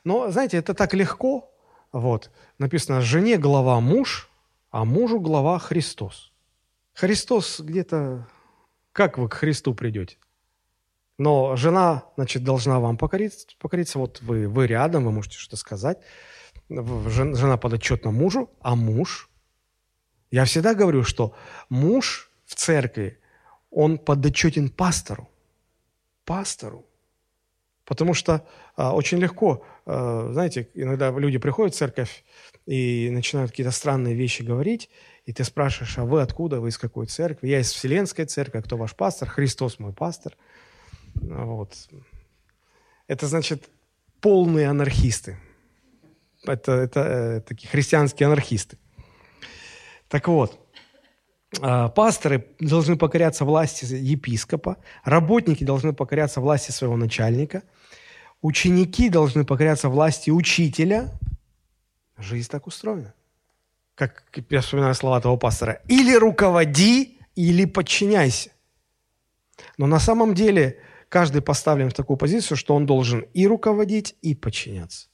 Но, 0.03 0.29
знаете, 0.33 0.57
это 0.57 0.75
так 0.75 0.95
легко. 0.95 1.55
Вот, 1.93 2.33
написано, 2.59 3.01
жене 3.01 3.39
глава 3.39 3.79
муж, 3.79 4.29
а 4.73 4.85
мужу 4.85 5.21
глава 5.21 5.61
Христос. 5.61 6.33
Христос 6.93 7.61
где-то... 7.61 8.27
Как 8.91 9.17
вы 9.17 9.29
к 9.29 9.35
Христу 9.35 9.73
придете? 9.73 10.17
Но 11.19 11.55
жена, 11.55 12.03
значит, 12.17 12.43
должна 12.43 12.81
вам 12.81 12.97
покориться. 12.97 13.47
покориться. 13.61 14.01
Вот 14.01 14.21
вы, 14.23 14.49
вы 14.49 14.67
рядом, 14.67 15.05
вы 15.05 15.13
можете 15.13 15.39
что-то 15.39 15.57
сказать. 15.57 15.99
Жена 16.69 17.57
подотчетна 17.57 18.11
мужу, 18.11 18.51
а 18.61 18.75
муж... 18.75 19.31
Я 20.33 20.45
всегда 20.47 20.75
говорю, 20.75 21.05
что 21.05 21.33
муж 21.69 22.29
в 22.45 22.57
церкви, 22.57 23.21
он 23.71 23.99
подотчетен 23.99 24.69
пастору. 24.69 25.29
Пастору. 26.31 26.87
Потому 27.85 28.15
что 28.15 28.47
а, 28.77 28.95
очень 28.95 29.19
легко, 29.19 29.65
а, 29.85 30.29
знаете, 30.31 30.69
иногда 30.75 31.11
люди 31.11 31.39
приходят 31.39 31.75
в 31.75 31.77
церковь 31.77 32.25
и 32.67 33.11
начинают 33.11 33.51
какие-то 33.51 33.73
странные 33.73 34.15
вещи 34.15 34.43
говорить, 34.43 34.91
и 35.25 35.33
ты 35.33 35.43
спрашиваешь, 35.43 35.99
а 35.99 36.05
вы 36.05 36.23
откуда, 36.23 36.61
вы 36.61 36.69
из 36.69 36.79
какой 36.79 37.07
церкви? 37.07 37.49
Я 37.49 37.59
из 37.59 37.73
Вселенской 37.73 38.27
церкви, 38.27 38.59
а 38.59 38.63
кто 38.63 38.77
ваш 38.77 38.95
пастор? 38.95 39.29
Христос 39.29 39.81
мой 39.81 39.93
пастор. 39.93 40.37
Вот. 41.15 41.75
Это 43.09 43.27
значит 43.27 43.69
полные 44.21 44.69
анархисты. 44.69 45.37
Это, 46.47 46.71
это 46.71 47.01
э, 47.01 47.41
такие 47.41 47.69
христианские 47.69 48.29
анархисты. 48.29 48.79
Так 50.07 50.29
вот, 50.29 50.61
пасторы 51.59 52.47
должны 52.61 52.97
покоряться 52.97 53.45
власти 53.45 53.85
епископа, 53.85 54.77
работники 55.05 55.65
должны 55.65 55.93
покоряться 55.93 56.41
власти 56.41 56.71
своего 56.71 56.97
начальника, 56.97 57.63
ученики 58.41 59.09
должны 59.09 59.45
покоряться 59.45 59.89
власти 59.89 60.31
учителя. 60.31 61.11
Жизнь 62.19 62.49
так 62.51 62.67
устроена. 62.67 63.15
Как 63.95 64.25
я 64.49 64.61
вспоминаю 64.61 64.95
слова 64.95 65.21
того 65.21 65.37
пастора. 65.37 65.83
Или 65.89 66.15
руководи, 66.15 67.19
или 67.35 67.65
подчиняйся. 67.65 68.51
Но 69.77 69.87
на 69.87 69.99
самом 69.99 70.35
деле 70.35 70.79
каждый 71.09 71.43
поставлен 71.43 71.91
в 71.91 71.95
такую 71.95 72.17
позицию, 72.17 72.57
что 72.57 72.75
он 72.75 72.87
должен 72.87 73.27
и 73.35 73.47
руководить, 73.47 74.17
и 74.23 74.35
подчиняться 74.35 75.10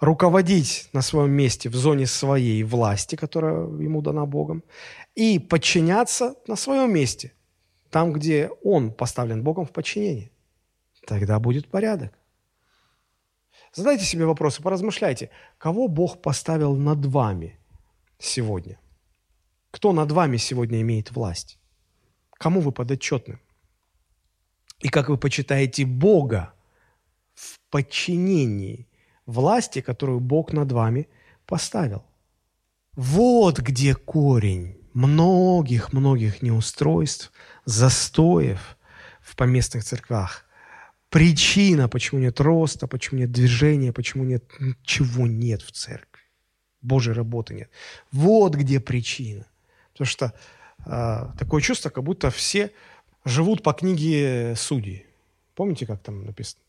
руководить 0.00 0.88
на 0.92 1.02
своем 1.02 1.30
месте 1.30 1.68
в 1.68 1.74
зоне 1.74 2.06
своей 2.06 2.62
власти, 2.62 3.16
которая 3.16 3.66
ему 3.78 4.02
дана 4.02 4.26
Богом, 4.26 4.62
и 5.14 5.38
подчиняться 5.38 6.34
на 6.46 6.56
своем 6.56 6.92
месте, 6.92 7.32
там, 7.90 8.12
где 8.12 8.50
он 8.62 8.92
поставлен 8.92 9.42
Богом 9.42 9.66
в 9.66 9.72
подчинении. 9.72 10.32
Тогда 11.06 11.38
будет 11.38 11.68
порядок. 11.68 12.12
Задайте 13.72 14.04
себе 14.04 14.26
вопросы, 14.26 14.62
поразмышляйте, 14.62 15.30
кого 15.58 15.88
Бог 15.88 16.20
поставил 16.22 16.76
над 16.76 17.04
вами 17.06 17.58
сегодня? 18.18 18.80
Кто 19.70 19.92
над 19.92 20.10
вами 20.10 20.36
сегодня 20.38 20.80
имеет 20.80 21.12
власть? 21.12 21.58
Кому 22.32 22.60
вы 22.60 22.72
подотчетны? 22.72 23.38
И 24.80 24.88
как 24.88 25.08
вы 25.08 25.18
почитаете 25.18 25.84
Бога 25.84 26.54
в 27.34 27.60
подчинении 27.70 28.88
власти, 29.26 29.80
которую 29.80 30.20
Бог 30.20 30.52
над 30.52 30.72
вами 30.72 31.08
поставил. 31.46 32.04
Вот 32.94 33.60
где 33.60 33.94
корень 33.94 34.76
многих-многих 34.92 36.42
неустройств, 36.42 37.32
застоев 37.64 38.76
в 39.20 39.36
поместных 39.36 39.84
церквях. 39.84 40.44
Причина, 41.08 41.88
почему 41.88 42.20
нет 42.20 42.40
роста, 42.40 42.86
почему 42.86 43.20
нет 43.20 43.32
движения, 43.32 43.92
почему 43.92 44.24
нет 44.24 44.44
ничего 44.60 45.26
нет 45.26 45.62
в 45.62 45.72
церкви. 45.72 46.22
Божьей 46.82 47.14
работы 47.14 47.54
нет. 47.54 47.70
Вот 48.12 48.54
где 48.54 48.80
причина. 48.80 49.46
Потому 49.92 50.06
что 50.06 50.32
э, 50.86 51.38
такое 51.38 51.60
чувство, 51.60 51.90
как 51.90 52.04
будто 52.04 52.30
все 52.30 52.72
живут 53.24 53.62
по 53.62 53.72
книге 53.72 54.54
судей. 54.56 55.06
Помните, 55.54 55.86
как 55.86 56.02
там 56.02 56.24
написано? 56.24 56.62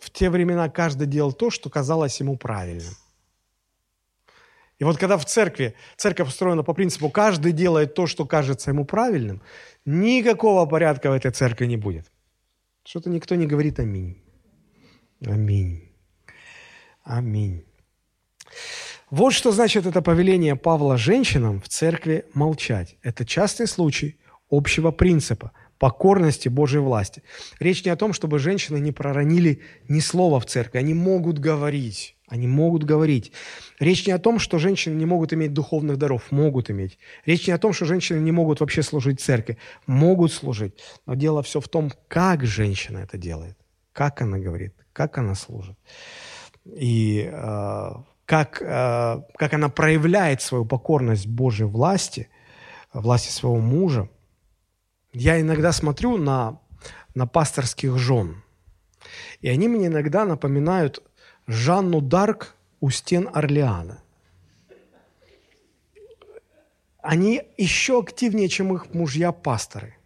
В 0.00 0.10
те 0.10 0.30
времена 0.30 0.68
каждый 0.68 1.06
делал 1.06 1.32
то, 1.32 1.50
что 1.50 1.70
казалось 1.70 2.20
ему 2.20 2.36
правильным. 2.36 2.94
И 4.80 4.84
вот 4.84 4.96
когда 4.96 5.18
в 5.18 5.26
церкви, 5.26 5.74
церковь 5.96 6.28
устроена 6.28 6.62
по 6.62 6.72
принципу, 6.72 7.10
каждый 7.10 7.52
делает 7.52 7.94
то, 7.94 8.06
что 8.06 8.24
кажется 8.24 8.70
ему 8.70 8.86
правильным, 8.86 9.42
никакого 9.84 10.66
порядка 10.66 11.10
в 11.10 11.12
этой 11.12 11.30
церкви 11.30 11.66
не 11.66 11.76
будет. 11.76 12.10
Что-то 12.84 13.10
никто 13.10 13.34
не 13.34 13.46
говорит 13.46 13.78
аминь. 13.78 14.16
Аминь. 15.26 15.92
Аминь. 17.04 17.64
Вот 19.10 19.34
что 19.34 19.52
значит 19.52 19.86
это 19.86 20.00
повеление 20.00 20.56
Павла 20.56 20.96
женщинам 20.96 21.60
в 21.60 21.68
церкви 21.68 22.24
молчать. 22.32 22.96
Это 23.02 23.26
частый 23.26 23.66
случай 23.66 24.18
общего 24.48 24.92
принципа 24.92 25.52
покорности 25.80 26.50
Божьей 26.50 26.80
власти. 26.80 27.22
Речь 27.58 27.84
не 27.86 27.90
о 27.90 27.96
том, 27.96 28.12
чтобы 28.12 28.38
женщины 28.38 28.78
не 28.78 28.92
проронили 28.92 29.62
ни 29.88 30.00
слова 30.00 30.38
в 30.38 30.44
церкви. 30.44 30.78
Они 30.78 30.92
могут 30.92 31.38
говорить. 31.38 32.16
Они 32.28 32.46
могут 32.46 32.84
говорить. 32.84 33.32
Речь 33.80 34.06
не 34.06 34.12
о 34.12 34.18
том, 34.18 34.38
что 34.38 34.58
женщины 34.58 34.94
не 34.94 35.06
могут 35.06 35.32
иметь 35.32 35.54
духовных 35.54 35.96
даров. 35.96 36.30
Могут 36.30 36.70
иметь. 36.70 36.98
Речь 37.24 37.46
не 37.46 37.54
о 37.54 37.58
том, 37.58 37.72
что 37.72 37.86
женщины 37.86 38.20
не 38.20 38.30
могут 38.30 38.60
вообще 38.60 38.82
служить 38.82 39.22
церкви. 39.22 39.56
Могут 39.86 40.32
служить. 40.32 40.74
Но 41.06 41.14
дело 41.14 41.42
все 41.42 41.60
в 41.60 41.68
том, 41.68 41.90
как 42.08 42.44
женщина 42.44 42.98
это 42.98 43.16
делает. 43.16 43.56
Как 43.92 44.20
она 44.20 44.38
говорит, 44.38 44.74
как 44.92 45.16
она 45.16 45.34
служит. 45.34 45.78
И 46.66 47.26
э, 47.32 47.90
как, 48.26 48.60
э, 48.60 49.22
как 49.38 49.54
она 49.54 49.70
проявляет 49.70 50.42
свою 50.42 50.66
покорность 50.66 51.26
Божьей 51.26 51.66
власти, 51.66 52.28
власти 52.92 53.30
своего 53.30 53.56
мужа– 53.56 54.10
я 55.12 55.40
иногда 55.40 55.72
смотрю 55.72 56.16
на, 56.16 56.60
на 57.14 57.26
пасторских 57.26 57.98
жен, 57.98 58.42
и 59.40 59.48
они 59.48 59.68
мне 59.68 59.86
иногда 59.86 60.24
напоминают 60.24 61.02
Жанну 61.46 62.00
Дарк 62.00 62.54
у 62.80 62.90
стен 62.90 63.28
Орлеана. 63.32 64.02
Они 67.02 67.42
еще 67.56 67.98
активнее, 67.98 68.48
чем 68.48 68.74
их 68.74 68.92
мужья-пасторы. 68.92 69.96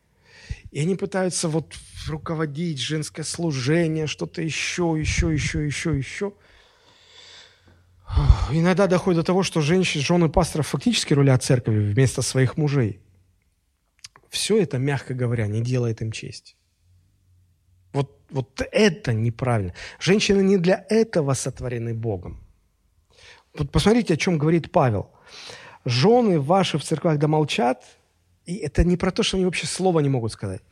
И 0.71 0.81
они 0.81 0.95
пытаются 0.95 1.49
вот 1.49 1.75
руководить 2.09 2.81
женское 2.81 3.25
служение, 3.25 4.07
что-то 4.07 4.43
еще, 4.43 4.95
еще, 4.97 5.33
еще, 5.33 5.67
еще, 5.67 5.97
еще. 5.97 6.33
Иногда 8.51 8.87
доходит 8.87 9.21
до 9.21 9.27
того, 9.27 9.43
что 9.43 9.61
женщины, 9.61 10.03
жены 10.03 10.29
пасторов 10.29 10.69
фактически 10.69 11.15
рулят 11.15 11.43
церковью 11.43 11.93
вместо 11.93 12.23
своих 12.23 12.57
мужей. 12.57 13.01
Все 14.35 14.61
это, 14.61 14.79
мягко 14.79 15.15
говоря, 15.15 15.47
не 15.47 15.61
делает 15.61 16.03
им 16.03 16.11
честь. 16.11 16.57
Вот, 17.93 18.19
вот 18.31 18.61
это 18.73 19.13
неправильно. 19.13 19.73
Женщины 20.01 20.43
не 20.43 20.57
для 20.57 20.85
этого 20.89 21.35
сотворены 21.35 21.95
Богом. 21.95 22.41
Вот 23.57 23.71
посмотрите, 23.71 24.15
о 24.15 24.17
чем 24.17 24.39
говорит 24.39 24.73
Павел. 24.73 25.11
Жены 25.85 26.41
ваши 26.41 26.79
в 26.79 26.83
церквах 26.83 27.19
да 27.19 27.29
молчат, 27.29 27.85
и 28.45 28.57
это 28.57 28.83
не 28.83 28.97
про 28.97 29.13
то, 29.13 29.23
что 29.23 29.37
они 29.37 29.47
вообще 29.47 29.69
слова 29.69 30.01
не 30.01 30.09
могут 30.09 30.33
сказать. 30.33 30.63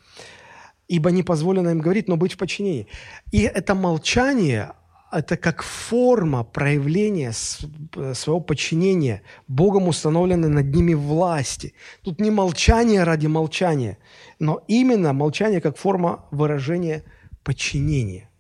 Ибо 0.89 1.13
не 1.13 1.23
позволено 1.23 1.69
им 1.69 1.79
говорить, 1.79 2.09
но 2.09 2.17
быть 2.17 2.33
в 2.33 2.39
подчинении. 2.39 2.89
И 3.31 3.43
это 3.43 3.77
молчание, 3.77 4.73
это 5.13 5.37
как 5.37 5.63
форма 5.63 6.43
проявления 6.43 7.33
своего 7.33 8.41
подчинения 8.41 9.23
Богом 9.47 9.89
установленной 9.89 10.49
над 10.49 10.75
ними 10.75 10.95
власти. 10.95 11.75
Тут 12.03 12.21
не 12.21 12.31
молчание 12.31 13.05
ради 13.05 13.27
молчания, 13.27 13.99
но 14.39 14.63
именно 14.69 15.13
молчание 15.13 15.61
как 15.61 15.77
форма 15.77 16.25
выражения 16.31 17.05
подчинения. 17.45 18.31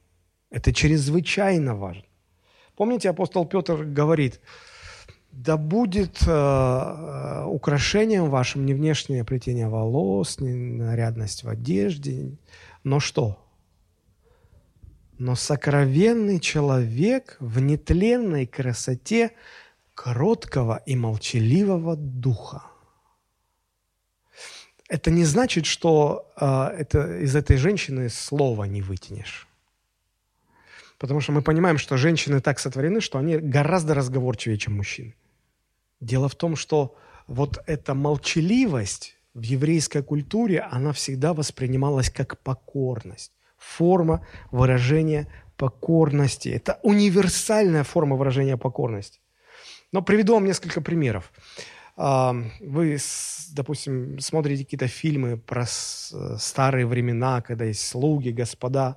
Это 0.50 0.72
чрезвычайно 0.72 1.76
важно. 1.76 2.04
Помните, 2.76 3.10
апостол 3.10 3.46
Петр 3.46 3.84
говорит, 3.84 4.40
Да 5.30 5.56
будет 5.56 6.22
э, 6.26 6.30
э, 6.30 7.44
украшением 7.44 8.30
вашим 8.30 8.66
не 8.66 8.74
внешнее 8.74 9.24
плетение 9.24 9.68
волос, 9.68 10.40
не 10.40 10.52
нарядность 10.52 11.44
в 11.44 11.48
одежде, 11.48 12.36
но 12.84 13.00
что? 13.00 13.38
Но 15.22 15.36
сокровенный 15.36 16.40
человек 16.40 17.36
в 17.38 17.60
нетленной 17.60 18.44
красоте 18.44 19.30
кроткого 19.94 20.82
и 20.84 20.96
молчаливого 20.96 21.94
духа. 21.94 22.64
Это 24.88 25.12
не 25.12 25.24
значит, 25.24 25.64
что 25.64 26.28
э, 26.36 26.76
это, 26.76 27.20
из 27.20 27.36
этой 27.36 27.56
женщины 27.56 28.08
слова 28.08 28.64
не 28.64 28.82
вытянешь. 28.82 29.46
Потому 30.98 31.20
что 31.20 31.30
мы 31.30 31.42
понимаем, 31.42 31.78
что 31.78 31.96
женщины 31.96 32.40
так 32.40 32.58
сотворены, 32.58 33.00
что 33.00 33.18
они 33.18 33.38
гораздо 33.38 33.94
разговорчивее, 33.94 34.58
чем 34.58 34.74
мужчины. 34.74 35.14
Дело 36.00 36.28
в 36.28 36.34
том, 36.34 36.56
что 36.56 36.96
вот 37.28 37.62
эта 37.66 37.94
молчаливость 37.94 39.14
в 39.34 39.42
еврейской 39.42 40.02
культуре, 40.02 40.62
она 40.62 40.92
всегда 40.92 41.32
воспринималась 41.32 42.10
как 42.10 42.40
покорность. 42.40 43.30
Форма 43.62 44.26
выражения 44.50 45.28
покорности. 45.56 46.48
Это 46.48 46.80
универсальная 46.82 47.84
форма 47.84 48.16
выражения 48.16 48.56
покорности. 48.56 49.20
Но 49.92 50.02
приведу 50.02 50.34
вам 50.34 50.44
несколько 50.44 50.80
примеров. 50.80 51.32
А, 51.96 52.34
вы, 52.60 52.98
допустим, 53.52 54.18
смотрите 54.18 54.64
какие-то 54.64 54.88
фильмы 54.88 55.36
про 55.36 55.66
старые 55.66 56.86
времена, 56.86 57.42
когда 57.42 57.66
есть 57.66 57.86
слуги, 57.86 58.30
господа. 58.30 58.96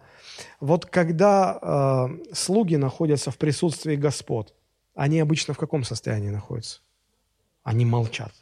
Вот 0.60 0.86
когда 0.86 1.60
э, 1.62 2.34
слуги 2.34 2.78
находятся 2.78 3.32
в 3.32 3.38
присутствии 3.38 3.96
господ, 3.96 4.54
они 4.96 5.20
обычно 5.20 5.54
в 5.54 5.58
каком 5.58 5.84
состоянии 5.84 6.30
находятся? 6.30 6.80
Они 7.64 7.86
молчат. 7.86 8.34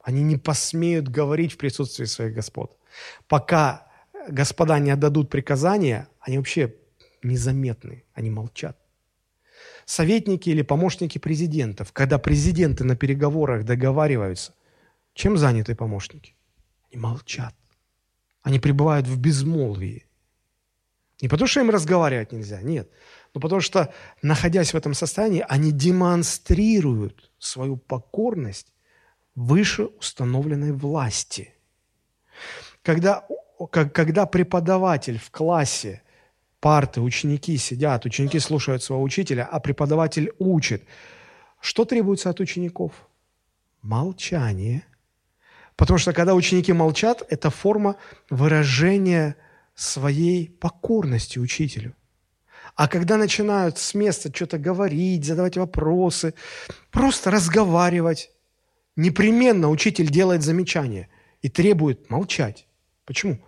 Они 0.00 0.22
не 0.22 0.36
посмеют 0.36 1.08
говорить 1.08 1.54
в 1.54 1.56
присутствии 1.56 2.04
своих 2.04 2.34
господ. 2.34 2.76
Пока 3.26 3.85
господа 4.28 4.78
не 4.78 4.90
отдадут 4.90 5.30
приказания, 5.30 6.08
они 6.20 6.38
вообще 6.38 6.74
незаметны, 7.22 8.04
они 8.14 8.30
молчат. 8.30 8.76
Советники 9.84 10.50
или 10.50 10.62
помощники 10.62 11.18
президентов, 11.18 11.92
когда 11.92 12.18
президенты 12.18 12.84
на 12.84 12.96
переговорах 12.96 13.64
договариваются, 13.64 14.54
чем 15.14 15.36
заняты 15.36 15.74
помощники? 15.74 16.34
Они 16.90 17.00
молчат. 17.00 17.54
Они 18.42 18.58
пребывают 18.58 19.06
в 19.06 19.18
безмолвии. 19.18 20.06
Не 21.22 21.28
потому, 21.28 21.48
что 21.48 21.60
им 21.60 21.70
разговаривать 21.70 22.32
нельзя, 22.32 22.60
нет. 22.60 22.90
Но 23.34 23.40
потому 23.40 23.60
что, 23.60 23.92
находясь 24.22 24.72
в 24.72 24.76
этом 24.76 24.92
состоянии, 24.94 25.44
они 25.48 25.72
демонстрируют 25.72 27.30
свою 27.38 27.76
покорность 27.76 28.72
выше 29.34 29.84
установленной 29.84 30.72
власти. 30.72 31.54
Когда, 32.82 33.26
когда 33.66 34.26
преподаватель 34.26 35.18
в 35.18 35.30
классе, 35.30 36.02
парты, 36.60 37.00
ученики 37.00 37.56
сидят, 37.56 38.04
ученики 38.04 38.38
слушают 38.38 38.82
своего 38.82 39.02
учителя, 39.02 39.48
а 39.50 39.60
преподаватель 39.60 40.32
учит, 40.38 40.82
что 41.60 41.84
требуется 41.84 42.30
от 42.30 42.40
учеников? 42.40 42.92
Молчание. 43.82 44.84
Потому 45.76 45.98
что 45.98 46.12
когда 46.12 46.34
ученики 46.34 46.72
молчат, 46.72 47.22
это 47.28 47.50
форма 47.50 47.96
выражения 48.30 49.36
своей 49.74 50.48
покорности 50.48 51.38
учителю. 51.38 51.94
А 52.74 52.88
когда 52.88 53.16
начинают 53.16 53.78
с 53.78 53.94
места 53.94 54.30
что-то 54.34 54.58
говорить, 54.58 55.24
задавать 55.24 55.56
вопросы, 55.56 56.34
просто 56.90 57.30
разговаривать, 57.30 58.30
непременно 58.96 59.70
учитель 59.70 60.10
делает 60.10 60.42
замечание 60.42 61.08
и 61.42 61.48
требует 61.48 62.10
молчать. 62.10 62.66
Почему? 63.06 63.38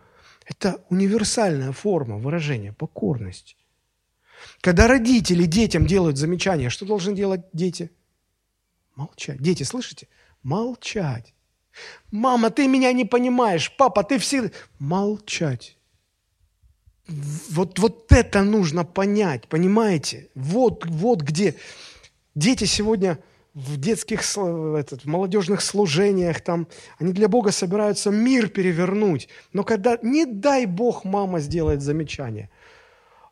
Это 0.47 0.83
универсальная 0.89 1.73
форма 1.73 2.17
выражения 2.17 2.73
покорности. 2.73 3.57
Когда 4.61 4.87
родители 4.87 5.45
детям 5.45 5.87
делают 5.87 6.17
замечания, 6.17 6.71
что 6.71 6.87
должны 6.87 7.15
делать 7.15 7.43
дети? 7.53 7.91
Молчать. 8.95 9.43
Дети, 9.43 9.65
слышите? 9.65 10.09
Молчать. 10.43 11.35
Мама, 12.11 12.51
ты 12.51 12.67
меня 12.67 12.93
не 12.93 13.05
понимаешь. 13.05 13.75
Папа, 13.77 14.05
ты 14.05 14.19
все... 14.19 14.51
Молчать. 14.79 15.77
Вот, 17.07 17.79
вот 17.79 18.13
это 18.13 18.43
нужно 18.43 18.85
понять, 18.85 19.49
понимаете? 19.49 20.29
Вот, 20.35 20.85
вот 20.87 21.23
где 21.23 21.57
дети 22.35 22.65
сегодня 22.65 23.19
в 23.55 23.77
детских, 23.77 24.21
этот, 24.21 25.03
в 25.03 25.07
молодежных 25.07 25.61
служениях, 25.63 26.41
там, 26.41 26.69
они 26.99 27.13
для 27.13 27.29
Бога 27.29 27.51
собираются 27.51 28.11
мир 28.11 28.49
перевернуть. 28.49 29.29
Но 29.53 29.65
когда, 29.65 29.99
не 30.03 30.27
дай 30.27 30.67
Бог, 30.67 31.05
мама 31.05 31.41
сделает 31.41 31.83
замечание, 31.83 32.51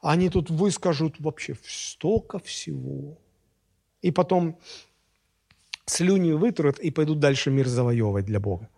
они 0.02 0.28
тут 0.28 0.50
выскажут 0.50 1.20
вообще 1.20 1.56
столько 1.64 2.38
всего. 2.38 3.18
И 4.02 4.10
потом 4.10 4.58
слюни 5.86 6.32
вытрут 6.32 6.78
и 6.78 6.90
пойдут 6.90 7.20
дальше 7.20 7.50
мир 7.50 7.66
завоевывать 7.66 8.26
для 8.26 8.40
Бога. 8.40 8.68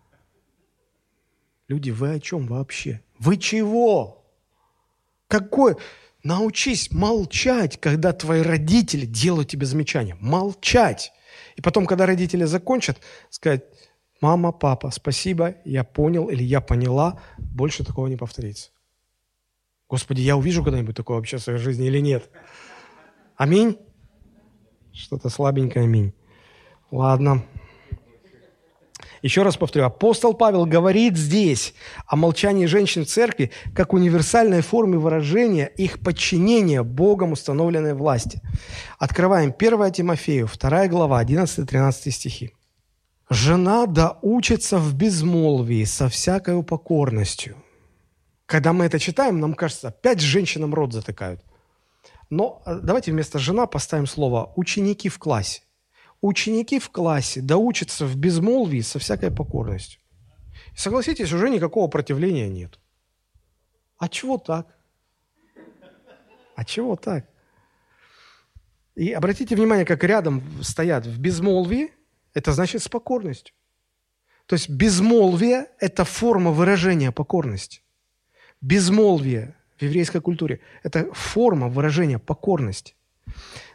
Люди, 1.68 1.90
вы 1.90 2.14
о 2.14 2.20
чем 2.20 2.46
вообще? 2.46 3.02
Вы 3.18 3.36
чего? 3.36 4.24
Какое? 5.26 5.76
Научись 6.22 6.90
молчать, 6.90 7.78
когда 7.78 8.12
твои 8.12 8.42
родители 8.42 9.06
делают 9.06 9.48
тебе 9.48 9.66
замечания. 9.66 10.16
Молчать. 10.20 11.12
И 11.56 11.60
потом, 11.60 11.86
когда 11.86 12.06
родители 12.06 12.44
закончат, 12.44 12.98
сказать, 13.30 13.64
мама, 14.20 14.52
папа, 14.52 14.90
спасибо, 14.90 15.56
я 15.64 15.84
понял 15.84 16.28
или 16.28 16.42
я 16.42 16.60
поняла, 16.60 17.20
больше 17.38 17.84
такого 17.84 18.06
не 18.06 18.16
повторится. 18.16 18.70
Господи, 19.88 20.20
я 20.20 20.36
увижу 20.36 20.62
когда-нибудь 20.62 20.96
такое 20.96 21.16
вообще 21.16 21.38
в 21.38 21.42
своей 21.42 21.58
жизни 21.58 21.86
или 21.86 22.00
нет? 22.00 22.28
Аминь? 23.36 23.78
Что-то 24.92 25.28
слабенькое 25.28 25.84
аминь. 25.84 26.12
Ладно. 26.90 27.44
Еще 29.22 29.42
раз 29.42 29.56
повторю, 29.56 29.86
апостол 29.86 30.34
Павел 30.34 30.64
говорит 30.64 31.16
здесь 31.16 31.74
о 32.06 32.16
молчании 32.16 32.66
женщин 32.66 33.04
в 33.04 33.08
церкви 33.08 33.50
как 33.74 33.92
универсальной 33.92 34.62
форме 34.62 34.98
выражения 34.98 35.66
их 35.66 36.00
подчинения 36.00 36.82
Богом 36.82 37.32
установленной 37.32 37.94
власти. 37.94 38.40
Открываем 38.98 39.54
1 39.56 39.92
Тимофею, 39.92 40.48
2 40.48 40.88
глава, 40.88 41.22
11-13 41.22 42.10
стихи. 42.10 42.52
«Жена 43.30 43.86
да 43.86 44.18
учится 44.22 44.78
в 44.78 44.94
безмолвии 44.94 45.84
со 45.84 46.08
всякой 46.08 46.62
покорностью». 46.62 47.56
Когда 48.46 48.72
мы 48.72 48.86
это 48.86 48.98
читаем, 48.98 49.40
нам 49.40 49.52
кажется, 49.52 49.88
опять 49.88 50.20
женщинам 50.20 50.72
рот 50.72 50.94
затыкают. 50.94 51.42
Но 52.30 52.62
э, 52.64 52.80
давайте 52.82 53.12
вместо 53.12 53.38
«жена» 53.38 53.66
поставим 53.66 54.06
слово 54.06 54.52
«ученики 54.56 55.10
в 55.10 55.18
классе» 55.18 55.60
ученики 56.20 56.78
в 56.78 56.90
классе 56.90 57.40
доучатся 57.40 58.06
в 58.06 58.16
безмолвии 58.16 58.80
со 58.80 58.98
всякой 58.98 59.30
покорностью. 59.30 60.00
Согласитесь, 60.76 61.32
уже 61.32 61.50
никакого 61.50 61.88
противления 61.88 62.48
нет. 62.48 62.78
А 63.98 64.08
чего 64.08 64.38
так? 64.38 64.66
А 66.54 66.64
чего 66.64 66.96
так? 66.96 67.28
И 68.94 69.12
обратите 69.12 69.54
внимание, 69.54 69.86
как 69.86 70.02
рядом 70.02 70.42
стоят 70.62 71.06
в 71.06 71.20
безмолвии, 71.20 71.92
это 72.34 72.52
значит 72.52 72.82
с 72.82 72.88
покорностью. 72.88 73.54
То 74.46 74.54
есть 74.54 74.68
безмолвие– 74.68 75.66
это 75.78 76.04
форма 76.04 76.50
выражения 76.50 77.12
покорности. 77.12 77.82
Безмолвие 78.60 79.54
в 79.76 79.82
еврейской 79.82 80.20
культуре– 80.20 80.60
это 80.82 81.12
форма 81.12 81.68
выражения 81.68 82.18
покорности. 82.18 82.94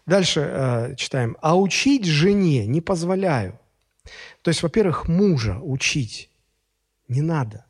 Дальше 0.06 0.41
э, 0.41 0.95
читаем. 0.95 1.38
«А 1.41 1.58
учить 1.58 2.06
жене 2.06 2.66
не 2.68 2.82
позволяю». 2.82 3.60
То 4.41 4.49
есть, 4.49 4.64
во-первых, 4.64 5.08
мужа 5.08 5.60
учить 5.62 6.30
не 7.08 7.22
надо. 7.22 7.66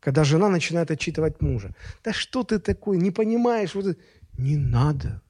Когда 0.00 0.24
жена 0.24 0.48
начинает 0.48 0.90
отчитывать 0.90 1.42
мужа. 1.42 1.74
«Да 2.04 2.12
что 2.12 2.42
ты 2.42 2.58
такой, 2.58 2.96
не 2.96 3.10
понимаешь?» 3.10 3.74
вот 3.74 3.96
Не 4.38 4.56
надо, 4.56 5.22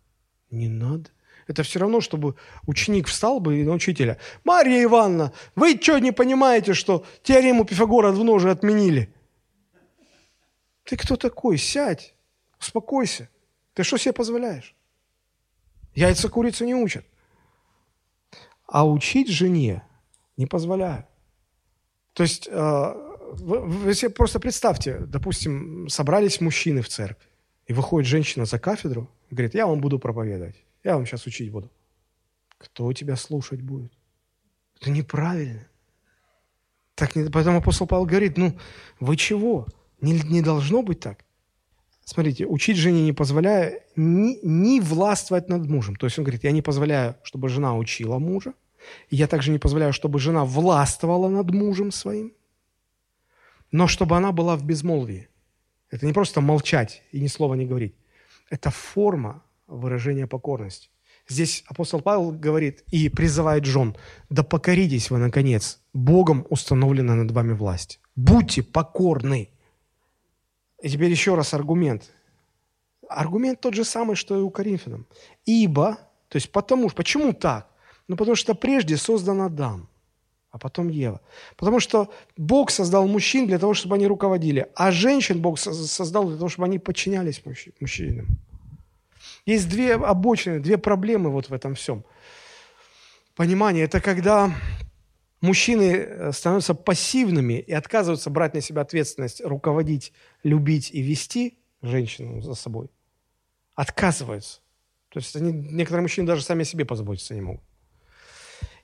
не 0.50 0.68
надо. 0.68 1.10
Это 1.48 1.62
все 1.62 1.78
равно, 1.78 2.00
чтобы 2.00 2.34
ученик 2.66 3.06
встал 3.06 3.40
бы 3.40 3.60
и 3.60 3.64
на 3.64 3.72
учителя. 3.72 4.18
«Марья 4.44 4.82
Ивановна, 4.82 5.32
вы 5.56 5.78
что, 5.80 5.98
не 5.98 6.12
понимаете, 6.12 6.74
что 6.74 7.04
теорему 7.22 7.64
Пифагора 7.64 8.12
давно 8.12 8.32
уже 8.32 8.50
отменили?» 8.50 9.12
Ты 10.86 10.96
кто 10.96 11.16
такой? 11.16 11.58
Сядь, 11.58 12.14
успокойся. 12.60 13.28
Ты 13.74 13.82
что 13.82 13.98
себе 13.98 14.12
позволяешь? 14.12 14.74
Яйца 15.96 16.28
курицу 16.28 16.64
не 16.64 16.74
учат. 16.74 17.04
А 18.66 18.86
учить 18.86 19.28
жене 19.28 19.82
не 20.36 20.46
позволяю. 20.46 21.06
То 22.12 22.22
есть, 22.22 22.48
э, 22.48 22.94
вы, 23.32 23.60
вы 23.60 23.94
себе 23.94 24.10
просто 24.10 24.38
представьте, 24.38 24.98
допустим, 24.98 25.88
собрались 25.88 26.40
мужчины 26.40 26.82
в 26.82 26.88
церкви, 26.88 27.28
и 27.66 27.72
выходит 27.72 28.08
женщина 28.08 28.44
за 28.44 28.58
кафедру 28.58 29.10
говорит, 29.30 29.54
я 29.54 29.66
вам 29.66 29.80
буду 29.80 29.98
проповедовать, 29.98 30.56
я 30.84 30.94
вам 30.94 31.06
сейчас 31.06 31.26
учить 31.26 31.50
буду. 31.50 31.70
кто 32.58 32.92
тебя 32.92 33.16
слушать 33.16 33.60
будет? 33.60 33.92
Это 34.80 34.90
неправильно. 34.90 35.66
Так, 36.94 37.12
поэтому 37.32 37.58
апостол 37.58 37.86
Павел 37.86 38.06
говорит, 38.06 38.36
ну, 38.38 38.58
вы 39.00 39.16
чего? 39.16 39.66
Не, 40.00 40.20
не 40.20 40.42
должно 40.42 40.82
быть 40.82 41.00
так. 41.00 41.24
Смотрите, 42.08 42.46
учить 42.46 42.76
жене 42.76 43.02
не 43.02 43.12
позволяю 43.12 43.80
ни, 43.96 44.38
ни 44.44 44.78
властвовать 44.78 45.48
над 45.48 45.68
мужем. 45.68 45.96
То 45.96 46.06
есть 46.06 46.16
он 46.18 46.24
говорит, 46.24 46.44
я 46.44 46.52
не 46.52 46.62
позволяю, 46.62 47.16
чтобы 47.24 47.48
жена 47.48 47.76
учила 47.76 48.18
мужа, 48.18 48.54
я 49.10 49.26
также 49.26 49.50
не 49.50 49.58
позволяю, 49.58 49.92
чтобы 49.92 50.20
жена 50.20 50.44
властвовала 50.44 51.28
над 51.28 51.50
мужем 51.50 51.90
своим, 51.90 52.32
но 53.72 53.88
чтобы 53.88 54.16
она 54.16 54.30
была 54.30 54.56
в 54.56 54.64
безмолвии. 54.64 55.28
Это 55.90 56.06
не 56.06 56.12
просто 56.12 56.40
молчать 56.40 57.02
и 57.10 57.20
ни 57.20 57.26
слова 57.26 57.54
не 57.54 57.66
говорить. 57.66 57.96
Это 58.50 58.70
форма 58.70 59.42
выражения 59.66 60.28
покорности. 60.28 60.90
Здесь 61.28 61.64
апостол 61.66 62.00
Павел 62.00 62.30
говорит 62.30 62.84
и 62.92 63.08
призывает 63.08 63.64
жен, 63.64 63.96
да 64.30 64.44
покоритесь 64.44 65.10
вы, 65.10 65.18
наконец, 65.18 65.80
Богом 65.92 66.46
установлена 66.50 67.16
над 67.16 67.32
вами 67.32 67.52
власть. 67.52 67.98
Будьте 68.14 68.62
покорны. 68.62 69.50
И 70.82 70.88
теперь 70.88 71.10
еще 71.10 71.34
раз 71.34 71.54
аргумент. 71.54 72.12
Аргумент 73.08 73.60
тот 73.60 73.74
же 73.74 73.84
самый, 73.84 74.16
что 74.16 74.36
и 74.38 74.42
у 74.42 74.50
Коринфянам. 74.50 75.06
Ибо, 75.44 75.98
то 76.28 76.36
есть 76.36 76.50
потому, 76.50 76.90
почему 76.90 77.32
так? 77.32 77.68
Ну, 78.08 78.16
потому 78.16 78.36
что 78.36 78.54
прежде 78.54 78.96
создан 78.96 79.40
Адам, 79.40 79.88
а 80.50 80.58
потом 80.58 80.88
Ева. 80.88 81.20
Потому 81.56 81.80
что 81.80 82.08
Бог 82.36 82.70
создал 82.70 83.06
мужчин 83.08 83.46
для 83.46 83.58
того, 83.58 83.74
чтобы 83.74 83.96
они 83.96 84.06
руководили, 84.06 84.66
а 84.74 84.90
женщин 84.90 85.40
Бог 85.40 85.58
создал 85.58 86.28
для 86.28 86.36
того, 86.36 86.48
чтобы 86.48 86.66
они 86.66 86.78
подчинялись 86.78 87.42
мужчинам. 87.80 88.26
Есть 89.44 89.68
две 89.68 89.94
обочины, 89.94 90.60
две 90.60 90.76
проблемы 90.78 91.30
вот 91.30 91.48
в 91.48 91.52
этом 91.52 91.74
всем. 91.74 92.04
Понимание– 93.34 93.84
это 93.86 94.00
когда 94.00 94.52
мужчины 95.40 95.92
э, 95.92 96.32
становятся 96.32 96.74
пассивными 96.74 97.54
и 97.54 97.72
отказываются 97.72 98.30
брать 98.30 98.54
на 98.54 98.60
себя 98.60 98.82
ответственность, 98.82 99.40
руководить, 99.44 100.12
любить 100.42 100.90
и 100.92 101.00
вести 101.00 101.58
женщину 101.82 102.40
за 102.40 102.54
собой. 102.54 102.90
Отказываются. 103.74 104.60
То 105.10 105.18
есть 105.18 105.34
они, 105.36 105.52
некоторые 105.52 106.02
мужчины 106.02 106.26
даже 106.26 106.42
сами 106.42 106.62
о 106.62 106.64
себе 106.64 106.84
позаботиться 106.84 107.34
не 107.34 107.40
могут. 107.40 107.64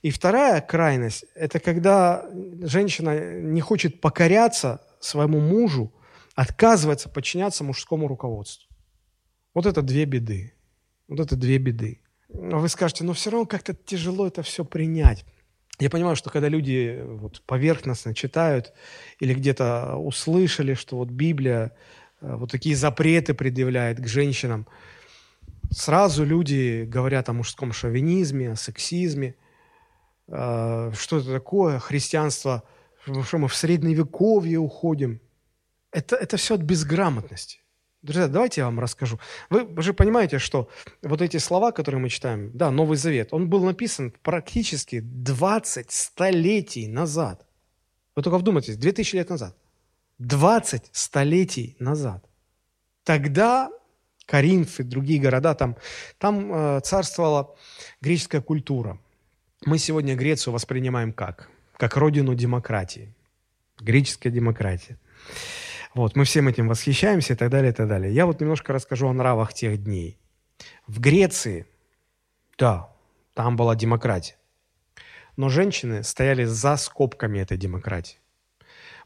И 0.03 0.11
вторая 0.11 0.61
крайность– 0.61 1.25
это 1.35 1.61
когда 1.61 2.29
женщина 2.63 3.41
не 3.41 3.61
хочет 3.61 4.01
покоряться 4.01 4.81
своему 5.01 5.41
мужу, 5.41 5.93
отказывается 6.35 7.09
подчиняться 7.09 7.63
мужскому 7.65 8.09
руководству. 8.09 8.69
Вот 9.55 9.67
это 9.67 9.83
две 9.83 10.05
беды. 10.05 10.55
Вот 11.09 11.21
это 11.21 11.37
две 11.37 11.59
беды. 11.59 12.01
Но 12.29 12.59
вы 12.59 12.69
скажете, 12.69 13.05
но 13.05 13.13
все 13.13 13.31
равно 13.31 13.47
как-то 13.47 13.75
тяжело 13.75 14.27
это 14.27 14.43
все 14.43 14.65
принять. 14.65 15.25
Я 15.83 15.91
понимаю, 15.91 16.15
что 16.15 16.31
когда 16.31 16.47
люди 16.47 17.03
вот 17.05 17.43
поверхностно 17.45 18.15
читают 18.15 18.73
или 19.19 19.35
где-то 19.35 19.97
услышали, 19.97 20.75
что 20.75 20.97
вот 20.97 21.09
Библия 21.09 21.73
э, 22.21 22.37
вот 22.37 22.53
такие 22.53 22.77
запреты 22.77 23.35
предъявляет 23.35 23.99
к 23.99 24.07
женщинам, 24.07 24.69
сразу 25.73 26.25
люди 26.25 26.85
говорят 26.85 27.29
о 27.29 27.33
мужском 27.33 27.73
шовинизме, 27.73 28.53
о 28.53 28.55
сексизме. 28.55 29.35
Э, 30.29 30.93
что 30.97 31.19
это 31.19 31.33
такое? 31.33 31.81
Христианство, 31.81 32.63
что 33.25 33.39
мы 33.39 33.49
в 33.49 33.57
средневековье 33.57 34.61
уходим. 34.61 35.21
Это, 35.91 36.15
это 36.15 36.37
все 36.37 36.55
от 36.55 36.61
безграмотности. 36.61 37.59
Друзья, 38.03 38.27
давайте 38.27 38.63
я 38.63 38.65
вам 38.65 38.81
расскажу. 38.81 39.21
Вы, 39.49 39.81
же 39.81 39.95
понимаете, 39.95 40.39
что 40.41 40.69
вот 41.03 41.23
эти 41.23 41.37
слова, 41.37 41.71
которые 41.71 42.01
мы 42.01 42.09
читаем, 42.09 42.51
да, 42.53 42.73
Новый 42.73 42.97
Завет, 42.97 43.29
он 43.33 43.49
был 43.49 43.65
написан 43.65 44.13
практически 44.23 44.99
20 45.01 45.93
столетий 45.93 46.89
назад. 46.89 47.47
Вы 48.17 48.23
только 48.23 48.39
вдумайтесь, 48.39 48.77
2000 48.77 49.15
лет 49.15 49.31
назад. 49.31 49.57
20 50.19 50.91
столетий 50.91 51.77
назад. 51.79 52.25
Тогда 53.05 53.71
Коринф 54.27 54.81
и 54.81 54.83
другие 54.83 55.21
города, 55.21 55.55
там, 55.55 55.77
там 56.19 56.53
э, 56.53 56.81
царствовала 56.81 57.55
греческая 58.01 58.41
культура. 58.41 58.99
Мы 59.65 59.79
сегодня 59.79 60.17
Грецию 60.17 60.53
воспринимаем 60.53 61.13
как? 61.13 61.49
Как 61.77 61.97
родину 61.97 62.35
демократии. 62.35 63.15
Греческая 63.81 64.33
демократия. 64.33 64.99
Вот, 65.95 66.17
мы 66.17 66.25
всем 66.25 66.49
этим 66.49 66.69
восхищаемся 66.69 67.35
и 67.35 67.37
так 67.37 67.51
далее, 67.51 67.71
и 67.71 67.75
так 67.75 67.87
далее. 67.87 68.15
Я 68.15 68.25
вот 68.25 68.41
немножко 68.41 68.73
расскажу 68.73 69.09
о 69.09 69.13
нравах 69.13 69.53
тех 69.53 69.83
дней. 69.83 70.19
В 70.87 71.01
Греции, 71.01 71.67
да, 72.57 72.91
там 73.35 73.57
была 73.57 73.77
демократия. 73.77 74.37
Но 75.37 75.49
женщины 75.49 76.03
стояли 76.03 76.45
за 76.45 76.77
скобками 76.77 77.39
этой 77.41 77.59
демократии. 77.59 78.19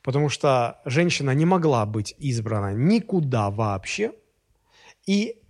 Потому 0.02 0.28
что 0.28 0.80
женщина 0.84 1.32
не 1.32 1.44
могла 1.44 1.86
быть 1.86 2.14
избрана 2.18 2.72
никуда 2.72 3.50
вообще, 3.50 4.12
и 5.06 5.42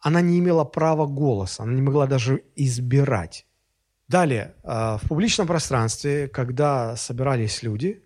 она 0.00 0.20
не 0.20 0.38
имела 0.38 0.64
права 0.64 1.06
голоса, 1.06 1.64
она 1.64 1.72
не 1.72 1.82
могла 1.82 2.06
даже 2.06 2.44
избирать. 2.54 3.46
Далее, 4.06 4.54
а, 4.62 4.98
в 4.98 5.08
публичном 5.08 5.48
пространстве, 5.48 6.28
когда 6.28 6.96
собирались 6.96 7.62
люди, 7.62 8.02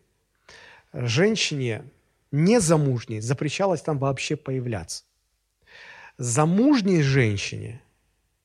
женщине 0.93 1.85
незамужней 2.33 3.21
запрещалось 3.21 3.83
там 3.83 3.99
вообще 3.99 4.37
появляться. 4.37 5.05
Замужней 6.19 7.03
женщине 7.03 7.81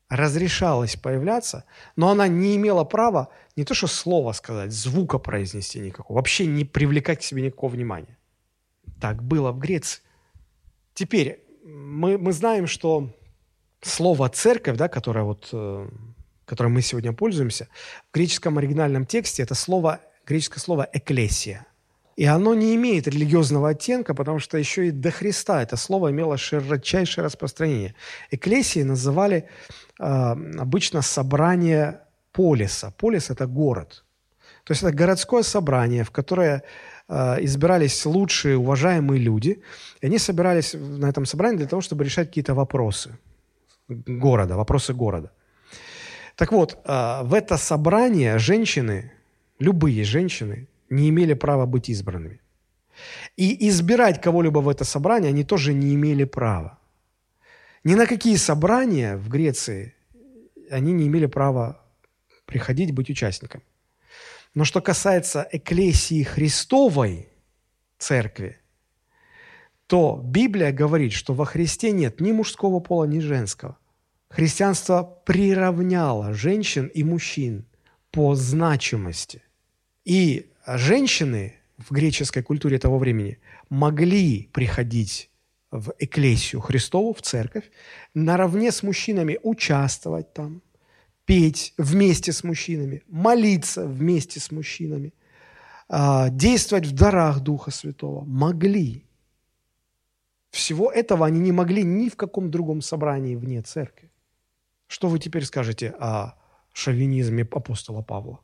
разрешалось 0.10 0.96
появляться, 0.96 1.66
но 1.96 2.10
она 2.10 2.28
не 2.28 2.56
имела 2.56 2.84
права 2.84 3.30
не 3.56 3.66
то 3.66 3.74
что 3.74 3.88
слова 3.88 4.32
сказать, 4.34 4.72
звука 4.72 5.18
произнести 5.18 5.80
никакого, 5.80 6.18
вообще 6.18 6.46
не 6.46 6.64
привлекать 6.64 7.20
к 7.20 7.24
себе 7.24 7.42
никакого 7.42 7.72
внимания. 7.72 8.18
Так 9.02 9.22
было 9.22 9.52
в 9.52 9.60
Греции. 9.60 10.02
Теперь 10.94 11.44
мы, 11.64 12.18
мы 12.18 12.32
знаем, 12.32 12.68
что 12.68 13.14
слово 13.82 14.30
«церковь», 14.30 14.78
да, 14.78 14.88
которое, 14.88 15.24
вот, 15.24 15.50
э, 15.52 15.90
которым 16.46 16.74
мы 16.74 16.82
сегодня 16.82 17.14
пользуемся, 17.14 17.68
в 18.10 18.14
греческом 18.14 18.58
оригинальном 18.58 19.06
тексте 19.06 19.44
это 19.44 19.54
слово, 19.54 20.00
греческое 20.26 20.60
слово 20.60 20.90
«экклесия». 20.92 21.67
И 22.18 22.26
оно 22.26 22.56
не 22.56 22.76
имеет 22.76 23.08
религиозного 23.08 23.70
оттенка, 23.70 24.16
потому 24.16 24.40
что 24.40 24.58
еще 24.58 24.88
и 24.88 24.92
до 24.92 25.12
Христа 25.12 25.62
это 25.62 25.78
слово 25.78 26.10
имело 26.10 26.36
широчайшее 26.36 27.24
распространение. 27.24 27.94
Экклесии 28.32 28.84
называли 28.84 29.48
э, 30.00 30.04
обычно 30.60 31.04
собрание 31.04 32.00
полиса. 32.32 32.92
Полис– 32.98 33.30
это 33.32 33.46
город. 33.46 34.04
То 34.64 34.74
есть 34.74 34.84
это 34.84 34.92
городское 34.92 35.44
собрание, 35.44 36.04
в 36.04 36.10
которое 36.10 36.64
э, 37.08 37.44
избирались 37.46 38.06
лучшие, 38.06 38.58
уважаемые 38.58 39.22
люди. 39.22 39.62
И 40.02 40.08
они 40.08 40.18
собирались 40.18 40.74
на 40.74 41.10
этом 41.10 41.26
собрании 41.26 41.58
для 41.58 41.68
того, 41.68 41.82
чтобы 41.82 42.04
решать 42.04 42.30
какие-то 42.30 42.56
вопросы 42.56 43.16
города, 43.88 44.56
вопросы 44.56 44.94
города. 44.94 45.32
Так 46.36 46.52
вот, 46.52 46.80
э, 46.84 47.20
в 47.24 47.36
это 47.36 47.58
собрание 47.58 48.40
женщины, 48.40 49.12
любые 49.60 50.04
женщины, 50.04 50.68
не 50.90 51.10
имели 51.10 51.34
права 51.34 51.66
быть 51.66 51.90
избранными. 51.90 52.42
И 53.36 53.68
избирать 53.70 54.22
кого-либо 54.22 54.60
в 54.60 54.70
это 54.70 54.84
собрание 54.84 55.30
они 55.30 55.44
тоже 55.44 55.74
не 55.74 55.94
имели 55.94 56.24
права. 56.24 56.80
Ни 57.84 57.96
на 57.96 58.06
какие 58.06 58.36
собрания 58.36 59.18
в 59.18 59.30
Греции 59.30 59.94
они 60.70 60.94
не 60.94 61.08
имели 61.08 61.28
права 61.28 61.82
приходить, 62.46 62.92
быть 62.92 63.10
участником. 63.10 63.62
Но 64.54 64.66
что 64.66 64.82
касается 64.82 65.48
эклесии 65.52 66.24
Христовой 66.24 67.30
церкви, 67.98 68.58
то 69.86 70.20
Библия 70.24 70.72
говорит, 70.72 71.14
что 71.14 71.34
во 71.34 71.46
Христе 71.46 71.92
нет 71.92 72.20
ни 72.20 72.32
мужского 72.32 72.80
пола, 72.80 73.06
ни 73.06 73.20
женского. 73.20 73.78
Христианство 74.30 75.04
приравняло 75.26 76.34
женщин 76.34 76.88
и 76.88 77.04
мужчин 77.04 77.66
по 78.12 78.36
значимости. 78.36 79.42
И 80.04 80.52
женщины 80.68 81.54
в 81.78 81.92
греческой 81.92 82.44
культуре 82.44 82.80
того 82.80 82.98
времени 82.98 83.40
могли 83.70 84.50
приходить 84.52 85.30
в 85.72 85.94
эклесию 86.00 86.62
Христову, 86.62 87.14
в 87.14 87.22
церковь, 87.22 87.70
наравне 88.14 88.72
с 88.72 88.84
мужчинами 88.84 89.40
участвовать 89.44 90.34
там, 90.34 90.62
петь 91.26 91.74
вместе 91.78 92.32
с 92.32 92.44
мужчинами, 92.44 93.04
молиться 93.08 93.86
вместе 93.86 94.40
с 94.40 94.52
мужчинами, 94.52 95.14
а, 95.90 96.30
действовать 96.30 96.86
в 96.86 96.94
дарах 96.94 97.40
Духа 97.40 97.72
Святого. 97.72 98.24
Могли. 98.26 99.06
Всего 100.52 100.92
этого 100.92 101.26
они 101.26 101.40
не 101.40 101.52
могли 101.52 101.84
ни 101.84 102.10
в 102.10 102.16
каком 102.16 102.50
другом 102.50 102.82
собрании 102.82 103.36
вне 103.36 103.62
церкви. 103.62 104.10
Что 104.88 105.10
вы 105.10 105.20
теперь 105.20 105.46
скажете 105.46 105.90
о 106.00 106.36
шовинизме 106.74 107.44
апостола 107.44 108.02
Павла? 108.02 108.40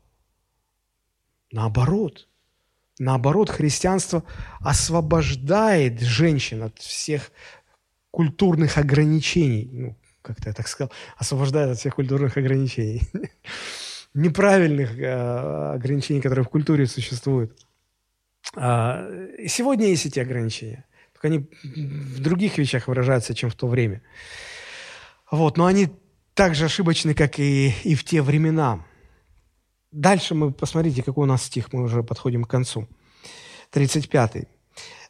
Наоборот. 1.53 2.27
Наоборот, 2.97 3.49
христианство 3.49 4.23
освобождает 4.59 6.01
женщин 6.01 6.63
от 6.63 6.79
всех 6.79 7.31
культурных 8.09 8.77
ограничений, 8.79 9.69
ну, 9.71 9.95
как-то 10.23 10.49
я 10.49 10.53
так 10.53 10.67
сказал, 10.67 10.91
освобождает 11.15 11.69
от 11.69 11.77
всех 11.77 11.95
культурных 11.95 12.37
ограничений. 12.37 13.03
Неправильных 14.15 14.97
э, 14.97 15.73
ограничений, 15.75 16.21
которые 16.21 16.43
в 16.43 16.49
культуре 16.49 16.87
существуют. 16.87 17.55
А, 18.55 19.07
сегодня 19.47 19.87
есть 19.87 20.07
эти 20.07 20.19
ограничения. 20.19 20.85
Только 21.13 21.27
они 21.27 21.49
в 21.63 22.19
других 22.19 22.57
вещах 22.57 22.87
выражаются, 22.87 23.35
чем 23.35 23.51
в 23.51 23.55
то 23.55 23.67
время. 23.67 24.01
Вот, 25.29 25.57
но 25.57 25.67
они 25.67 25.89
так 26.33 26.55
же 26.55 26.65
ошибочны, 26.65 27.13
как 27.13 27.39
и, 27.39 27.75
и 27.83 27.93
в 27.93 28.03
те 28.03 28.23
времена. 28.23 28.85
Дальше 29.93 30.33
мы, 30.33 30.51
посмотрите, 30.51 31.03
какой 31.03 31.23
у 31.23 31.27
нас 31.27 31.43
стих, 31.43 31.71
мы 31.71 31.83
уже 31.83 32.01
подходим 32.01 32.43
к 32.43 32.49
концу. 32.49 32.87
35. 33.69 34.47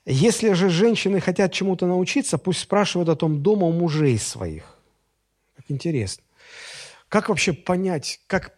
«Если 0.06 0.54
же 0.54 0.70
женщины 0.70 1.22
хотят 1.22 1.54
чему-то 1.54 1.88
научиться, 1.88 2.38
пусть 2.38 2.60
спрашивают 2.60 3.10
о 3.10 3.16
том 3.16 3.42
дома 3.42 3.66
у 3.68 3.72
мужей 3.72 4.20
своих». 4.20 4.64
Как 5.56 5.66
интересно. 5.70 6.24
Как 7.08 7.30
вообще 7.30 7.54
понять, 7.54 8.20
как, 8.28 8.54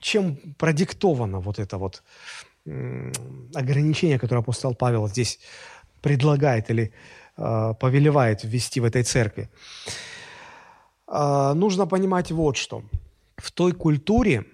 чем 0.00 0.36
продиктовано 0.56 1.40
вот 1.40 1.58
это 1.58 1.76
вот 1.76 2.02
ограничение, 3.54 4.18
которое 4.18 4.40
апостол 4.40 4.74
Павел 4.74 5.06
здесь 5.08 5.38
предлагает 6.00 6.70
или 6.70 6.92
э, 7.36 7.74
повелевает 7.78 8.44
ввести 8.44 8.80
в 8.80 8.84
этой 8.84 9.02
церкви? 9.02 9.50
Э, 11.08 11.52
нужно 11.54 11.86
понимать 11.86 12.30
вот 12.30 12.56
что. 12.56 12.82
В 13.36 13.50
той 13.50 13.72
культуре 13.72 14.46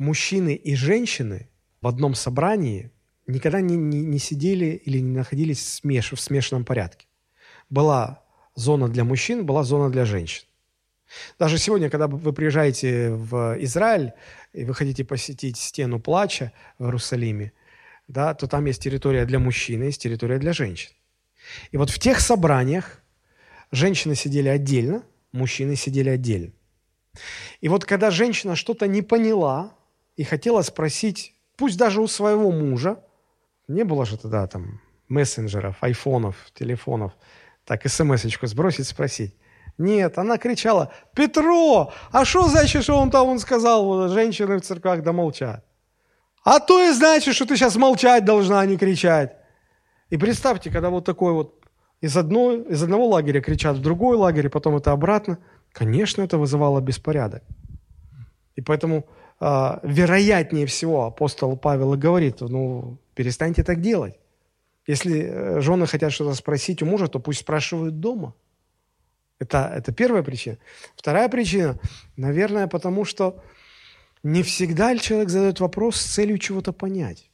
мужчины 0.00 0.54
и 0.54 0.74
женщины 0.74 1.48
в 1.82 1.86
одном 1.86 2.14
собрании 2.14 2.90
никогда 3.26 3.60
не, 3.60 3.76
не, 3.76 4.00
не 4.00 4.18
сидели 4.18 4.82
или 4.86 4.98
не 4.98 5.16
находились 5.16 5.74
смеш, 5.74 6.12
в 6.12 6.20
смешанном 6.20 6.64
порядке. 6.64 7.06
Была 7.68 8.24
зона 8.54 8.88
для 8.88 9.04
мужчин, 9.04 9.44
была 9.44 9.62
зона 9.62 9.90
для 9.90 10.04
женщин. 10.04 10.46
Даже 11.38 11.58
сегодня, 11.58 11.90
когда 11.90 12.06
вы 12.06 12.32
приезжаете 12.32 13.10
в 13.10 13.56
Израиль, 13.60 14.12
и 14.52 14.64
вы 14.64 14.74
хотите 14.74 15.04
посетить 15.04 15.58
стену 15.58 16.00
плача 16.00 16.52
в 16.78 16.84
Иерусалиме, 16.84 17.52
да, 18.08 18.34
то 18.34 18.46
там 18.46 18.64
есть 18.64 18.82
территория 18.82 19.26
для 19.26 19.38
мужчин, 19.38 19.82
есть 19.82 20.02
территория 20.02 20.38
для 20.38 20.52
женщин. 20.52 20.92
И 21.72 21.76
вот 21.76 21.90
в 21.90 21.98
тех 21.98 22.20
собраниях 22.20 23.02
женщины 23.70 24.14
сидели 24.14 24.48
отдельно, 24.48 25.02
мужчины 25.32 25.76
сидели 25.76 26.08
отдельно. 26.08 26.52
И 27.60 27.68
вот 27.68 27.84
когда 27.84 28.10
женщина 28.10 28.56
что-то 28.56 28.86
не 28.86 29.02
поняла, 29.02 29.74
и 30.20 30.22
хотела 30.22 30.60
спросить, 30.60 31.34
пусть 31.56 31.78
даже 31.78 32.02
у 32.02 32.06
своего 32.06 32.52
мужа, 32.52 33.02
не 33.68 33.84
было 33.84 34.04
же 34.04 34.18
тогда 34.18 34.46
там 34.46 34.82
мессенджеров, 35.08 35.76
айфонов, 35.80 36.36
телефонов, 36.52 37.12
так 37.64 37.86
смс-очку 37.86 38.46
сбросить, 38.46 38.86
спросить. 38.86 39.34
Нет, 39.78 40.18
она 40.18 40.36
кричала, 40.36 40.92
Петро, 41.14 41.94
а 42.12 42.26
что 42.26 42.48
значит, 42.48 42.82
что 42.82 42.98
он 42.98 43.10
там 43.10 43.28
он 43.28 43.38
сказал, 43.38 44.08
женщины 44.10 44.58
в 44.58 44.60
церквах 44.60 45.02
да 45.02 45.12
молчат? 45.12 45.64
А 46.44 46.60
то 46.60 46.84
и 46.86 46.92
значит, 46.92 47.34
что 47.34 47.46
ты 47.46 47.56
сейчас 47.56 47.76
молчать 47.76 48.26
должна, 48.26 48.60
а 48.60 48.66
не 48.66 48.76
кричать. 48.76 49.38
И 50.10 50.18
представьте, 50.18 50.70
когда 50.70 50.90
вот 50.90 51.06
такой 51.06 51.32
вот 51.32 51.64
из, 52.02 52.14
одной, 52.14 52.64
из 52.64 52.82
одного 52.82 53.08
лагеря 53.08 53.40
кричат 53.40 53.78
в 53.78 53.80
другой 53.80 54.18
лагерь, 54.18 54.50
потом 54.50 54.76
это 54.76 54.92
обратно, 54.92 55.38
конечно, 55.72 56.20
это 56.20 56.36
вызывало 56.36 56.82
беспорядок. 56.82 57.42
И 58.54 58.60
поэтому 58.60 59.06
вероятнее 59.40 60.66
всего 60.66 61.06
апостол 61.06 61.56
Павел 61.56 61.96
говорит, 61.96 62.40
ну, 62.40 62.98
перестаньте 63.14 63.64
так 63.64 63.80
делать. 63.80 64.18
Если 64.86 65.22
э, 65.22 65.60
жены 65.60 65.86
хотят 65.86 66.12
что-то 66.12 66.34
спросить 66.34 66.82
у 66.82 66.86
мужа, 66.86 67.06
то 67.08 67.20
пусть 67.20 67.40
спрашивают 67.40 68.00
дома. 68.00 68.34
Это, 69.38 69.72
это 69.74 69.92
первая 69.92 70.22
причина. 70.22 70.58
Вторая 70.96 71.28
причина, 71.28 71.78
наверное, 72.16 72.66
потому 72.66 73.04
что 73.04 73.42
не 74.22 74.42
всегда 74.42 74.96
человек 74.98 75.30
задает 75.30 75.60
вопрос 75.60 75.96
с 75.96 76.14
целью 76.14 76.38
чего-то 76.38 76.72
понять. 76.72 77.30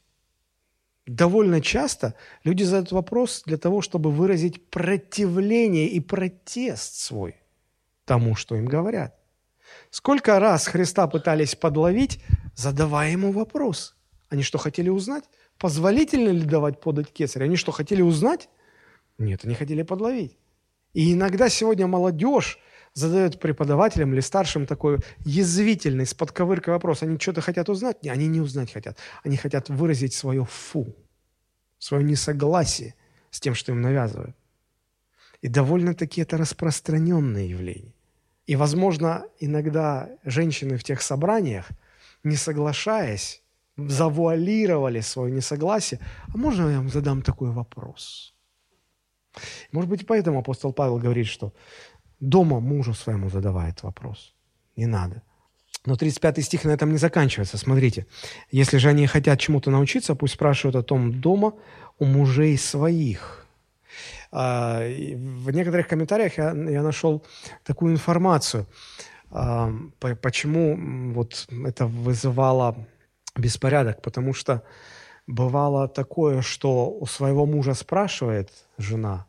Довольно 1.05 1.61
часто 1.61 2.13
люди 2.43 2.63
задают 2.63 2.91
вопрос 2.91 3.43
для 3.45 3.57
того, 3.57 3.81
чтобы 3.81 4.11
выразить 4.11 4.69
противление 4.69 5.87
и 5.87 5.99
протест 5.99 6.95
свой 6.95 7.35
тому, 8.05 8.35
что 8.35 8.55
им 8.55 8.65
говорят. 8.65 9.16
Сколько 9.89 10.39
раз 10.39 10.67
Христа 10.67 11.07
пытались 11.07 11.55
подловить, 11.55 12.21
задавая 12.55 13.11
ему 13.11 13.31
вопрос. 13.31 13.95
Они 14.29 14.43
что, 14.43 14.57
хотели 14.57 14.89
узнать? 14.89 15.23
Позволительно 15.57 16.29
ли 16.29 16.41
давать 16.41 16.81
подать 16.81 17.11
кесаря? 17.11 17.45
Они 17.45 17.55
что, 17.55 17.71
хотели 17.71 18.01
узнать? 18.01 18.49
Нет, 19.17 19.41
они 19.45 19.55
хотели 19.55 19.83
подловить. 19.83 20.37
И 20.93 21.13
иногда 21.13 21.49
сегодня 21.49 21.87
молодежь 21.87 22.59
задает 22.93 23.39
преподавателям 23.39 24.13
или 24.13 24.21
старшим 24.21 24.65
такой 24.65 24.99
язвительный, 25.19 26.05
с 26.05 26.13
подковыркой 26.13 26.73
вопрос. 26.73 27.03
Они 27.03 27.17
что-то 27.19 27.41
хотят 27.41 27.69
узнать? 27.69 28.03
Нет, 28.03 28.13
они 28.13 28.27
не 28.27 28.41
узнать 28.41 28.71
хотят. 28.73 28.97
Они 29.23 29.37
хотят 29.37 29.69
выразить 29.69 30.13
свое 30.13 30.45
«фу», 30.45 30.95
свое 31.77 32.03
несогласие 32.03 32.95
с 33.29 33.39
тем, 33.39 33.53
что 33.53 33.71
им 33.71 33.81
навязывают. 33.81 34.35
И 35.41 35.47
довольно-таки 35.47 36.21
это 36.21 36.37
распространенное 36.37 37.45
явление. 37.45 37.93
И, 38.47 38.55
возможно, 38.55 39.25
иногда 39.39 40.09
женщины 40.23 40.77
в 40.77 40.83
тех 40.83 41.01
собраниях, 41.01 41.69
не 42.23 42.37
соглашаясь, 42.37 43.43
завуалировали 43.77 45.01
свое 45.01 45.31
несогласие. 45.31 45.99
А 46.33 46.37
можно 46.37 46.69
я 46.69 46.77
вам 46.77 46.89
задам 46.89 47.21
такой 47.21 47.51
вопрос? 47.51 48.33
Может 49.71 49.89
быть, 49.89 50.07
поэтому 50.07 50.39
апостол 50.39 50.73
Павел 50.73 50.97
говорит, 50.97 51.27
что 51.27 51.53
дома 52.19 52.59
мужу 52.59 52.93
своему 52.93 53.29
задавает 53.29 53.83
вопрос. 53.83 54.33
Не 54.77 54.87
надо. 54.87 55.21
Но 55.85 55.95
35 55.95 56.43
стих 56.43 56.65
на 56.65 56.71
этом 56.71 56.91
не 56.91 56.97
заканчивается. 56.97 57.57
Смотрите. 57.57 58.07
«Если 58.51 58.77
же 58.77 58.89
они 58.89 59.07
хотят 59.07 59.39
чему-то 59.39 59.71
научиться, 59.71 60.15
пусть 60.15 60.33
спрашивают 60.33 60.75
о 60.75 60.83
том 60.83 61.21
дома 61.21 61.53
у 61.99 62.05
мужей 62.05 62.57
своих». 62.57 63.46
А, 64.31 64.79
в 64.79 65.51
некоторых 65.51 65.87
комментариях 65.87 66.37
я, 66.37 66.51
я 66.51 66.83
нашел 66.83 67.23
такую 67.63 67.93
информацию, 67.93 68.67
а, 69.29 69.71
почему 69.99 71.13
вот 71.13 71.47
это 71.65 71.85
вызывало 71.85 72.75
беспорядок, 73.35 74.01
потому 74.01 74.33
что 74.33 74.63
бывало 75.27 75.87
такое, 75.87 76.41
что 76.41 76.89
у 76.89 77.05
своего 77.05 77.45
мужа 77.45 77.73
спрашивает 77.73 78.51
жена, 78.77 79.25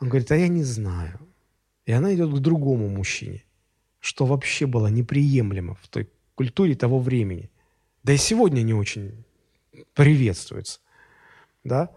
он 0.00 0.08
говорит, 0.08 0.32
а 0.32 0.36
я 0.36 0.48
не 0.48 0.64
знаю. 0.64 1.18
И 1.86 1.92
она 1.92 2.14
идет 2.14 2.30
к 2.30 2.38
другому 2.38 2.88
мужчине, 2.88 3.44
что 4.00 4.26
вообще 4.26 4.66
было 4.66 4.88
неприемлемо 4.88 5.74
в 5.74 5.88
той 5.88 6.08
культуре 6.34 6.74
того 6.74 6.98
времени. 6.98 7.50
Да 8.02 8.12
и 8.12 8.16
сегодня 8.16 8.62
не 8.62 8.74
очень 8.74 9.24
приветствуется. 9.94 10.80
Да? 11.64 11.90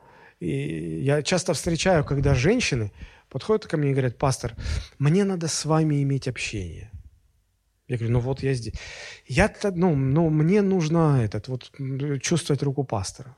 И 0.46 1.04
я 1.04 1.24
часто 1.24 1.54
встречаю, 1.54 2.06
когда 2.06 2.36
женщины 2.36 2.92
подходят 3.30 3.66
ко 3.66 3.78
мне 3.78 3.90
и 3.90 3.94
говорят, 3.94 4.18
пастор, 4.18 4.54
мне 5.00 5.24
надо 5.24 5.48
с 5.48 5.66
вами 5.66 6.04
иметь 6.04 6.28
общение. 6.28 6.92
Я 7.88 7.98
говорю, 7.98 8.14
ну 8.14 8.20
вот 8.20 8.44
я 8.44 8.54
здесь. 8.54 8.76
Я, 9.26 9.54
ну, 9.64 9.96
ну, 9.96 10.30
мне 10.30 10.62
нужно 10.62 11.24
этот, 11.24 11.48
вот, 11.48 11.72
чувствовать 12.22 12.64
руку 12.64 12.84
пастора. 12.84 13.36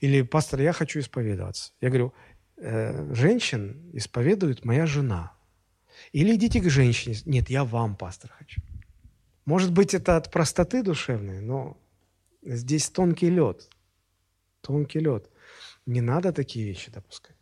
Или, 0.00 0.22
пастор, 0.22 0.60
я 0.60 0.72
хочу 0.72 1.00
исповедоваться. 1.00 1.72
Я 1.80 1.88
говорю, 1.88 2.14
э, 2.56 3.14
женщин 3.14 3.90
исповедует 3.92 4.64
моя 4.64 4.86
жена. 4.86 5.32
Или 6.12 6.34
идите 6.36 6.60
к 6.60 6.70
женщине. 6.70 7.16
Нет, 7.26 7.50
я 7.50 7.64
вам, 7.64 7.96
пастор, 7.96 8.30
хочу. 8.38 8.62
Может 9.44 9.72
быть, 9.72 9.94
это 9.94 10.16
от 10.16 10.30
простоты 10.30 10.82
душевной, 10.82 11.40
но 11.40 11.76
здесь 12.42 12.88
тонкий 12.88 13.30
лед. 13.30 13.68
Тонкий 14.62 15.00
лед. 15.00 15.30
Не 15.86 16.00
надо 16.00 16.32
такие 16.32 16.66
вещи 16.66 16.90
допускать. 16.90 17.36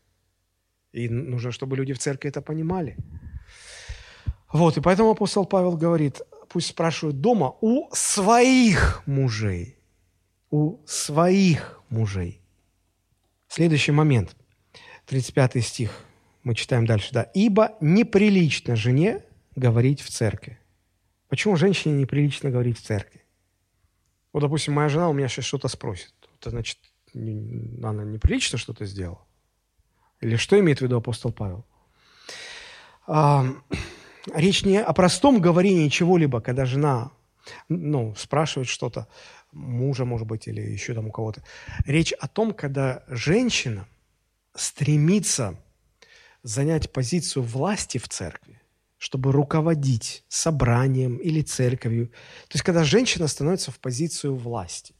И 0.92 1.08
нужно, 1.08 1.52
чтобы 1.52 1.76
люди 1.76 1.92
в 1.92 1.98
церкви 1.98 2.28
это 2.28 2.42
понимали. 2.42 2.96
Вот, 4.52 4.76
и 4.76 4.80
поэтому 4.80 5.10
апостол 5.10 5.46
Павел 5.46 5.76
говорит, 5.76 6.20
пусть 6.48 6.68
спрашивают 6.68 7.20
дома 7.20 7.54
у 7.60 7.88
своих 7.94 9.02
мужей. 9.06 9.78
У 10.50 10.78
своих 10.86 11.80
мужей. 11.88 12.40
Следующий 13.48 13.92
момент, 13.92 14.36
35 15.06 15.64
стих, 15.64 16.04
мы 16.42 16.54
читаем 16.54 16.86
дальше, 16.86 17.12
да. 17.12 17.22
«Ибо 17.34 17.76
неприлично 17.80 18.76
жене 18.76 19.24
говорить 19.56 20.00
в 20.00 20.10
церкви». 20.10 20.58
Почему 21.28 21.56
женщине 21.56 21.94
неприлично 21.94 22.50
говорить 22.50 22.78
в 22.78 22.82
церкви? 22.82 23.22
Вот, 24.32 24.40
допустим, 24.40 24.74
моя 24.74 24.88
жена 24.88 25.08
у 25.08 25.12
меня 25.12 25.28
сейчас 25.28 25.46
что-то 25.46 25.68
спросит. 25.68 26.12
Это 26.38 26.50
значит, 26.50 26.78
она 27.14 28.04
неприлично 28.04 28.58
что-то 28.58 28.84
сделала? 28.84 29.24
Или 30.20 30.36
что 30.36 30.58
имеет 30.58 30.78
в 30.78 30.82
виду 30.82 30.96
апостол 30.96 31.32
Павел? 31.32 31.64
А, 33.06 33.44
речь 34.34 34.64
не 34.64 34.80
о 34.80 34.92
простом 34.92 35.40
говорении 35.40 35.88
чего-либо, 35.88 36.40
когда 36.40 36.64
жена 36.64 37.10
ну, 37.68 38.14
спрашивает 38.16 38.68
что-то, 38.68 39.08
мужа, 39.50 40.04
может 40.04 40.26
быть, 40.26 40.46
или 40.46 40.60
еще 40.60 40.94
там 40.94 41.08
у 41.08 41.10
кого-то. 41.10 41.42
Речь 41.86 42.12
о 42.12 42.28
том, 42.28 42.52
когда 42.52 43.04
женщина 43.08 43.86
стремится 44.54 45.58
занять 46.42 46.92
позицию 46.92 47.42
власти 47.44 47.98
в 47.98 48.08
церкви, 48.08 48.60
чтобы 48.98 49.32
руководить 49.32 50.24
собранием 50.28 51.16
или 51.16 51.42
церковью. 51.42 52.08
То 52.48 52.54
есть, 52.54 52.64
когда 52.64 52.84
женщина 52.84 53.26
становится 53.28 53.70
в 53.70 53.78
позицию 53.78 54.36
власти. 54.36 54.94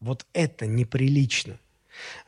Вот 0.00 0.26
это 0.32 0.66
неприлично. 0.66 1.58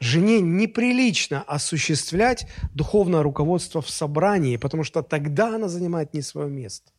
Жене 0.00 0.40
неприлично 0.40 1.42
осуществлять 1.42 2.46
духовное 2.74 3.22
руководство 3.22 3.80
в 3.80 3.88
собрании, 3.88 4.56
потому 4.56 4.82
что 4.82 5.02
тогда 5.02 5.54
она 5.54 5.68
занимает 5.68 6.12
не 6.14 6.22
свое 6.22 6.50
место. 6.50 6.90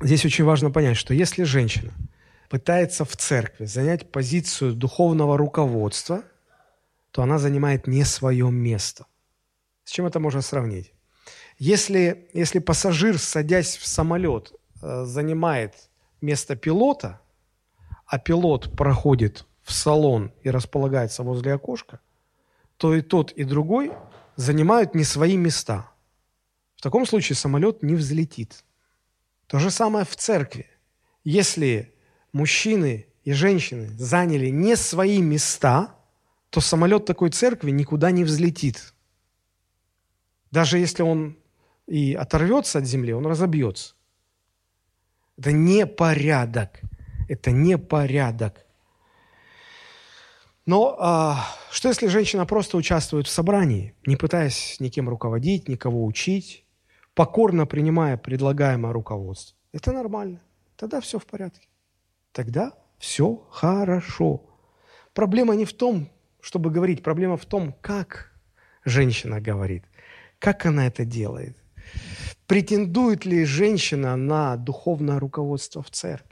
Здесь 0.00 0.24
очень 0.24 0.44
важно 0.44 0.70
понять, 0.70 0.96
что 0.96 1.12
если 1.14 1.42
женщина 1.42 1.92
пытается 2.48 3.04
в 3.04 3.16
церкви 3.16 3.64
занять 3.64 4.12
позицию 4.12 4.74
духовного 4.74 5.36
руководства, 5.36 6.22
то 7.10 7.22
она 7.22 7.38
занимает 7.38 7.88
не 7.88 8.04
свое 8.04 8.50
место. 8.50 9.06
С 9.84 9.90
чем 9.90 10.06
это 10.06 10.20
можно 10.20 10.40
сравнить? 10.40 10.92
Если, 11.58 12.28
если 12.32 12.60
пассажир, 12.60 13.18
садясь 13.18 13.76
в 13.76 13.86
самолет, 13.86 14.52
э, 14.80 15.04
занимает 15.04 15.90
место 16.20 16.54
пилота, 16.54 17.20
а 18.06 18.18
пилот 18.18 18.76
проходит 18.76 19.47
в 19.68 19.72
салон 19.74 20.32
и 20.42 20.48
располагается 20.50 21.22
возле 21.22 21.52
окошка, 21.52 22.00
то 22.78 22.94
и 22.94 23.02
тот, 23.02 23.32
и 23.32 23.44
другой 23.44 23.92
занимают 24.34 24.94
не 24.94 25.04
свои 25.04 25.36
места. 25.36 25.90
В 26.76 26.80
таком 26.80 27.04
случае 27.04 27.36
самолет 27.36 27.82
не 27.82 27.94
взлетит. 27.94 28.64
То 29.46 29.58
же 29.58 29.70
самое 29.70 30.06
в 30.06 30.16
церкви. 30.16 30.66
Если 31.22 31.94
мужчины 32.32 33.08
и 33.24 33.32
женщины 33.32 33.88
заняли 33.98 34.48
не 34.48 34.74
свои 34.74 35.20
места, 35.20 35.94
то 36.48 36.62
самолет 36.62 37.04
такой 37.04 37.28
церкви 37.28 37.70
никуда 37.70 38.10
не 38.10 38.24
взлетит. 38.24 38.94
Даже 40.50 40.78
если 40.78 41.02
он 41.02 41.36
и 41.86 42.14
оторвется 42.14 42.78
от 42.78 42.86
земли, 42.86 43.12
он 43.12 43.26
разобьется. 43.26 43.94
Это 45.36 45.52
не 45.52 45.86
порядок. 45.86 46.80
Это 47.28 47.50
не 47.50 47.76
порядок. 47.76 48.64
Но 50.68 50.96
а, 50.98 51.46
что 51.70 51.88
если 51.88 52.08
женщина 52.08 52.44
просто 52.44 52.76
участвует 52.76 53.26
в 53.26 53.30
собрании, 53.30 53.94
не 54.04 54.16
пытаясь 54.16 54.76
никем 54.80 55.08
руководить, 55.08 55.66
никого 55.66 56.04
учить, 56.04 56.66
покорно 57.14 57.64
принимая 57.64 58.18
предлагаемое 58.18 58.92
руководство? 58.92 59.56
Это 59.72 59.92
нормально. 59.92 60.42
Тогда 60.76 61.00
все 61.00 61.18
в 61.18 61.24
порядке. 61.24 61.68
Тогда 62.32 62.74
все 62.98 63.46
хорошо. 63.50 64.42
Проблема 65.14 65.54
не 65.54 65.64
в 65.64 65.72
том, 65.72 66.10
чтобы 66.42 66.70
говорить, 66.70 67.02
проблема 67.02 67.38
в 67.38 67.46
том, 67.46 67.72
как 67.80 68.38
женщина 68.84 69.40
говорит, 69.40 69.86
как 70.38 70.66
она 70.66 70.86
это 70.86 71.06
делает. 71.06 71.56
Претендует 72.46 73.24
ли 73.24 73.46
женщина 73.46 74.16
на 74.16 74.56
духовное 74.56 75.18
руководство 75.18 75.82
в 75.82 75.88
церкви? 75.88 76.27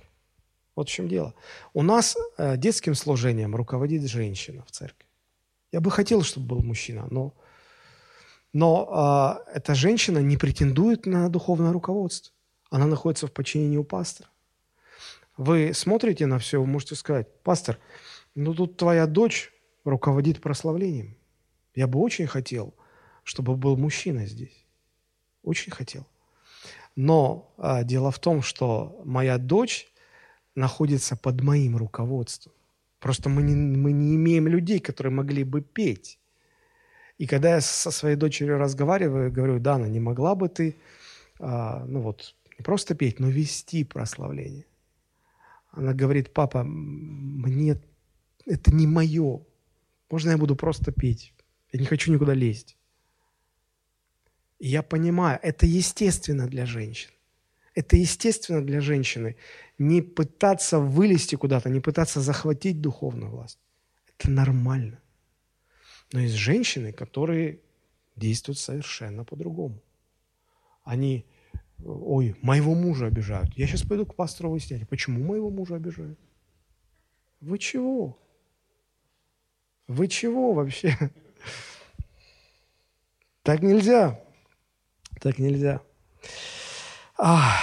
Вот 0.76 0.88
в 0.88 0.92
чем 0.92 1.08
дело. 1.08 1.34
У 1.72 1.82
нас 1.82 2.16
э, 2.36 2.56
детским 2.58 2.94
служением 2.94 3.56
руководит 3.56 4.02
женщина 4.02 4.62
в 4.66 4.70
церкви. 4.70 5.08
Я 5.72 5.80
бы 5.80 5.90
хотел, 5.90 6.22
чтобы 6.22 6.46
был 6.46 6.62
мужчина, 6.62 7.08
но, 7.10 7.34
но 8.52 9.42
э, 9.48 9.56
эта 9.56 9.74
женщина 9.74 10.18
не 10.18 10.36
претендует 10.36 11.06
на 11.06 11.30
духовное 11.30 11.72
руководство. 11.72 12.34
Она 12.70 12.86
находится 12.86 13.26
в 13.26 13.32
подчинении 13.32 13.78
у 13.78 13.84
пастора. 13.84 14.28
Вы 15.38 15.72
смотрите 15.74 16.26
на 16.26 16.38
все, 16.38 16.60
вы 16.60 16.66
можете 16.66 16.94
сказать, 16.94 17.26
пастор, 17.42 17.78
ну 18.34 18.54
тут 18.54 18.76
твоя 18.76 19.06
дочь 19.06 19.52
руководит 19.84 20.42
прославлением. 20.42 21.16
Я 21.74 21.86
бы 21.86 21.98
очень 22.00 22.26
хотел, 22.26 22.74
чтобы 23.24 23.56
был 23.56 23.76
мужчина 23.78 24.26
здесь. 24.26 24.64
Очень 25.42 25.72
хотел. 25.72 26.06
Но 26.96 27.54
а, 27.58 27.82
дело 27.82 28.10
в 28.10 28.18
том, 28.18 28.42
что 28.42 29.00
моя 29.04 29.38
дочь 29.38 29.88
находится 30.56 31.16
под 31.16 31.42
моим 31.42 31.76
руководством. 31.76 32.52
Просто 32.98 33.28
мы 33.28 33.42
не, 33.42 33.54
мы 33.54 33.92
не 33.92 34.16
имеем 34.16 34.48
людей, 34.48 34.80
которые 34.80 35.12
могли 35.12 35.44
бы 35.44 35.60
петь. 35.60 36.18
И 37.18 37.26
когда 37.26 37.54
я 37.54 37.60
со 37.60 37.90
своей 37.90 38.16
дочерью 38.16 38.58
разговариваю, 38.58 39.30
говорю, 39.30 39.60
Дана, 39.60 39.86
не 39.86 40.00
могла 40.00 40.34
бы 40.34 40.48
ты, 40.48 40.76
а, 41.38 41.84
ну 41.86 42.00
вот, 42.00 42.34
не 42.58 42.64
просто 42.64 42.94
петь, 42.94 43.20
но 43.20 43.28
вести 43.28 43.84
прославление. 43.84 44.66
Она 45.70 45.92
говорит, 45.92 46.32
папа, 46.32 46.64
мне 46.64 47.80
это 48.46 48.74
не 48.74 48.86
мое. 48.86 49.40
Можно 50.10 50.30
я 50.30 50.38
буду 50.38 50.56
просто 50.56 50.92
петь? 50.92 51.34
Я 51.72 51.80
не 51.80 51.86
хочу 51.86 52.12
никуда 52.12 52.34
лезть. 52.34 52.76
И 54.58 54.68
я 54.68 54.82
понимаю, 54.82 55.38
это 55.42 55.66
естественно 55.66 56.46
для 56.46 56.64
женщин. 56.64 57.10
Это 57.76 57.96
естественно 57.96 58.64
для 58.64 58.80
женщины 58.80 59.36
не 59.78 60.00
пытаться 60.00 60.78
вылезти 60.78 61.36
куда-то, 61.36 61.68
не 61.68 61.80
пытаться 61.80 62.20
захватить 62.22 62.80
духовную 62.80 63.30
власть. 63.30 63.58
Это 64.18 64.30
нормально. 64.30 64.98
Но 66.10 66.20
есть 66.20 66.36
женщины, 66.36 66.92
которые 66.92 67.60
действуют 68.16 68.58
совершенно 68.58 69.24
по-другому. 69.24 69.82
Они, 70.84 71.26
ой, 71.84 72.34
моего 72.40 72.74
мужа 72.74 73.08
обижают. 73.08 73.52
Я 73.58 73.66
сейчас 73.66 73.82
пойду 73.82 74.06
к 74.06 74.14
пастору 74.14 74.50
выяснять, 74.50 74.88
почему 74.88 75.22
моего 75.22 75.50
мужа 75.50 75.76
обижают. 75.76 76.18
Вы 77.42 77.58
чего? 77.58 78.18
Вы 79.86 80.08
чего 80.08 80.54
вообще? 80.54 80.96
Так 83.42 83.62
нельзя. 83.62 84.20
Так 85.20 85.38
нельзя. 85.38 85.80
А, 87.18 87.56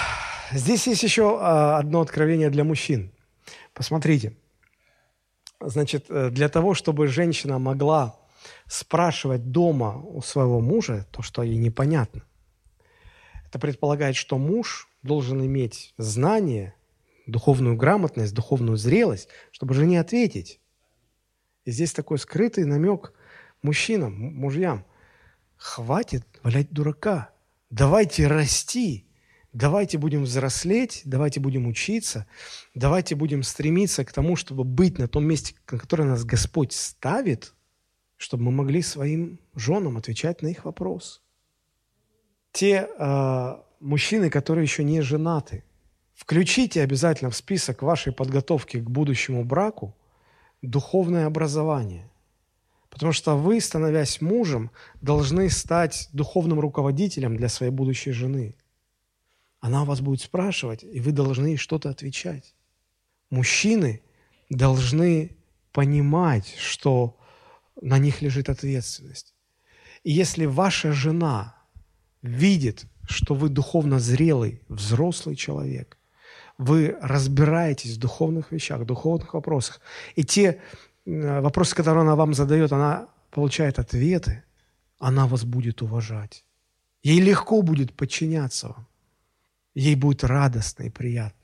здесь 0.52 0.86
есть 0.86 1.02
еще 1.02 1.38
а, 1.40 1.78
одно 1.78 2.00
откровение 2.00 2.50
для 2.50 2.64
мужчин. 2.64 3.12
Посмотрите. 3.72 4.36
Значит, 5.60 6.06
э, 6.08 6.30
для 6.30 6.48
того, 6.48 6.74
чтобы 6.74 7.06
женщина 7.06 7.58
могла 7.58 8.18
спрашивать 8.66 9.50
дома 9.50 9.96
у 9.96 10.20
своего 10.22 10.60
мужа 10.60 11.06
то, 11.10 11.22
что 11.22 11.42
ей 11.42 11.56
непонятно, 11.56 12.24
это 13.46 13.58
предполагает, 13.58 14.16
что 14.16 14.36
муж 14.36 14.88
должен 15.02 15.44
иметь 15.44 15.94
знание, 15.96 16.74
духовную 17.26 17.76
грамотность, 17.76 18.34
духовную 18.34 18.76
зрелость, 18.76 19.28
чтобы 19.52 19.74
жене 19.74 20.00
ответить. 20.00 20.60
И 21.64 21.70
здесь 21.70 21.92
такой 21.92 22.18
скрытый 22.18 22.64
намек 22.64 23.12
мужчинам, 23.62 24.12
мужьям. 24.34 24.84
Хватит 25.56 26.26
валять 26.42 26.70
дурака. 26.72 27.30
Давайте 27.70 28.26
расти, 28.26 29.06
давайте 29.54 29.96
будем 29.96 30.24
взрослеть, 30.24 31.02
давайте 31.06 31.40
будем 31.40 31.66
учиться, 31.66 32.26
давайте 32.74 33.14
будем 33.14 33.42
стремиться 33.42 34.04
к 34.04 34.12
тому, 34.12 34.36
чтобы 34.36 34.64
быть 34.64 34.98
на 34.98 35.08
том 35.08 35.24
месте, 35.24 35.54
на 35.70 35.78
которое 35.78 36.04
нас 36.04 36.24
Господь 36.24 36.72
ставит, 36.72 37.54
чтобы 38.16 38.44
мы 38.44 38.52
могли 38.52 38.82
своим 38.82 39.38
женам 39.54 39.96
отвечать 39.96 40.42
на 40.42 40.48
их 40.48 40.64
вопрос. 40.64 41.22
Те 42.52 42.88
э, 42.98 43.56
мужчины, 43.80 44.28
которые 44.28 44.64
еще 44.64 44.84
не 44.84 45.00
женаты, 45.00 45.64
включите 46.14 46.82
обязательно 46.82 47.30
в 47.30 47.36
список 47.36 47.82
вашей 47.82 48.12
подготовки 48.12 48.78
к 48.78 48.90
будущему 48.90 49.44
браку 49.44 49.96
духовное 50.62 51.26
образование. 51.26 52.10
Потому 52.90 53.12
что 53.12 53.36
вы, 53.36 53.60
становясь 53.60 54.20
мужем, 54.20 54.70
должны 55.00 55.50
стать 55.50 56.08
духовным 56.12 56.60
руководителем 56.60 57.36
для 57.36 57.48
своей 57.48 57.72
будущей 57.72 58.12
жены. 58.12 58.54
Она 59.64 59.84
вас 59.84 60.00
будет 60.00 60.20
спрашивать, 60.20 60.84
и 60.84 61.00
вы 61.00 61.12
должны 61.12 61.56
что-то 61.56 61.90
отвечать. 61.90 62.54
Мужчины 63.30 64.00
должны 64.50 65.30
понимать, 65.72 66.54
что 66.58 67.16
на 67.80 67.98
них 67.98 68.22
лежит 68.22 68.48
ответственность. 68.48 69.34
И 70.04 70.12
если 70.12 70.46
ваша 70.46 70.92
жена 70.92 71.54
видит, 72.22 72.84
что 73.08 73.34
вы 73.34 73.48
духовно 73.48 73.98
зрелый, 73.98 74.60
взрослый 74.68 75.36
человек, 75.36 75.98
вы 76.58 76.96
разбираетесь 77.00 77.96
в 77.96 78.00
духовных 78.00 78.52
вещах, 78.52 78.80
в 78.80 78.86
духовных 78.86 79.34
вопросах, 79.34 79.80
и 80.16 80.24
те 80.24 80.60
Э, 81.06 81.40
вопросы, 81.40 81.74
которые 81.76 82.02
она 82.02 82.16
вам 82.16 82.34
задает, 82.34 82.72
она 82.72 83.08
получает 83.30 83.78
ответы, 83.78 84.42
она 84.98 85.26
вас 85.26 85.44
будет 85.44 85.82
уважать. 85.82 86.44
Ей 87.02 87.20
легко 87.20 87.62
будет 87.62 87.92
подчиняться 87.92 88.68
вам. 88.68 88.86
Ей 89.74 89.94
будет 89.96 90.24
радостно 90.24 90.84
и 90.84 90.90
приятно. 90.90 91.38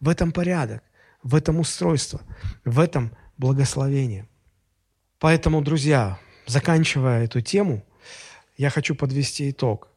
В 0.00 0.08
этом 0.08 0.32
порядок, 0.32 0.82
в 1.22 1.34
этом 1.34 1.60
устройство, 1.60 2.20
в 2.64 2.78
этом 2.78 3.12
благословение. 3.36 4.28
Поэтому, 5.18 5.62
друзья, 5.62 6.18
заканчивая 6.46 7.24
эту 7.24 7.40
тему, 7.40 7.84
я 8.56 8.70
хочу 8.70 8.94
подвести 8.94 9.50
итог. 9.50 9.88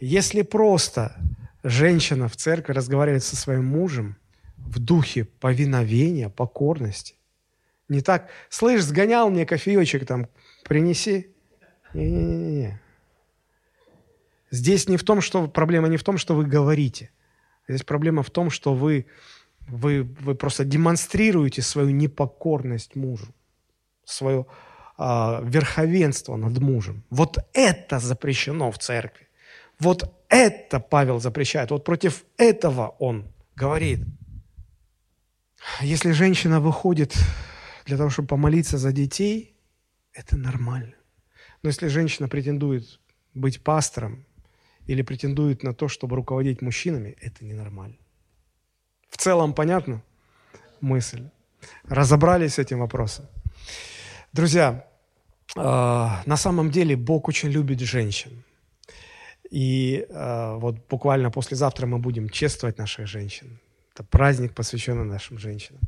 Если 0.00 0.42
просто 0.42 1.16
женщина 1.62 2.28
в 2.28 2.36
церкви 2.36 2.72
разговаривает 2.72 3.22
со 3.22 3.36
своим 3.36 3.66
мужем 3.66 4.16
в 4.56 4.78
духе 4.78 5.24
повиновения, 5.24 6.28
покорности, 6.28 7.14
не 7.88 8.00
так, 8.00 8.28
слышь, 8.48 8.82
сгонял 8.82 9.30
мне 9.30 9.44
кофеечек 9.44 10.06
там, 10.06 10.28
принеси. 10.64 11.34
Не-не-не. 11.92 12.80
Здесь 14.52 14.88
не 14.88 14.96
в 14.96 15.02
том, 15.02 15.20
что 15.20 15.48
проблема 15.48 15.88
не 15.88 15.96
в 15.96 16.04
том, 16.04 16.16
что 16.16 16.34
вы 16.34 16.44
говорите. 16.44 17.10
Здесь 17.68 17.82
проблема 17.82 18.22
в 18.22 18.30
том, 18.30 18.50
что 18.50 18.74
вы, 18.74 19.06
вы, 19.68 20.02
вы 20.20 20.34
просто 20.34 20.64
демонстрируете 20.64 21.62
свою 21.62 21.90
непокорность 21.90 22.96
мужу, 22.96 23.34
свое 24.04 24.46
э, 24.98 25.02
верховенство 25.44 26.36
над 26.36 26.58
мужем. 26.58 27.04
Вот 27.10 27.38
это 27.52 27.98
запрещено 27.98 28.70
в 28.70 28.78
церкви. 28.78 29.28
Вот 29.78 30.12
это 30.28 30.80
Павел 30.80 31.20
запрещает. 31.20 31.70
Вот 31.70 31.84
против 31.84 32.24
этого 32.36 32.88
он 32.98 33.32
говорит. 33.56 34.00
Если 35.80 36.12
женщина 36.12 36.60
выходит 36.60 37.14
для 37.86 37.96
того, 37.96 38.10
чтобы 38.10 38.28
помолиться 38.28 38.78
за 38.78 38.92
детей, 38.92 39.56
это 40.12 40.36
нормально. 40.36 40.94
Но 41.62 41.68
если 41.68 41.88
женщина 41.88 42.28
претендует 42.28 43.00
быть 43.34 43.62
пастором 43.62 44.24
или 44.86 45.02
претендует 45.02 45.62
на 45.62 45.74
то, 45.74 45.88
чтобы 45.88 46.16
руководить 46.16 46.62
мужчинами, 46.62 47.16
это 47.20 47.44
ненормально. 47.44 47.96
В 49.08 49.16
целом 49.16 49.54
понятно 49.54 50.02
мысль? 50.80 51.28
Разобрались 51.88 52.54
с 52.54 52.58
этим 52.58 52.80
вопросом? 52.80 53.26
Друзья, 54.32 54.86
э, 55.56 55.60
на 55.60 56.36
самом 56.36 56.70
деле 56.70 56.96
Бог 56.96 57.28
очень 57.28 57.50
любит 57.50 57.80
женщин. 57.80 58.44
И 59.50 60.06
э, 60.08 60.54
вот 60.58 60.76
буквально 60.88 61.30
послезавтра 61.30 61.86
мы 61.86 61.98
будем 61.98 62.28
чествовать 62.28 62.78
наших 62.78 63.06
женщин. 63.06 63.58
Это 63.92 64.04
праздник, 64.04 64.54
посвященный 64.54 65.04
нашим 65.04 65.38
женщинам. 65.38 65.80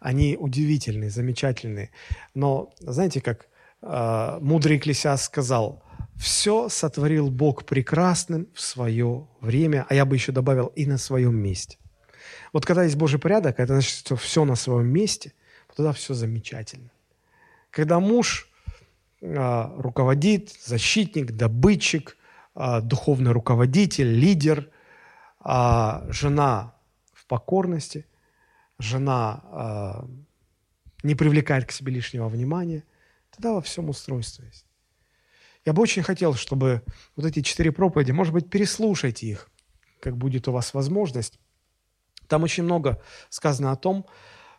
Они 0.00 0.36
удивительные, 0.38 1.10
замечательные. 1.10 1.90
Но 2.34 2.72
знаете, 2.78 3.20
как 3.20 3.48
э, 3.82 4.38
мудрый 4.40 4.76
Экклесиас 4.76 5.24
сказал, 5.24 5.82
все 6.16 6.68
сотворил 6.68 7.30
Бог 7.30 7.64
прекрасным 7.64 8.46
в 8.54 8.60
свое 8.60 9.26
время, 9.40 9.86
а 9.88 9.94
я 9.94 10.04
бы 10.04 10.16
еще 10.16 10.32
добавил 10.32 10.66
и 10.66 10.86
на 10.86 10.98
своем 10.98 11.36
месте. 11.36 11.78
Вот 12.52 12.64
когда 12.64 12.84
есть 12.84 12.96
Божий 12.96 13.18
порядок, 13.18 13.58
это 13.58 13.74
значит, 13.74 13.98
что 13.98 14.16
все 14.16 14.44
на 14.44 14.54
своем 14.54 14.86
месте, 14.86 15.32
тогда 15.74 15.92
все 15.92 16.14
замечательно. 16.14 16.90
Когда 17.70 17.98
муж 17.98 18.48
э, 19.20 19.70
руководит, 19.78 20.50
защитник, 20.64 21.32
добытчик, 21.32 22.16
э, 22.54 22.80
духовный 22.82 23.32
руководитель, 23.32 24.12
лидер, 24.12 24.70
а 25.40 26.06
жена 26.10 26.74
в 27.12 27.26
покорности, 27.26 28.06
жена 28.78 30.04
не 31.02 31.14
привлекает 31.14 31.66
к 31.66 31.72
себе 31.72 31.92
лишнего 31.92 32.28
внимания, 32.28 32.84
тогда 33.34 33.52
во 33.52 33.60
всем 33.60 33.88
устройство 33.88 34.44
есть. 34.44 34.66
Я 35.64 35.72
бы 35.72 35.82
очень 35.82 36.02
хотел, 36.02 36.34
чтобы 36.34 36.82
вот 37.16 37.24
эти 37.24 37.40
четыре 37.42 37.72
проповеди, 37.72 38.12
может 38.12 38.32
быть, 38.32 38.50
переслушайте 38.50 39.26
их, 39.26 39.50
как 40.00 40.16
будет 40.16 40.48
у 40.48 40.52
вас 40.52 40.74
возможность. 40.74 41.38
Там 42.26 42.42
очень 42.42 42.64
много 42.64 43.00
сказано 43.28 43.72
о 43.72 43.76
том, 43.76 44.06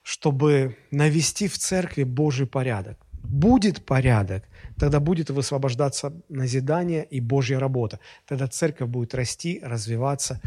чтобы 0.01 0.77
навести 0.91 1.47
в 1.47 1.57
церкви 1.57 2.03
Божий 2.03 2.47
порядок. 2.47 2.99
Будет 3.23 3.85
порядок, 3.85 4.43
тогда 4.77 4.99
будет 4.99 5.29
высвобождаться 5.29 6.13
назидание 6.27 7.05
и 7.05 7.21
Божья 7.21 7.57
работа. 7.57 7.99
Тогда 8.27 8.47
церковь 8.47 8.89
будет 8.89 9.15
расти, 9.15 9.61
развиваться 9.63 10.41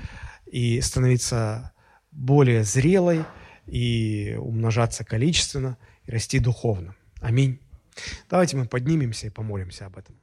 и 0.44 0.80
становиться 0.82 1.72
более 2.12 2.64
зрелой, 2.64 3.24
и 3.66 4.36
умножаться 4.38 5.04
количественно, 5.04 5.78
и 6.04 6.10
расти 6.10 6.38
духовно. 6.38 6.94
Аминь. 7.20 7.60
Давайте 8.28 8.56
мы 8.56 8.66
поднимемся 8.66 9.26
и 9.26 9.30
помолимся 9.30 9.86
об 9.86 9.96
этом. 9.96 10.16